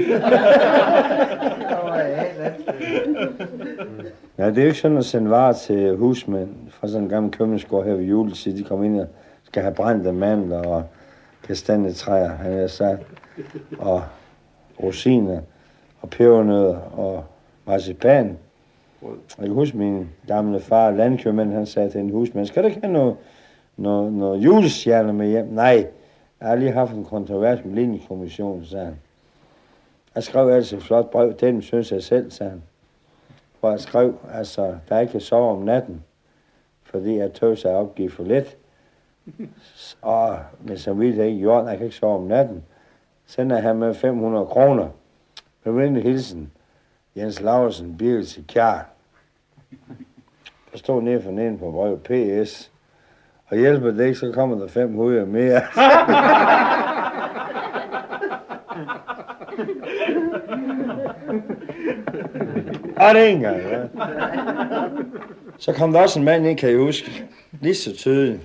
ja, 4.37 4.49
det 4.49 4.57
er 4.57 4.61
jo 4.61 4.67
ikke 4.67 4.79
sådan 4.79 4.97
at 4.97 5.05
sende 5.05 5.29
varer 5.29 5.53
til 5.53 5.95
husmænd 5.95 6.49
fra 6.69 6.87
sådan 6.87 7.03
en 7.03 7.09
gammel 7.09 7.31
købmandsgård 7.31 7.85
her 7.85 7.93
ved 7.93 8.03
juletid. 8.03 8.57
De 8.57 8.63
kommer 8.63 8.85
ind 8.85 8.99
og 8.99 9.07
skal 9.43 9.61
have 9.61 9.75
brændte 9.75 10.11
mandler 10.11 10.67
og 10.67 10.83
kastanjetræer, 11.47 12.29
han 12.29 12.59
har 12.59 12.67
sagt, 12.67 13.01
og 13.79 14.03
rosiner 14.83 15.41
og 16.01 16.09
pebernødder 16.09 16.77
og 16.97 17.25
marcipan. 17.65 18.37
Jeg 19.37 19.45
kan 19.45 19.53
huske 19.53 19.77
min 19.77 20.07
gamle 20.27 20.59
far, 20.59 20.91
landkøbmand, 20.91 21.53
han 21.53 21.65
sagde 21.65 21.89
til 21.89 21.99
en 22.01 22.09
husmand, 22.09 22.45
skal 22.45 22.63
du 22.63 22.67
ikke 22.67 22.81
have 22.83 22.93
noget, 22.93 23.15
når, 23.77 24.09
når 24.09 24.35
julestjerner 24.35 25.13
med 25.13 25.27
hjem? 25.27 25.45
Nej, 25.45 25.87
jeg 26.39 26.47
har 26.47 26.55
lige 26.55 26.71
haft 26.71 26.93
en 26.93 27.05
kontrovers 27.05 27.65
med 27.65 27.73
ligningskommissionen, 27.73 28.65
sagde 28.65 28.85
han. 28.85 28.99
Jeg 30.15 30.23
skrev 30.23 30.49
altså 30.49 30.75
et 30.75 30.83
flot 30.83 31.11
brev, 31.11 31.33
til 31.33 31.47
dem, 31.47 31.61
synes 31.61 31.91
jeg 31.91 32.03
selv, 32.03 32.31
sagde 32.31 32.49
han. 32.49 32.63
Hvor 33.59 33.69
jeg 33.69 33.79
skrev, 33.79 34.15
altså, 34.33 34.77
der 34.89 34.99
ikke 34.99 35.11
kan 35.11 35.21
sove 35.21 35.51
om 35.51 35.61
natten, 35.61 36.03
fordi 36.83 37.15
jeg 37.15 37.33
tøs 37.33 37.65
at 37.65 37.71
opgive 37.71 38.09
for 38.09 38.23
lidt. 38.23 38.57
Og 40.01 40.39
med 40.61 40.77
så 40.77 40.93
vidt 40.93 41.17
jeg 41.17 41.27
ikke 41.27 41.39
gjort, 41.39 41.65
jeg 41.65 41.77
kan 41.77 41.85
ikke 41.85 41.95
sove 41.97 42.15
om 42.15 42.23
natten. 42.23 42.63
Sender 43.25 43.59
han 43.59 43.75
med 43.75 43.93
500 43.93 44.45
kroner. 44.45 44.89
Med 45.63 45.73
venlig 45.73 46.03
hilsen. 46.03 46.51
Jens 47.15 47.41
Laursen, 47.41 47.97
Birgit 47.97 48.47
Kjær. 48.47 48.89
Der 50.71 50.77
stod 50.77 51.01
nede 51.01 51.21
for 51.21 51.31
neden 51.31 51.57
på 51.57 51.71
brevet 51.71 52.03
PS. 52.03 52.71
Og 53.47 53.57
hjælper 53.57 53.91
det 53.91 54.05
ikke, 54.05 54.19
så 54.19 54.31
kommer 54.31 54.59
der 54.59 54.67
500 54.67 55.25
mere. 55.25 55.61
Og 62.97 63.15
det 63.15 63.21
ikke 63.21 63.35
engang, 63.35 63.57
ja. 63.57 63.83
Så 65.57 65.73
kom 65.73 65.91
der 65.91 65.99
også 66.01 66.19
en 66.19 66.25
mand 66.25 66.47
ind, 66.47 66.57
kan 66.57 66.69
jeg 66.69 66.77
huske. 66.77 67.25
Lige 67.61 67.75
så 67.75 67.95
tydeligt. 67.95 68.41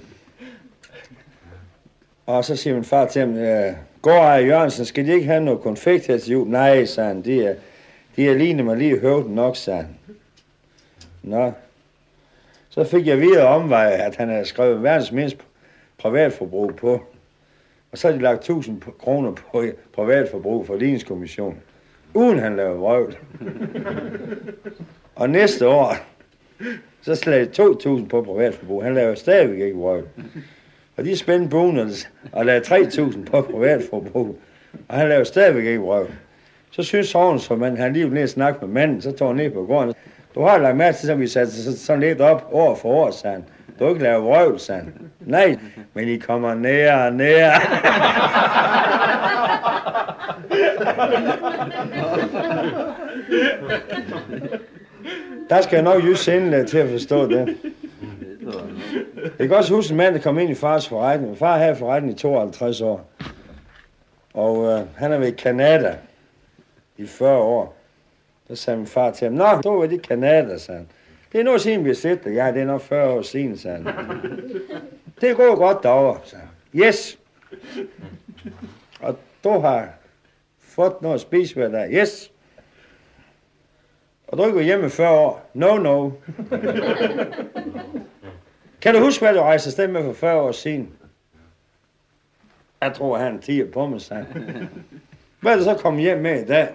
Og 2.27 2.45
så 2.45 2.57
siger 2.57 2.75
min 2.75 2.85
far 2.85 3.07
til 3.07 3.21
ham, 3.21 3.35
ja, 3.35 3.75
Gård 4.03 4.41
Jørgensen, 4.41 4.85
skal 4.85 5.07
de 5.07 5.13
ikke 5.13 5.27
have 5.27 5.45
noget 5.45 5.61
konfekt 5.61 6.07
her 6.07 6.19
til 6.19 6.33
jul? 6.33 6.49
Nej, 6.49 6.85
sagde 6.85 7.09
han, 7.09 7.25
de 7.25 7.45
er, 7.45 7.55
de 8.17 8.29
er 8.29 8.35
lige 8.35 8.63
mig 8.63 8.77
lige 8.77 8.99
høvden 8.99 9.35
nok, 9.35 9.57
sagde 9.57 9.79
han. 9.79 9.97
Nå. 11.23 11.53
Så 12.75 12.85
fik 12.85 13.07
jeg 13.07 13.21
videre 13.21 13.47
omvej, 13.47 13.97
at 14.01 14.17
han 14.17 14.29
havde 14.29 14.45
skrevet 14.45 14.83
verdens 14.83 15.13
mindst 15.13 15.37
privatforbrug 15.99 16.77
på. 16.77 17.03
Og 17.93 17.99
så 17.99 18.09
har 18.09 18.15
de 18.15 18.23
lagt 18.23 18.39
1000 18.39 18.83
kroner 18.99 19.33
på 19.33 19.65
privatforbrug 19.95 20.67
for 20.67 20.77
ligningskommission. 20.77 21.57
Uden 22.15 22.39
han 22.39 22.57
lavede 22.57 22.79
vrøvl. 22.79 23.17
og 25.15 25.31
næste 25.31 25.69
år, 25.69 25.97
så 27.03 27.15
slagde 27.15 27.63
2.000 27.63 28.07
på 28.09 28.23
privatforbrug. 28.23 28.85
Han 28.85 28.95
lavede 28.95 29.17
stadigvæk 29.17 29.61
ikke 29.61 29.77
vrøvl. 29.77 30.09
Og 30.97 31.05
de 31.05 31.17
spændte 31.17 31.49
bonus 31.49 32.09
og 32.33 32.47
lavede 32.47 32.65
3.000 32.65 33.25
på 33.25 33.41
privatforbrug. 33.41 34.39
Og 34.89 34.97
han 34.97 35.09
lavede 35.09 35.25
stadigvæk 35.25 35.65
ikke 35.65 35.81
vrøvl. 35.81 36.11
Så 36.71 36.83
synes 36.83 37.09
sovnsformanden, 37.09 37.81
han 37.81 37.93
lige 37.93 38.09
ned 38.09 38.23
og 38.23 38.29
snakke 38.29 38.67
med 38.67 38.75
manden, 38.75 39.03
så 39.03 39.13
tog 39.13 39.29
han 39.29 39.37
ned 39.37 39.51
på 39.51 39.65
gården. 39.65 39.95
Du 40.35 40.43
har 40.43 40.59
lagt 40.59 40.77
mærke 40.77 40.97
til, 40.99 41.11
at 41.11 41.21
vi 41.21 41.27
satte 41.27 41.77
sådan 41.77 42.01
lidt 42.01 42.21
op 42.21 42.49
år 42.53 42.75
for 42.75 42.89
år, 42.89 43.11
sagde 43.11 43.35
han. 43.35 43.45
Du 43.79 43.85
har 43.85 43.91
ikke 43.91 44.03
lavet 44.03 44.25
røv, 44.25 44.59
sagde 44.59 44.81
han. 44.81 44.95
Nej, 45.21 45.59
men 45.95 46.09
I 46.09 46.17
kommer 46.17 46.55
nære 46.55 47.07
og 47.07 47.13
nære. 47.13 47.53
Der 55.51 55.61
skal 55.61 55.77
jeg 55.77 55.85
nok 55.85 56.05
just 56.05 56.25
sende 56.25 56.65
til 56.67 56.79
at 56.79 56.91
forstå 56.91 57.29
det. 57.29 57.57
Jeg 59.39 59.49
kan 59.49 59.57
også 59.57 59.75
huske 59.75 59.91
en 59.91 59.97
mand, 59.97 60.15
der 60.15 60.21
kom 60.21 60.39
ind 60.39 60.51
i 60.51 60.55
fars 60.55 60.89
forretning. 60.89 61.29
Min 61.31 61.39
far 61.39 61.59
havde 61.59 61.77
forretning 61.77 62.15
i 62.15 62.19
52 62.19 62.81
år. 62.81 63.11
Og 64.35 64.65
øh, 64.73 64.81
han 64.97 65.11
har 65.11 65.19
været 65.19 65.33
i 65.33 65.37
Kanada 65.37 65.97
i 66.97 67.07
40 67.07 67.37
år. 67.39 67.82
Så 68.53 68.57
sagde 68.57 68.77
min 68.77 68.87
far 68.87 69.11
til 69.11 69.25
ham, 69.25 69.33
Nå, 69.33 69.61
du 69.61 69.79
var 69.79 69.85
i 69.85 69.97
Kanada, 69.97 70.59
sagde 70.59 70.79
han. 70.79 70.89
Det 71.33 71.41
er 71.41 71.45
noget 71.45 71.61
siden, 71.61 71.85
vi 71.85 71.89
har 71.89 71.95
set. 71.95 72.21
Ja, 72.27 72.53
det 72.53 72.63
er 72.63 72.65
nok 72.65 72.81
40 72.81 73.09
år 73.11 73.23
siden, 73.23 73.59
sagde 73.59 73.77
han. 73.77 73.87
Det 75.21 75.37
går 75.37 75.57
godt 75.57 75.83
derovre, 75.83 76.21
sagde 76.25 76.45
han. 76.45 76.81
Yes. 76.81 77.19
Og 79.01 79.17
du 79.45 79.59
har 79.59 79.89
fået 80.59 81.03
noget 81.03 81.15
at 81.15 81.21
spise 81.21 81.55
hver 81.55 81.69
dag. 81.69 81.91
Yes. 81.93 82.33
Og 84.29 84.39
du 84.39 84.43
er 84.43 84.47
ikke 84.47 84.63
hjemme 84.63 84.87
i 84.87 84.89
40 84.89 85.11
år. 85.11 85.51
No, 85.55 85.77
no. 85.77 86.11
Kan 88.83 88.95
du 88.95 89.01
huske, 89.01 89.25
hvad 89.25 89.35
du 89.35 89.41
rejste 89.41 89.69
afsted 89.69 89.89
med 89.89 90.05
for 90.05 90.13
40 90.13 90.41
år 90.41 90.53
siden? 90.53 90.91
Jeg 92.81 92.93
tror, 92.95 93.19
han 93.19 93.39
tiger 93.39 93.71
på 93.71 93.87
mig, 93.87 94.01
sagde 94.01 94.27
Hvad 95.41 95.53
er 95.53 95.57
det 95.57 95.65
så 95.65 95.75
kommet 95.75 96.03
hjem 96.03 96.19
med 96.19 96.43
i 96.43 96.47
dag? 96.47 96.69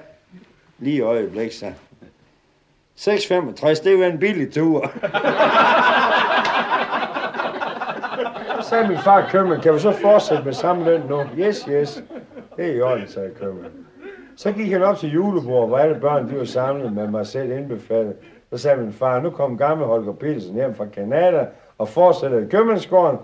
Lige 0.79 1.01
øjeblik, 1.01 1.51
så. 1.51 1.65
6,65, 2.97 3.67
det 3.69 3.87
er 3.87 3.91
jo 3.91 4.03
en 4.03 4.19
billig 4.19 4.53
tur. 4.53 4.81
så 8.61 8.69
sagde 8.69 8.87
min 8.87 8.97
far 8.97 9.27
købmand, 9.31 9.61
kan 9.61 9.73
vi 9.73 9.79
så 9.79 9.91
fortsætte 9.91 10.43
med 10.43 10.53
samme 10.53 10.85
løn 10.85 11.01
nu? 11.09 11.23
Yes, 11.37 11.65
yes. 11.71 12.03
Det 12.57 12.65
er 12.65 12.73
i 12.73 12.81
orden, 12.81 13.07
sagde 13.07 13.31
købmand. 13.39 13.71
Så 14.35 14.51
gik 14.51 14.71
han 14.71 14.83
op 14.83 14.97
til 14.97 15.11
julebord, 15.11 15.67
hvor 15.67 15.77
alle 15.77 15.99
børn 15.99 16.29
de 16.29 16.37
var 16.37 16.45
samlet 16.45 16.93
med 16.93 17.07
mig 17.07 17.27
selv 17.27 17.51
indbefattet. 17.51 18.15
Så 18.49 18.57
sagde 18.57 18.77
min 18.81 18.93
far, 18.93 19.19
nu 19.19 19.29
kom 19.29 19.57
gamle 19.57 19.85
Holger 19.85 20.13
Petersen 20.13 20.55
hjem 20.55 20.75
fra 20.75 20.85
Kanada 20.85 21.45
og 21.77 21.89
fortsætter 21.89 22.37
i 22.37 22.49
købmandsgården. 22.49 23.19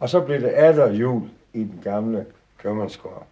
Og 0.00 0.08
så 0.08 0.20
blev 0.20 0.40
det 0.40 0.48
atter 0.48 0.92
jul 0.92 1.22
i 1.52 1.58
den 1.58 1.80
gamle 1.84 2.26
købmandsgård. 2.58 3.26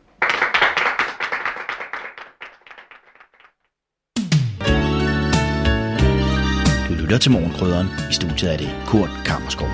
Lytter 7.12 7.22
til 7.22 7.32
Morgenkrydderen. 7.32 7.86
I 8.10 8.12
studiet 8.12 8.52
er 8.52 8.56
det 8.56 8.70
Kurt 8.86 9.10
Kammerskov. 9.24 9.68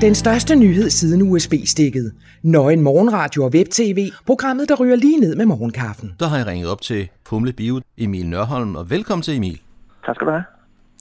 Den 0.00 0.14
største 0.14 0.56
nyhed 0.56 0.90
siden 0.90 1.30
USB-stikket. 1.30 2.12
Nøgen 2.42 2.80
morgenradio 2.80 3.44
og 3.44 3.50
web-tv. 3.54 4.10
Programmet, 4.26 4.68
der 4.68 4.76
ryger 4.80 4.96
lige 4.96 5.20
ned 5.20 5.36
med 5.36 5.46
morgenkaffen. 5.46 6.14
Der 6.20 6.26
har 6.26 6.36
jeg 6.36 6.46
ringet 6.46 6.70
op 6.70 6.80
til 6.80 7.08
Humle 7.30 7.52
Bio, 7.52 7.80
Emil 7.96 8.26
Nørholm, 8.26 8.76
og 8.76 8.90
velkommen 8.90 9.22
til 9.22 9.36
Emil. 9.36 9.60
Tak 10.06 10.14
skal 10.14 10.26
du 10.26 10.30
have. 10.30 10.44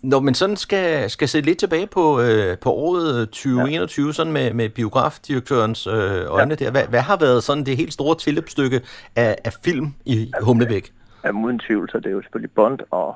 Når 0.03 0.19
man 0.19 0.33
sådan 0.33 0.55
skal, 0.55 1.09
skal 1.09 1.27
se 1.27 1.41
lidt 1.41 1.57
tilbage 1.57 1.87
på, 1.87 2.21
øh, 2.21 2.57
på 2.57 2.71
året 2.71 3.29
2021, 3.29 4.05
ja. 4.05 4.11
sådan 4.11 4.33
med, 4.33 4.53
med 4.53 4.69
biografdirektørens 4.69 5.87
øh, 5.87 5.93
øjne 6.27 6.55
ja. 6.59 6.65
der, 6.65 6.71
hvad, 6.71 6.83
hvad 6.89 7.01
har 7.01 7.17
været 7.17 7.43
sådan 7.43 7.63
det 7.63 7.77
helt 7.77 7.93
store 7.93 8.15
tilløbsstykke 8.15 8.81
af, 9.15 9.35
af 9.45 9.53
film 9.65 9.93
i 10.05 10.31
Humlebæk? 10.41 10.93
Ja, 11.23 11.31
uden 11.31 11.59
tvivl, 11.59 11.89
så 11.89 11.97
det 11.97 12.05
er 12.05 12.11
jo 12.11 12.21
selvfølgelig 12.21 12.51
Bond, 12.51 12.79
og 12.91 13.15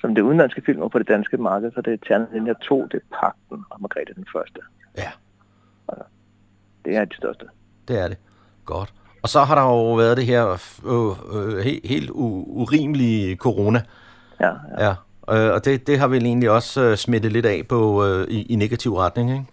som 0.00 0.14
det 0.14 0.22
udenlandske 0.22 0.62
film 0.66 0.90
på 0.90 0.98
det 0.98 1.08
danske 1.08 1.36
marked, 1.36 1.72
så 1.72 1.80
det 1.80 1.92
er 1.92 1.96
Ternet 2.06 2.56
2, 2.56 2.86
det 2.86 2.94
er 2.94 3.16
Pakten 3.20 3.64
og 3.70 3.80
Margrethe 3.80 4.14
den 4.14 4.26
Første. 4.32 4.60
Ja. 4.96 5.10
Det 6.84 6.96
er 6.96 7.04
de 7.04 7.16
største. 7.16 7.44
Det 7.88 7.98
er 7.98 8.08
det. 8.08 8.18
Godt. 8.64 8.94
Og 9.22 9.28
så 9.28 9.40
har 9.40 9.54
der 9.54 9.62
jo 9.62 9.94
været 9.94 10.16
det 10.16 10.26
her 10.26 10.44
øh, 10.86 11.56
øh, 11.56 11.58
helt, 11.64 11.86
helt 11.86 12.10
urimelige 12.10 13.36
corona. 13.36 13.80
Ja, 14.40 14.52
ja. 14.78 14.86
ja. 14.86 14.94
Øh, 15.34 15.54
og 15.54 15.64
det, 15.64 15.86
det 15.86 15.98
har 15.98 16.08
vel 16.08 16.26
egentlig 16.26 16.50
også 16.50 16.82
øh, 16.82 16.96
smittet 16.96 17.32
lidt 17.32 17.46
af 17.46 17.62
på 17.68 18.06
øh, 18.06 18.28
i, 18.28 18.52
i 18.52 18.56
negativ 18.56 18.94
retning, 18.94 19.30
ikke? 19.30 19.44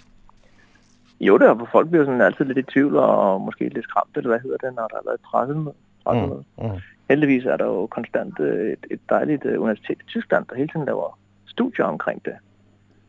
Jo, 1.19 1.37
det 1.37 1.47
er, 1.47 1.57
for 1.57 1.69
folk 1.71 1.89
bliver 1.89 2.05
sådan 2.05 2.21
altid 2.21 2.45
lidt 2.45 2.57
i 2.57 2.61
tvivl, 2.61 2.95
og 2.95 3.41
måske 3.41 3.69
lidt 3.69 3.83
skræmt, 3.83 4.17
eller 4.17 4.29
hvad 4.29 4.39
hedder 4.39 4.57
det, 4.57 4.75
når 4.75 4.87
der 4.87 4.95
har 4.95 5.03
været 5.05 5.21
pressemøde. 5.21 6.43
Mm, 6.57 6.65
mm. 6.65 6.81
Heldigvis 7.09 7.45
er 7.45 7.57
der 7.57 7.65
jo 7.65 7.87
konstant 7.87 8.39
øh, 8.39 8.71
et, 8.71 8.85
et 8.91 8.99
dejligt 9.09 9.45
øh, 9.45 9.61
universitet 9.61 10.01
i 10.01 10.05
Tyskland, 10.07 10.45
der 10.49 10.55
hele 10.55 10.69
tiden 10.69 10.85
laver 10.85 11.19
studier 11.45 11.85
omkring 11.85 12.25
det. 12.25 12.35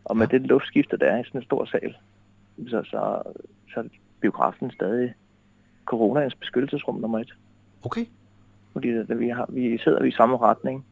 Og 0.05 0.17
med 0.17 0.27
ja. 0.33 0.39
det 0.39 0.47
luftskifte, 0.47 0.97
der 0.97 1.07
er 1.07 1.21
i 1.21 1.25
sådan 1.25 1.41
en 1.41 1.45
stor 1.45 1.65
sal, 1.65 1.97
så, 2.69 2.83
så, 2.83 3.23
så 3.75 3.81
er 3.81 3.85
biografen 4.21 4.71
stadig 4.71 5.15
coronaens 5.85 6.35
beskyttelsesrum 6.35 7.01
nummer 7.01 7.19
et. 7.19 7.35
Okay. 7.85 8.07
Fordi 8.73 8.89
det, 8.89 9.19
vi, 9.19 9.29
har, 9.29 9.47
vi 9.49 9.79
sidder 9.79 10.03
i 10.03 10.11
samme 10.11 10.37
retning, 10.37 10.85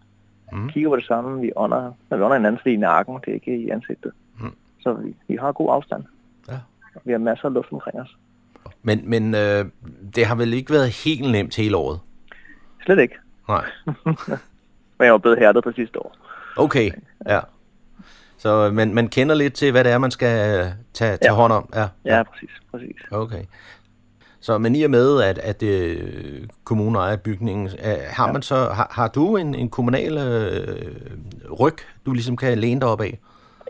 mm. 0.52 0.68
kigger 0.68 0.90
på 0.90 0.96
det 0.96 1.04
samme, 1.04 1.40
vi 1.40 1.52
ånder, 1.56 1.92
når 2.10 2.16
vi 2.16 2.22
ånder 2.22 2.36
hinanden 2.36 2.72
i 2.72 2.76
nakken, 2.76 3.14
det 3.14 3.28
er 3.28 3.34
ikke 3.34 3.56
i 3.58 3.68
ansigtet. 3.70 4.12
Mm. 4.40 4.54
Så 4.80 4.92
vi, 4.92 5.14
vi 5.28 5.36
har 5.36 5.52
god 5.52 5.68
afstand. 5.72 6.04
Ja. 6.48 6.58
Og 6.94 7.00
vi 7.04 7.12
har 7.12 7.18
masser 7.18 7.44
af 7.44 7.54
luft 7.54 7.72
omkring 7.72 8.00
os. 8.00 8.16
Men, 8.82 9.10
men 9.10 9.34
øh, 9.34 9.64
det 10.14 10.26
har 10.26 10.34
vel 10.34 10.54
ikke 10.54 10.72
været 10.72 11.04
helt 11.04 11.32
nemt 11.32 11.56
hele 11.56 11.76
året? 11.76 12.00
Slet 12.84 12.98
ikke. 12.98 13.14
Nej. 13.48 13.64
Men 14.98 15.04
jeg 15.06 15.12
var 15.12 15.18
blevet 15.18 15.38
hærdet 15.38 15.64
på 15.64 15.72
sidste 15.72 15.98
år. 15.98 16.14
Okay, 16.56 16.90
ja. 17.28 17.40
Så 18.38 18.70
man, 18.70 18.94
man 18.94 19.08
kender 19.08 19.34
lidt 19.34 19.54
til, 19.54 19.70
hvad 19.72 19.84
det 19.84 19.92
er, 19.92 19.98
man 19.98 20.10
skal 20.10 20.28
tage, 20.94 21.16
tage 21.16 21.18
Ja. 21.22 21.32
hånd 21.32 21.52
om? 21.52 21.68
Ja, 21.74 21.88
Ja, 22.04 22.22
præcis. 22.22 22.50
præcis. 22.70 22.96
Okay. 23.10 23.44
Så 24.40 24.58
men 24.58 24.76
i 24.76 24.82
og 24.82 24.90
med, 24.90 25.22
at, 25.22 25.38
at 25.38 25.62
øh, 25.62 26.46
kommunen 26.64 26.96
ejer 26.96 27.16
bygningen, 27.16 27.66
øh, 27.66 27.94
har 28.10 28.32
man 28.32 28.42
så 28.42 28.54
har, 28.56 28.88
har 28.90 29.08
du 29.08 29.36
en, 29.36 29.54
en 29.54 29.68
kommunal 29.70 30.18
øh, 30.18 30.92
ryg, 31.60 31.74
du 32.06 32.12
ligesom 32.12 32.36
kan 32.36 32.58
læne 32.58 32.80
dig 32.80 32.88
op 32.88 33.00
af? 33.00 33.18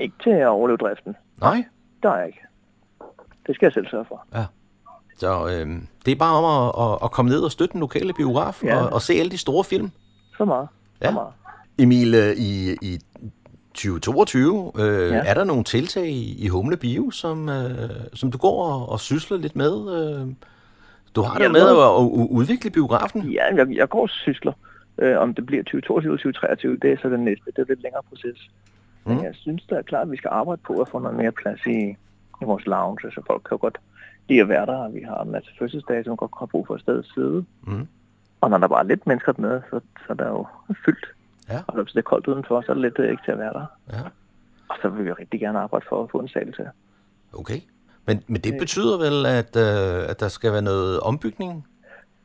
Ikke 0.01 0.15
til 0.23 0.31
at 0.31 0.47
overleve 0.47 0.77
driften. 0.77 1.17
Nej. 1.41 1.65
Der 2.03 2.11
er 2.11 2.17
jeg 2.19 2.27
ikke. 2.27 2.41
Det 3.47 3.55
skal 3.55 3.67
jeg 3.67 3.73
selv 3.73 3.87
sørge 3.91 4.05
for. 4.09 4.27
Ja. 4.35 4.45
Så 5.17 5.47
øh, 5.49 5.67
det 6.07 6.12
er 6.12 6.17
bare 6.17 6.37
om 6.45 6.45
at, 6.69 6.93
at, 6.93 6.99
at 7.05 7.11
komme 7.11 7.31
ned 7.31 7.41
og 7.41 7.51
støtte 7.53 7.73
den 7.73 7.81
lokale 7.81 8.12
biograf 8.12 8.65
Ja. 8.65 8.77
og, 8.77 8.93
og 8.93 9.03
se 9.03 9.15
alle 9.15 9.31
de 9.31 9.39
store 9.39 9.65
film. 9.65 9.91
Så 10.37 10.45
meget. 10.45 10.69
Ja. 11.01 11.07
Så 11.09 11.12
meget. 11.12 11.33
Emil, 11.79 12.15
øh, 12.15 12.33
i, 12.37 12.77
i 12.83 12.99
2022, 13.75 14.73
øh, 14.79 15.11
Ja. 15.11 15.23
er 15.27 15.35
der 15.35 15.45
nogle 15.45 15.65
tiltag 15.65 16.07
i, 16.09 16.45
i 16.45 16.49
Humle 16.49 16.77
Bio, 16.77 17.11
som, 17.11 17.49
øh, 17.49 17.91
som 18.15 18.31
du 18.31 18.39
går 18.39 18.65
og, 18.73 18.89
og 18.89 19.01
sysler 19.01 19.39
lidt 19.39 19.57
med? 19.57 19.73
Øh, 19.75 20.27
du 21.17 21.23
har 21.23 21.39
det 21.39 21.51
med 21.53 21.61
at, 21.61 21.69
at, 21.79 22.29
udvikle 22.31 22.71
biografen. 22.71 23.23
Ja, 23.31 23.55
jeg, 23.55 23.67
jeg 23.77 23.89
går 23.89 24.03
og 24.03 24.11
sysler. 24.11 24.53
Øh, 24.99 25.19
om 25.19 25.35
det 25.35 25.47
bliver 25.47 25.62
2022 25.62 26.11
eller 26.12 26.19
2023, 26.19 26.77
det 26.83 26.93
er 26.93 26.97
så 27.03 27.09
den 27.09 27.25
næste. 27.25 27.45
Det 27.47 27.59
er 27.59 27.65
lidt 27.69 27.83
længere 27.83 28.03
proces. 28.09 28.51
Men 29.07 29.17
Mm. 29.17 29.23
jeg 29.25 29.35
synes 29.35 29.62
da 29.71 29.83
klart, 29.83 30.03
at 30.07 30.11
vi 30.11 30.17
skal 30.17 30.29
arbejde 30.33 30.61
på 30.67 30.73
at 30.81 30.89
få 30.89 30.99
noget 30.99 31.17
mere 31.17 31.33
plads 31.33 31.61
i, 31.67 31.79
i 32.43 32.45
vores 32.45 32.67
lounge, 32.67 33.11
så 33.12 33.21
folk 33.27 33.43
kan 33.49 33.59
godt 33.59 33.79
lide 34.29 34.41
at 34.41 34.49
være 34.49 34.66
der. 34.66 34.89
Vi 34.89 35.01
har 35.01 35.22
en 35.22 35.31
masse 35.31 35.51
fødselsdage, 35.59 36.05
som 36.05 36.16
godt 36.16 36.31
har 36.39 36.47
brug 36.47 36.66
for 36.66 36.75
et 36.75 36.81
sted 36.81 36.99
at 36.99 37.05
sidde. 37.14 37.45
Mm. 37.62 37.89
Og 38.41 38.51
når 38.51 38.59
der 38.59 38.68
bare 38.68 38.85
er 38.85 38.89
lidt 38.89 39.07
mennesker 39.07 39.33
med, 39.39 39.61
så, 39.70 39.81
så 39.99 40.07
er 40.09 40.14
der 40.14 40.29
jo 40.29 40.47
fyldt. 40.85 41.07
Ja. 41.49 41.61
Og 41.66 41.83
hvis 41.83 41.93
det 41.93 41.99
er 41.99 42.03
koldt 42.03 42.27
udenfor, 42.27 42.61
så 42.61 42.72
er 42.72 42.75
det 42.75 42.83
lidt 42.83 42.99
øh, 42.99 43.11
ikke 43.11 43.22
til 43.25 43.33
at 43.33 43.39
være 43.39 43.53
der. 43.53 43.66
Ja. 43.93 44.03
Og 44.68 44.77
så 44.83 44.89
vil 44.89 45.05
vi 45.05 45.12
rigtig 45.12 45.41
gerne 45.41 45.59
arbejde 45.59 45.87
for 45.89 46.03
at 46.03 46.11
få 46.11 46.18
en 46.18 46.29
sal 46.29 46.53
til. 46.53 46.66
Okay. 47.33 47.61
Men, 48.07 48.25
men 48.27 48.41
det 48.41 48.55
betyder 48.59 48.99
vel, 48.99 49.27
at, 49.27 49.57
øh, 49.57 50.11
at 50.11 50.20
der 50.20 50.29
skal 50.29 50.53
være 50.53 50.62
noget 50.62 51.01
ombygning 51.01 51.66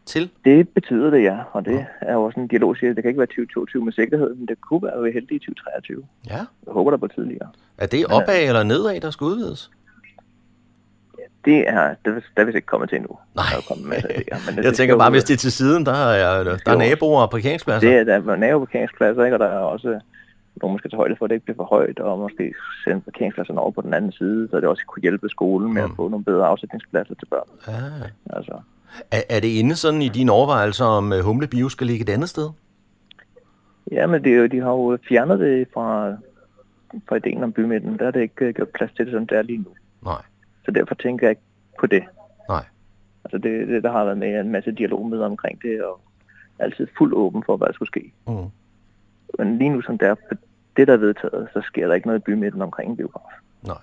til? 0.05 0.29
Det 0.45 0.69
betyder 0.69 1.09
det, 1.09 1.23
ja. 1.23 1.37
Og 1.51 1.65
det 1.65 1.85
er 2.01 2.13
jo 2.13 2.23
også 2.23 2.39
en 2.39 2.47
dialog, 2.47 2.77
siger, 2.77 2.93
det 2.93 3.03
kan 3.03 3.09
ikke 3.09 3.19
være 3.19 3.27
2022 3.27 3.85
med 3.85 3.93
sikkerhed, 3.93 4.35
men 4.35 4.47
det 4.47 4.61
kunne 4.61 4.83
være, 4.83 4.93
at 4.93 4.99
er 4.99 5.13
heldige 5.13 5.35
i 5.35 5.39
2023. 5.39 6.03
Ja. 6.27 6.33
Jeg 6.35 6.45
håber, 6.67 6.91
der 6.91 6.97
på 6.97 7.07
tidligere. 7.07 7.49
Er 7.77 7.87
det 7.87 8.05
opad 8.05 8.47
eller 8.47 8.63
nedad, 8.63 9.01
der 9.01 9.11
skal 9.11 9.25
udvides? 9.25 9.71
Det 11.49 11.59
er, 11.69 11.87
det, 12.05 12.09
er- 12.15 12.19
der 12.35 12.41
er 12.41 12.45
vist 12.45 12.55
ikke 12.55 12.65
kommet 12.73 12.89
til 12.89 12.95
endnu. 12.95 13.13
Nej. 13.35 13.45
Der 13.51 13.57
er 13.57 13.61
kommet 13.67 13.83
en 13.83 13.89
masse 13.89 14.07
idéer, 14.07 14.37
men 14.45 14.55
det, 14.55 14.55
Jeg 14.63 14.63
det 14.63 14.73
tænker 14.75 14.97
bare, 14.97 15.11
hvis 15.11 15.23
det 15.23 15.33
er 15.33 15.37
til 15.37 15.51
siden, 15.51 15.85
der 15.85 15.91
er, 15.93 16.43
der 16.43 16.71
er 16.71 16.77
naboer 16.77 17.21
og 17.21 17.29
parkeringspladser. 17.29 17.89
Det 17.89 17.97
er, 17.99 18.03
der 18.03 18.31
er 18.33 18.35
naboparkeringspladser, 18.35 19.23
ikke? 19.25 19.35
og 19.35 19.39
der 19.39 19.45
er 19.45 19.59
også 19.59 19.99
nogen, 20.61 20.73
man 20.73 20.79
skal 20.79 20.91
tage 20.91 20.97
højde 20.97 21.15
for, 21.17 21.25
at 21.25 21.29
det 21.29 21.35
ikke 21.35 21.45
bliver 21.45 21.55
for 21.55 21.63
højt, 21.75 21.99
og 21.99 22.19
måske 22.19 22.53
sende 22.83 23.01
parkeringspladserne 23.01 23.59
over 23.59 23.71
på 23.71 23.81
den 23.81 23.93
anden 23.93 24.11
side, 24.11 24.47
så 24.51 24.55
det 24.57 24.65
også 24.65 24.83
kunne 24.87 25.01
hjælpe 25.01 25.29
skolen 25.29 25.73
med 25.73 25.81
at 25.81 25.89
få 25.95 26.07
nogle 26.07 26.25
bedre 26.25 26.47
afsætningspladser 26.47 27.13
til 27.15 27.25
børn. 27.25 27.49
Ah. 27.67 28.09
Altså, 28.37 28.53
Er, 29.11 29.21
er 29.29 29.39
det 29.39 29.47
inde 29.47 29.75
sådan 29.75 30.01
i 30.01 30.09
dine 30.09 30.31
overvejelser, 30.31 30.85
om 30.85 31.13
øh, 31.13 31.19
Humle 31.19 31.47
Bio 31.47 31.69
skal 31.69 31.87
ligge 31.87 32.03
et 32.03 32.09
andet 32.09 32.29
sted? 32.29 32.49
ja, 33.91 34.07
men 34.07 34.23
det 34.23 34.31
er 34.33 34.37
jo, 34.37 34.45
de 34.47 34.59
har 34.61 34.69
jo 34.71 34.97
fjernet 35.09 35.39
det 35.39 35.67
fra, 35.73 36.11
fra 37.09 37.15
ideen 37.15 37.43
om 37.43 37.51
bymidten. 37.53 37.99
Der 37.99 38.07
er 38.07 38.11
det 38.11 38.21
ikke 38.21 38.45
øh, 38.45 38.53
gjort 38.53 38.67
plads 38.69 38.91
til 38.91 39.05
det, 39.05 39.13
som 39.13 39.27
det 39.27 39.37
er 39.37 39.41
lige 39.41 39.57
nu. 39.57 39.69
Nej. 40.03 40.21
Så 40.65 40.71
derfor 40.71 40.95
tænker 40.95 41.27
jeg 41.27 41.31
ikke 41.31 41.41
på 41.79 41.87
det. 41.87 42.03
Nej. 42.49 42.63
Altså 43.23 43.37
det, 43.37 43.67
det 43.67 43.83
der 43.83 43.91
har 43.91 44.03
været 44.05 44.17
med 44.17 44.39
en 44.39 44.51
masse 44.51 44.71
dialog 44.71 45.05
med 45.09 45.19
omkring 45.19 45.61
det, 45.61 45.83
og 45.83 46.01
altid 46.59 46.87
fuld 46.97 47.13
åben 47.13 47.43
for, 47.45 47.57
hvad 47.57 47.67
der 47.67 47.73
skulle 47.73 47.89
ske. 47.89 48.13
Mm. 48.27 48.33
Men 49.39 49.57
lige 49.57 49.69
nu, 49.69 49.81
som 49.81 49.97
det 49.97 50.07
er 50.07 50.15
på 50.15 50.35
det, 50.77 50.87
der 50.87 50.93
er 50.93 50.97
vedtaget, 50.97 51.47
så 51.53 51.61
sker 51.65 51.87
der 51.87 51.93
ikke 51.95 52.07
noget 52.07 52.19
i 52.19 52.23
bymidten 52.23 52.61
omkring 52.61 52.89
en 52.91 52.97
biograf. 52.97 53.31
Nej. 53.67 53.75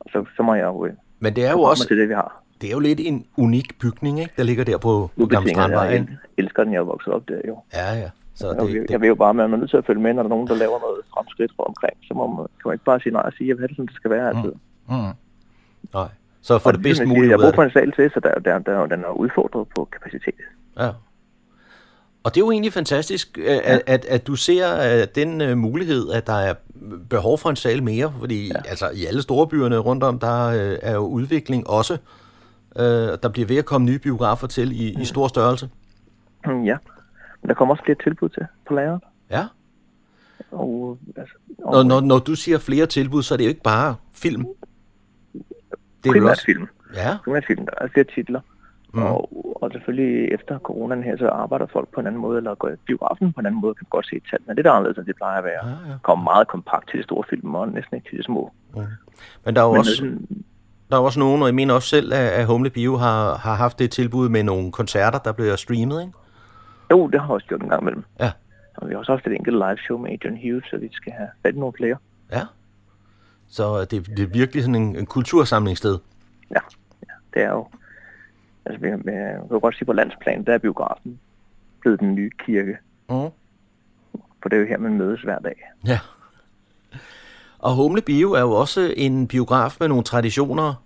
Og 0.00 0.10
så, 0.12 0.24
så 0.36 0.42
må 0.42 0.54
jeg 0.54 0.64
jo... 0.64 0.86
øh, 0.86 0.92
Men 1.18 1.36
det 1.36 1.46
er 1.46 1.50
jo 1.52 1.60
også 1.62 1.86
til 1.86 1.98
det, 1.98 2.08
vi 2.08 2.14
har. 2.14 2.42
det 2.60 2.66
er 2.66 2.72
jo 2.72 2.78
lidt 2.78 3.00
en 3.00 3.26
unik 3.36 3.78
bygning, 3.78 4.20
ikke? 4.20 4.32
der 4.36 4.42
ligger 4.42 4.64
der 4.64 4.78
på, 4.78 5.10
på 5.18 5.26
Gamle 5.26 5.50
Strandvej. 5.50 5.84
jeg 5.84 6.06
elsker 6.36 6.64
den, 6.64 6.72
jeg 6.72 6.78
er 6.78 6.84
vokset 6.84 7.12
op 7.12 7.28
der 7.28 7.40
jo. 7.48 7.58
Ja, 7.74 7.94
ja. 7.98 8.10
Så 8.34 8.46
jeg, 8.52 8.60
det, 8.66 8.72
det, 8.74 8.90
jeg 8.90 9.00
ved 9.00 9.08
jo 9.08 9.14
bare, 9.14 9.30
at 9.30 9.36
man 9.36 9.52
er 9.52 9.56
nødt 9.56 9.70
til 9.70 9.76
at 9.76 9.86
følge 9.86 10.00
med, 10.00 10.12
når 10.14 10.22
der 10.22 10.28
er 10.28 10.34
nogen, 10.36 10.48
der 10.48 10.54
laver 10.54 10.80
noget 10.80 10.98
fremskridt 11.14 11.52
for 11.56 11.62
omkring. 11.62 11.96
Så 12.02 12.14
må 12.14 12.26
man, 12.26 12.36
kan 12.36 12.64
man 12.64 12.72
ikke 12.74 12.84
bare 12.84 13.00
sige 13.00 13.12
nej 13.12 13.22
og 13.22 13.32
sige, 13.32 13.50
at 13.50 13.58
vil 13.58 13.68
det, 13.68 13.76
som 13.76 13.86
det 13.86 13.96
skal 13.96 14.10
være 14.10 14.28
altid. 14.28 14.52
Mm. 14.88 14.94
Nej. 15.94 16.08
Så 16.42 16.58
for 16.58 16.70
Og 16.70 16.74
det 16.74 16.82
bedst 16.82 16.96
som 16.96 17.02
jeg 17.02 17.08
siger, 17.08 17.16
mulige 17.16 17.30
Jeg 17.30 17.38
ud 17.38 17.42
har 17.42 17.48
af 17.48 17.52
brug 17.52 17.56
for 17.56 17.80
det. 17.80 17.86
en 17.86 17.92
sal 17.96 18.02
til, 18.04 18.10
så 18.14 18.20
der, 18.20 18.34
der, 18.40 18.58
der, 18.58 18.86
den 18.86 19.04
er 19.04 19.08
udfordret 19.08 19.68
på 19.76 19.88
kapacitet. 19.92 20.34
Ja. 20.78 20.88
Og 22.24 22.34
det 22.34 22.40
er 22.40 22.44
jo 22.44 22.50
egentlig 22.50 22.72
fantastisk, 22.72 23.38
at, 23.38 23.60
at, 23.60 23.82
at, 23.86 24.04
at 24.04 24.26
du 24.26 24.34
ser 24.36 24.66
uh, 25.02 25.08
den 25.14 25.40
uh, 25.40 25.58
mulighed, 25.58 26.10
at 26.10 26.26
der 26.26 26.32
er 26.32 26.54
behov 27.10 27.38
for 27.38 27.50
en 27.50 27.56
sal 27.56 27.82
mere, 27.82 28.14
fordi 28.18 28.46
ja. 28.48 28.54
altså, 28.68 28.90
i 28.94 29.04
alle 29.06 29.22
store 29.22 29.46
byerne 29.46 29.78
rundt 29.78 30.02
om, 30.04 30.18
der 30.18 30.48
uh, 30.48 30.78
er 30.82 30.94
jo 30.94 31.00
udvikling 31.06 31.66
også. 31.70 31.98
Uh, 32.76 32.82
der 33.22 33.28
bliver 33.32 33.46
ved 33.46 33.56
at 33.56 33.64
komme 33.64 33.86
nye 33.86 33.98
biografer 33.98 34.46
til 34.46 34.72
i, 34.80 35.00
i 35.00 35.04
stor 35.04 35.28
størrelse. 35.28 35.68
Mm, 36.46 36.64
Ja, 36.64 36.76
men 37.42 37.48
der 37.48 37.54
kommer 37.54 37.74
også 37.74 37.84
flere 37.84 37.98
tilbud 38.04 38.28
til 38.28 38.42
på 38.68 38.74
lageret. 38.74 39.00
Ja. 39.30 39.46
Og, 40.50 40.98
altså, 41.16 41.34
og 41.64 41.72
Når, 41.72 41.82
når, 41.82 42.00
når 42.00 42.18
du 42.18 42.34
siger 42.34 42.58
flere 42.58 42.86
tilbud, 42.86 43.22
så 43.22 43.34
er 43.34 43.36
det 43.36 43.44
jo 43.44 43.48
ikke 43.48 43.62
bare 43.62 43.94
film. 44.12 44.46
Det 46.04 46.08
er 46.10 46.12
primært 46.12 46.30
også... 46.30 46.44
film. 46.44 46.66
Ja. 46.94 47.16
Primært 47.24 47.44
film, 47.46 47.66
der 47.66 47.72
er 47.80 47.88
flere 47.88 48.06
titler. 48.14 48.40
Mm. 48.94 49.00
Mm. 49.00 49.06
Og, 49.06 49.28
og 49.62 49.70
selvfølgelig 49.72 50.32
efter 50.32 50.58
coronaen 50.58 51.02
her, 51.02 51.16
så 51.16 51.28
arbejder 51.28 51.66
folk 51.72 51.88
på 51.94 52.00
en 52.00 52.06
anden 52.06 52.20
måde, 52.20 52.36
eller 52.36 52.54
går 52.54 52.68
i 52.68 52.76
biografen 52.86 53.32
på 53.32 53.40
en 53.40 53.46
anden 53.46 53.60
måde, 53.60 53.74
kan 53.74 53.86
godt 53.90 54.06
se 54.06 54.20
tallene. 54.30 54.56
Det 54.56 54.66
er 54.66 54.70
anderledes, 54.70 54.98
end 54.98 55.06
det 55.06 55.16
plejer 55.16 55.38
at 55.38 55.44
være. 55.44 55.66
Ja, 55.68 55.70
ja. 55.90 55.94
Komme 56.02 56.24
meget 56.24 56.48
kompakt 56.48 56.88
til 56.90 56.98
de 56.98 57.04
store 57.04 57.24
film, 57.30 57.54
og 57.54 57.68
næsten 57.68 57.96
ikke 57.96 58.08
til 58.10 58.18
de 58.18 58.22
små. 58.24 58.52
Men 59.44 59.56
der 59.56 59.60
er 59.62 59.66
jo 59.66 59.72
Men 59.72 59.78
også, 59.78 59.96
sådan- 59.96 60.44
der 60.90 60.96
er 60.96 61.00
også 61.00 61.18
nogen, 61.18 61.42
og 61.42 61.48
jeg 61.48 61.54
mener 61.54 61.74
også 61.74 61.88
selv, 61.88 62.12
at, 62.14 62.46
Humle 62.46 62.70
Bio 62.70 62.96
har, 62.96 63.34
har 63.36 63.54
haft 63.54 63.78
det 63.78 63.90
tilbud 63.90 64.28
med 64.28 64.42
nogle 64.42 64.72
koncerter, 64.72 65.18
der 65.18 65.32
bliver 65.32 65.56
streamet, 65.56 66.00
ikke? 66.00 66.12
Jo, 66.90 67.06
det 67.06 67.20
har 67.20 67.26
jeg 67.26 67.34
også 67.34 67.46
gjort 67.46 67.62
en 67.62 67.68
gang 67.68 67.82
imellem. 67.82 68.04
Ja. 68.20 68.30
Og 68.76 68.88
vi 68.88 68.92
har 68.94 68.98
også 68.98 69.12
haft 69.12 69.26
et 69.26 69.32
enkelt 69.32 69.56
live 69.56 69.76
show 69.78 69.98
med 69.98 70.10
Adrian 70.12 70.38
Hughes, 70.42 70.64
så 70.70 70.76
vi 70.76 70.88
skal 70.92 71.12
have 71.12 71.28
fat 71.42 71.56
nogle 71.56 71.72
flere. 71.76 71.96
Ja. 72.32 72.40
Så 73.54 73.84
det, 73.84 74.06
det 74.16 74.18
er 74.22 74.26
virkelig 74.26 74.62
sådan 74.62 74.74
en, 74.74 74.96
en 74.96 75.06
kultursamlingssted. 75.06 75.98
Ja, 76.50 76.60
ja, 77.08 77.12
det 77.34 77.42
er 77.42 77.50
jo... 77.50 77.66
Altså, 78.66 78.80
vi, 78.80 78.90
vi, 78.90 78.96
vi 78.96 79.48
kan 79.50 79.60
godt 79.60 79.76
sige 79.76 79.86
på 79.86 79.92
landsplan, 79.92 80.44
der 80.44 80.54
er 80.54 80.58
biografen 80.58 81.20
blevet 81.80 82.00
den 82.00 82.14
nye 82.14 82.30
kirke. 82.38 82.76
Mm. 83.08 83.14
For 84.42 84.48
det 84.48 84.56
er 84.56 84.60
jo 84.60 84.66
her, 84.66 84.78
man 84.78 84.94
mødes 84.94 85.22
hver 85.22 85.38
dag. 85.38 85.70
Ja. 85.86 85.98
Og 87.58 87.74
Humle 87.74 88.02
Bio 88.02 88.32
er 88.32 88.40
jo 88.40 88.50
også 88.52 88.94
en 88.96 89.28
biograf 89.28 89.76
med 89.80 89.88
nogle 89.88 90.04
traditioner, 90.04 90.84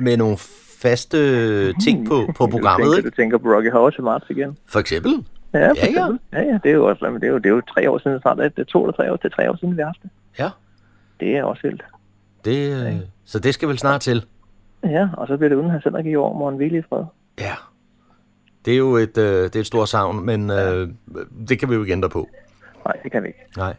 med 0.00 0.16
nogle 0.16 0.36
faste 0.82 1.72
ting 1.72 2.06
på, 2.08 2.26
på 2.36 2.46
programmet, 2.46 2.86
du 2.86 2.94
tænker? 2.94 3.10
Du 3.10 3.16
tænker 3.16 3.38
på 3.38 3.48
Rocky 3.48 3.70
Horror 3.72 3.90
til 3.90 4.02
marts 4.02 4.30
igen? 4.30 4.58
For 4.66 4.78
eksempel? 4.80 5.12
Ja, 5.54 5.58
Ja, 5.58 5.68
for 5.70 5.74
ja. 5.76 5.86
eksempel. 5.88 6.18
ja, 6.32 6.42
ja. 6.42 6.58
Det 6.62 6.70
er 6.70 6.74
jo 6.74 6.86
også, 6.86 7.18
det 7.20 7.24
er 7.24 7.28
jo, 7.28 7.38
det 7.38 7.46
er 7.46 7.50
jo 7.50 7.60
tre 7.60 7.90
år 7.90 7.98
siden 7.98 8.20
snart. 8.20 8.38
Det 8.38 8.58
er 8.58 8.64
to 8.64 8.82
eller 8.84 8.96
tre 8.96 9.12
år, 9.12 9.16
det 9.16 9.24
er 9.32 9.36
tre 9.36 9.50
år 9.50 9.56
siden, 9.56 9.76
vi 9.76 9.80
har 9.80 9.86
haft 9.86 10.02
det. 10.02 10.10
Ja. 10.38 10.50
Det 11.20 11.36
er 11.36 11.44
også 11.44 11.62
vildt. 11.62 11.84
Det, 12.44 12.86
øh, 12.86 12.96
så 13.24 13.38
det 13.38 13.54
skal 13.54 13.68
vel 13.68 13.78
snart 13.78 14.00
til. 14.00 14.24
Ja, 14.84 15.08
og 15.16 15.26
så 15.26 15.36
bliver 15.36 15.48
det 15.48 15.56
uden 15.56 15.70
Hans 15.70 15.84
Henrik 15.84 16.06
i 16.06 16.14
år, 16.14 16.38
morgen 16.38 16.56
hvile 16.56 16.78
i 16.78 16.82
fred. 16.88 17.04
Ja. 17.40 17.54
Det 18.64 18.72
er 18.74 18.78
jo 18.78 18.96
et, 18.96 19.18
øh, 19.18 19.42
det 19.44 19.56
er 19.56 19.60
et 19.60 19.66
stort 19.66 19.88
savn, 19.88 20.26
men 20.26 20.50
øh, 20.50 20.88
det 21.48 21.58
kan 21.58 21.70
vi 21.70 21.74
jo 21.74 21.80
ikke 21.80 21.92
ændre 21.92 22.08
på. 22.08 22.28
Nej, 22.84 22.96
det 23.02 23.12
kan 23.12 23.22
vi 23.22 23.28
ikke. 23.28 23.46
Nej. 23.56 23.74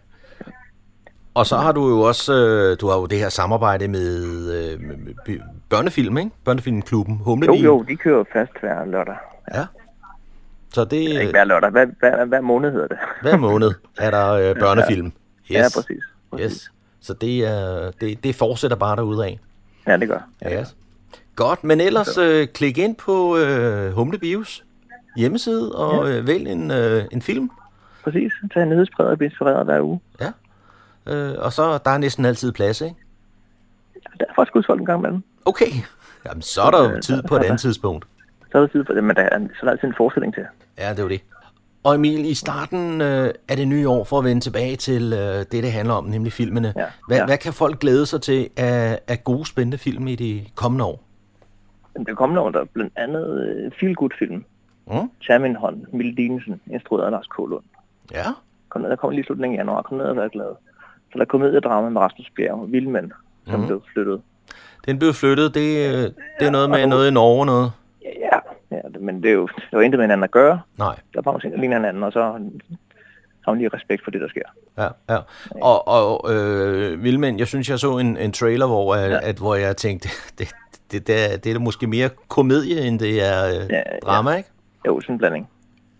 Og 1.33 1.45
så 1.45 1.55
har 1.55 1.71
du 1.71 1.89
jo 1.89 2.01
også 2.01 2.33
øh, 2.33 2.77
du 2.81 2.87
har 2.87 2.97
jo 2.97 3.05
det 3.05 3.19
her 3.19 3.29
samarbejde 3.29 3.87
med, 3.87 4.19
øh, 4.53 4.81
med, 4.81 5.39
børnefilm, 5.69 6.17
ikke? 6.17 6.31
Børnefilmklubben 6.45 7.17
Humle 7.17 7.47
Jo, 7.47 7.55
jo, 7.55 7.83
de 7.83 7.95
kører 7.95 8.23
fast 8.33 8.51
hver 8.61 8.85
lørdag. 8.85 9.15
Ja. 9.53 9.65
Så 10.73 10.85
det 10.85 10.97
Ikke 10.97 11.31
hver 11.31 11.43
lørdag, 11.43 11.69
hver, 11.69 11.85
hver, 11.99 12.25
hver 12.25 12.41
måned 12.41 12.71
hedder 12.71 12.87
det. 12.87 12.97
hver 13.21 13.37
måned 13.37 13.71
er 13.97 14.11
der 14.11 14.31
øh, 14.31 14.55
børnefilm. 14.63 15.05
Yes. 15.05 15.13
Ja, 15.51 15.63
præcis. 15.75 16.03
Yes. 16.39 16.71
Så 17.05 17.13
det, 17.13 17.45
er, 17.45 17.91
det, 18.01 18.23
det 18.23 18.35
fortsætter 18.35 18.77
bare 18.77 18.95
derude 18.95 19.25
af. 19.25 19.39
Ja, 19.87 19.97
det 19.97 20.07
gør. 20.07 20.19
Ja, 20.41 20.61
yes. 20.61 20.75
Godt, 21.35 21.63
men 21.63 21.81
ellers 21.81 22.17
øh, 22.17 22.47
klik 22.47 22.77
ind 22.77 22.95
på 22.95 23.37
øh, 23.37 23.91
Humle 23.91 24.17
Bios 24.17 24.63
hjemmeside 25.17 25.75
og 25.75 26.11
øh, 26.11 26.27
vælg 26.27 26.47
en, 26.47 26.71
øh, 26.71 27.05
en 27.11 27.21
film. 27.21 27.51
Præcis. 28.03 28.33
Tag 28.53 28.63
en 28.63 28.69
nyhedsbrev 28.69 29.07
og 29.07 29.17
blive 29.17 29.29
inspireret 29.29 29.65
hver 29.65 29.81
uge. 29.81 29.99
Ja. 30.21 30.31
Øh, 31.13 31.35
og 31.37 31.53
så 31.53 31.77
der 31.85 31.91
er 31.91 31.97
næsten 31.97 32.25
altid 32.25 32.51
plads, 32.51 32.81
ikke? 32.81 32.95
Der 34.19 34.25
er 34.29 34.33
faktisk 34.35 34.55
udsolgt 34.55 34.79
en 34.79 34.85
gang 34.85 34.99
imellem. 34.99 35.23
Okay. 35.45 35.71
Jamen, 36.25 36.41
så 36.41 36.61
er 36.61 36.71
der 36.71 36.91
jo 36.91 37.01
tid 37.01 37.23
på 37.23 37.35
et 37.35 37.43
andet 37.43 37.59
tidspunkt. 37.59 38.05
Så 38.51 38.57
er 38.57 38.61
der 38.61 38.67
tid 38.67 38.83
på 38.83 38.93
det, 38.93 39.03
men 39.03 39.15
der 39.15 39.21
er, 39.21 39.39
så 39.39 39.59
er 39.61 39.63
der 39.63 39.71
altid 39.71 39.87
en 39.87 39.93
forestilling 39.97 40.33
til. 40.33 40.43
Ja, 40.77 40.89
det 40.89 40.99
er 40.99 41.03
jo 41.03 41.09
det. 41.09 41.21
Og 41.85 41.95
Emil, 41.95 42.25
i 42.25 42.33
starten 42.33 43.01
øh, 43.01 43.33
af 43.49 43.57
det 43.57 43.67
nye 43.67 43.89
år, 43.89 44.03
for 44.03 44.17
at 44.19 44.23
vende 44.25 44.41
tilbage 44.41 44.75
til 44.75 45.13
øh, 45.13 45.19
det, 45.37 45.51
det 45.51 45.71
handler 45.71 45.93
om, 45.93 46.05
nemlig 46.05 46.33
filmene. 46.33 46.73
Ja, 46.75 46.85
Hvad, 47.07 47.17
ja. 47.17 47.25
hvad 47.25 47.37
kan 47.37 47.53
folk 47.53 47.79
glæde 47.79 48.05
sig 48.05 48.21
til 48.21 48.49
af, 48.57 48.99
af 49.07 49.23
gode, 49.23 49.45
spændende 49.45 49.77
film 49.77 50.07
i 50.07 50.15
de 50.15 50.45
kommende 50.55 50.85
år? 50.85 50.99
Det 52.07 52.17
kommende 52.17 52.41
år, 52.41 52.49
der 52.49 52.59
er 52.59 52.65
blandt 52.73 52.93
andet 52.95 53.47
øh, 53.47 53.71
Feel 53.79 53.95
Good 53.95 54.09
film. 54.19 54.43
Mm? 54.87 55.11
Tag 55.27 55.41
min 55.41 55.55
hånd, 55.55 55.83
Mille 55.93 56.15
Dinesen, 56.15 56.61
instrueret 56.71 57.05
af 57.05 57.11
Lars 57.11 57.27
Kålund. 57.27 57.63
Ja. 58.11 58.23
Kom 58.69 58.81
ned, 58.81 58.89
der 58.89 58.95
kommer 58.95 59.11
lige 59.11 59.23
i 59.23 59.25
slutningen 59.25 59.59
af 59.59 59.63
januar, 59.63 59.81
kom 59.81 59.97
ned 59.97 60.05
og 60.05 60.15
vær 60.15 60.27
glad. 60.27 60.49
Så 61.11 61.11
der 61.13 61.21
er 61.21 61.25
komediedrama 61.25 61.89
med 61.89 62.01
Rasmus 62.01 62.31
Bjerg, 62.35 62.71
Vildmænd, 62.71 63.11
som 63.47 63.59
Mhm. 63.59 63.67
blev 63.67 63.81
flyttet. 63.93 64.21
Den 64.87 64.99
blev 64.99 65.13
flyttet, 65.13 65.53
det, 65.53 65.87
øh, 65.93 66.03
det 66.39 66.47
er 66.47 66.49
noget 66.51 66.69
med 66.69 66.87
noget 66.87 67.07
i 67.07 67.11
Norge 67.13 67.45
noget. 67.45 67.71
Ja 68.03 68.37
det, 68.93 69.01
men 69.01 69.23
det 69.23 69.29
er 69.29 69.33
jo 69.33 69.47
det 69.47 69.63
er 69.73 69.77
jo 69.77 69.79
intet 69.79 69.97
med 69.97 70.03
hinanden 70.03 70.23
at 70.23 70.31
gøre. 70.31 70.61
Nej. 70.77 70.95
Der 71.13 71.19
er 71.19 71.21
bare 71.21 71.39
ting, 71.39 71.53
der 71.53 71.59
ligner 71.59 71.77
hinanden, 71.77 72.03
og 72.03 72.11
så 72.11 72.21
har 73.45 73.51
man 73.51 73.57
lige 73.57 73.69
respekt 73.73 74.03
for 74.03 74.11
det, 74.11 74.21
der 74.21 74.27
sker. 74.27 74.41
Ja, 74.77 74.87
ja. 75.09 75.19
Og, 75.61 75.87
og 75.87 76.33
øh, 76.33 77.03
Vilmænd, 77.03 77.37
jeg 77.37 77.47
synes, 77.47 77.69
jeg 77.69 77.79
så 77.79 77.97
en, 77.97 78.17
en 78.17 78.31
trailer, 78.31 78.67
hvor, 78.67 78.95
ja. 78.95 79.19
at, 79.29 79.37
hvor 79.37 79.55
jeg 79.55 79.77
tænkte, 79.77 80.09
det, 80.39 80.47
det, 80.91 81.07
det, 81.07 81.33
er, 81.33 81.37
det 81.37 81.55
er 81.55 81.59
måske 81.59 81.87
mere 81.87 82.09
komedie, 82.27 82.81
end 82.81 82.99
det 82.99 83.23
er 83.23 83.47
øh, 83.47 83.69
Ja, 83.69 83.83
drama, 84.03 84.35
ikke? 84.35 84.49
Jo, 84.87 85.01
sådan 85.01 85.15
en 85.15 85.19
blanding. 85.19 85.49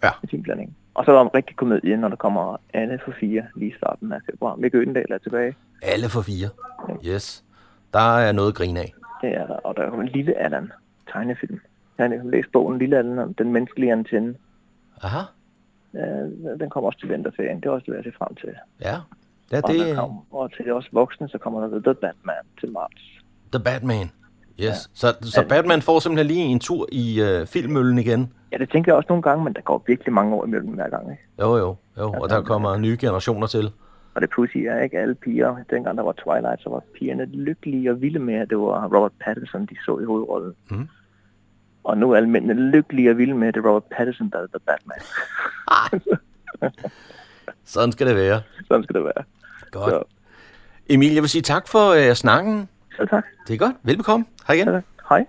Ja. 0.03 0.09
En 0.23 0.29
fin 0.29 0.43
blanding. 0.43 0.75
Og 0.93 1.05
så 1.05 1.11
er 1.11 1.15
der 1.15 1.21
en 1.21 1.35
rigtig 1.35 1.55
komedie, 1.55 1.97
når 1.97 2.07
der 2.07 2.15
kommer 2.15 2.57
Anne 2.73 2.99
for 3.05 3.13
fire 3.19 3.43
lige 3.55 3.71
i 3.71 3.75
starten 3.77 4.13
af 4.13 4.19
februar. 4.31 4.55
Mikke 4.55 4.77
Øgendal 4.77 5.05
er 5.09 5.17
tilbage. 5.17 5.55
Alle 5.81 6.09
for 6.09 6.21
fire. 6.21 6.49
Yes. 7.05 7.43
Der 7.93 8.17
er 8.17 8.31
noget 8.31 8.49
at 8.49 8.55
grine 8.55 8.79
af. 8.79 8.93
Det 9.21 9.29
er 9.33 9.47
der. 9.47 9.53
Og 9.53 9.77
der 9.77 9.89
kommer 9.89 10.05
en 10.05 10.11
lille 10.11 10.37
Allan 10.37 10.71
tegnefilm. 11.11 11.59
Jeg 11.97 12.09
har 12.09 12.29
læst 12.29 12.51
bogen 12.53 12.79
Lille 12.79 12.97
Allan 12.97 13.19
om 13.19 13.33
den 13.33 13.53
menneskelige 13.53 13.91
antenne. 13.91 14.35
Aha. 15.01 15.19
Øh, 15.95 16.59
den 16.59 16.69
kommer 16.69 16.87
også 16.87 16.99
til 16.99 17.09
vinterferien. 17.09 17.57
Det 17.57 17.65
er 17.65 17.69
også 17.69 17.85
det, 17.91 17.95
jeg 17.95 18.03
ser 18.03 18.11
frem 18.17 18.35
til. 18.35 18.49
Ja. 18.81 18.97
Ja, 19.51 19.61
Og, 19.63 19.69
det 19.73 19.99
og 20.31 20.53
til 20.53 20.73
også 20.73 20.89
voksne, 20.91 21.29
så 21.29 21.37
kommer 21.37 21.67
der 21.67 21.79
The 21.79 21.93
Batman 21.93 22.35
til 22.59 22.71
marts. 22.71 23.01
The 23.51 23.63
Batman. 23.63 24.11
Yes. 24.59 24.59
Ja. 24.59 24.73
Så, 24.93 25.15
så 25.21 25.45
Batman 25.49 25.81
får 25.81 25.99
simpelthen 25.99 26.27
lige 26.27 26.45
en 26.45 26.59
tur 26.59 26.87
i 26.91 27.21
øh, 27.21 27.47
filmmøllen 27.47 27.97
igen. 27.97 28.33
Ja, 28.51 28.57
det 28.57 28.69
tænker 28.69 28.91
jeg 28.91 28.97
også 28.97 29.07
nogle 29.09 29.23
gange, 29.23 29.43
men 29.43 29.53
der 29.53 29.61
går 29.61 29.83
virkelig 29.87 30.13
mange 30.13 30.35
år 30.35 30.45
imellem 30.45 30.69
hver 30.69 30.89
gang. 30.89 31.11
Ikke? 31.11 31.23
Jo, 31.39 31.57
jo, 31.57 31.75
jo. 31.97 32.11
Og 32.21 32.29
der 32.29 32.41
kommer 32.41 32.77
nye 32.77 32.97
generationer 33.01 33.47
til. 33.47 33.71
Og 34.15 34.21
det 34.21 34.29
pussy 34.35 34.57
er 34.57 34.79
ikke 34.79 34.99
alle 34.99 35.15
piger. 35.15 35.55
Dengang 35.69 35.97
der 35.97 36.03
var 36.03 36.11
Twilight, 36.11 36.61
så 36.63 36.69
var 36.69 36.83
pigerne 36.99 37.25
lykkelige 37.25 37.91
og 37.91 38.01
vilde 38.01 38.19
med, 38.19 38.33
at 38.33 38.49
det 38.49 38.57
var 38.57 38.85
Robert 38.85 39.11
Pattinson, 39.19 39.65
de 39.65 39.75
så 39.85 39.99
i 39.99 40.05
hovedrollen. 40.05 40.53
Mm. 40.71 40.87
Og 41.85 41.97
nu 41.97 42.11
er 42.11 42.17
alle 42.17 42.29
mændene 42.29 42.71
lykkelige 42.71 43.11
og 43.11 43.17
vilde 43.17 43.33
med, 43.33 43.47
at 43.47 43.53
det 43.53 43.65
er 43.65 43.69
Robert 43.69 43.83
Pattinson, 43.97 44.29
der 44.29 44.39
er 44.39 44.47
The 44.47 44.59
Batman. 44.59 44.97
Sådan 47.73 47.91
skal 47.91 48.07
det 48.07 48.15
være. 48.15 48.41
Sådan 48.67 48.83
skal 48.83 48.95
det 48.95 49.03
være. 49.03 49.23
Godt. 49.71 49.89
Så, 49.89 50.03
Emil, 50.89 51.13
jeg 51.13 51.21
vil 51.21 51.29
sige 51.29 51.41
tak 51.41 51.67
for 51.67 51.89
øh, 51.89 52.13
snakken. 52.13 52.69
så 52.97 53.05
tak. 53.09 53.25
Det 53.47 53.53
er 53.53 53.57
godt. 53.57 53.75
Velbekomme. 53.83 54.25
Hej 54.47 54.55
igen. 54.55 54.83
Hej. 55.09 55.25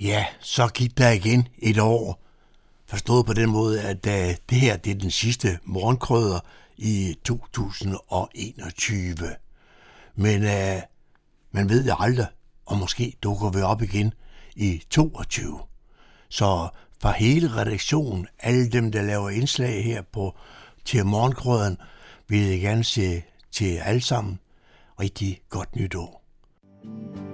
Ja, 0.00 0.26
så 0.40 0.68
gik 0.74 0.98
der 0.98 1.10
igen 1.10 1.48
et 1.58 1.78
år. 1.80 2.20
Forstået 2.86 3.26
på 3.26 3.32
den 3.32 3.50
måde, 3.50 3.80
at 3.80 4.06
uh, 4.06 4.12
det 4.50 4.58
her 4.60 4.76
det 4.76 4.90
er 4.90 4.98
den 4.98 5.10
sidste 5.10 5.48
morgenkrøder 5.64 6.40
i 6.76 7.16
2021. 7.24 9.14
Men 10.14 10.42
uh, 10.42 10.82
man 11.50 11.68
ved 11.68 11.86
jo 11.86 11.94
aldrig, 11.98 12.26
og 12.66 12.78
måske 12.78 13.16
dukker 13.22 13.50
vi 13.50 13.62
op 13.62 13.82
igen 13.82 14.12
i 14.56 14.82
22. 14.90 15.58
Så 16.34 16.68
fra 17.00 17.12
hele 17.12 17.56
redaktionen, 17.56 18.26
alle 18.40 18.70
dem, 18.70 18.92
der 18.92 19.02
laver 19.02 19.30
indslag 19.30 19.84
her 19.84 20.02
på 20.12 20.34
til 20.84 21.06
morgenkrøden, 21.06 21.78
vil 22.28 22.40
jeg 22.40 22.60
gerne 22.60 22.84
sige 22.84 23.24
til 23.52 23.76
alle 23.76 24.00
sammen 24.00 24.38
rigtig 25.00 25.40
godt 25.48 25.76
nytår. 25.76 26.22
Disse 26.84 27.33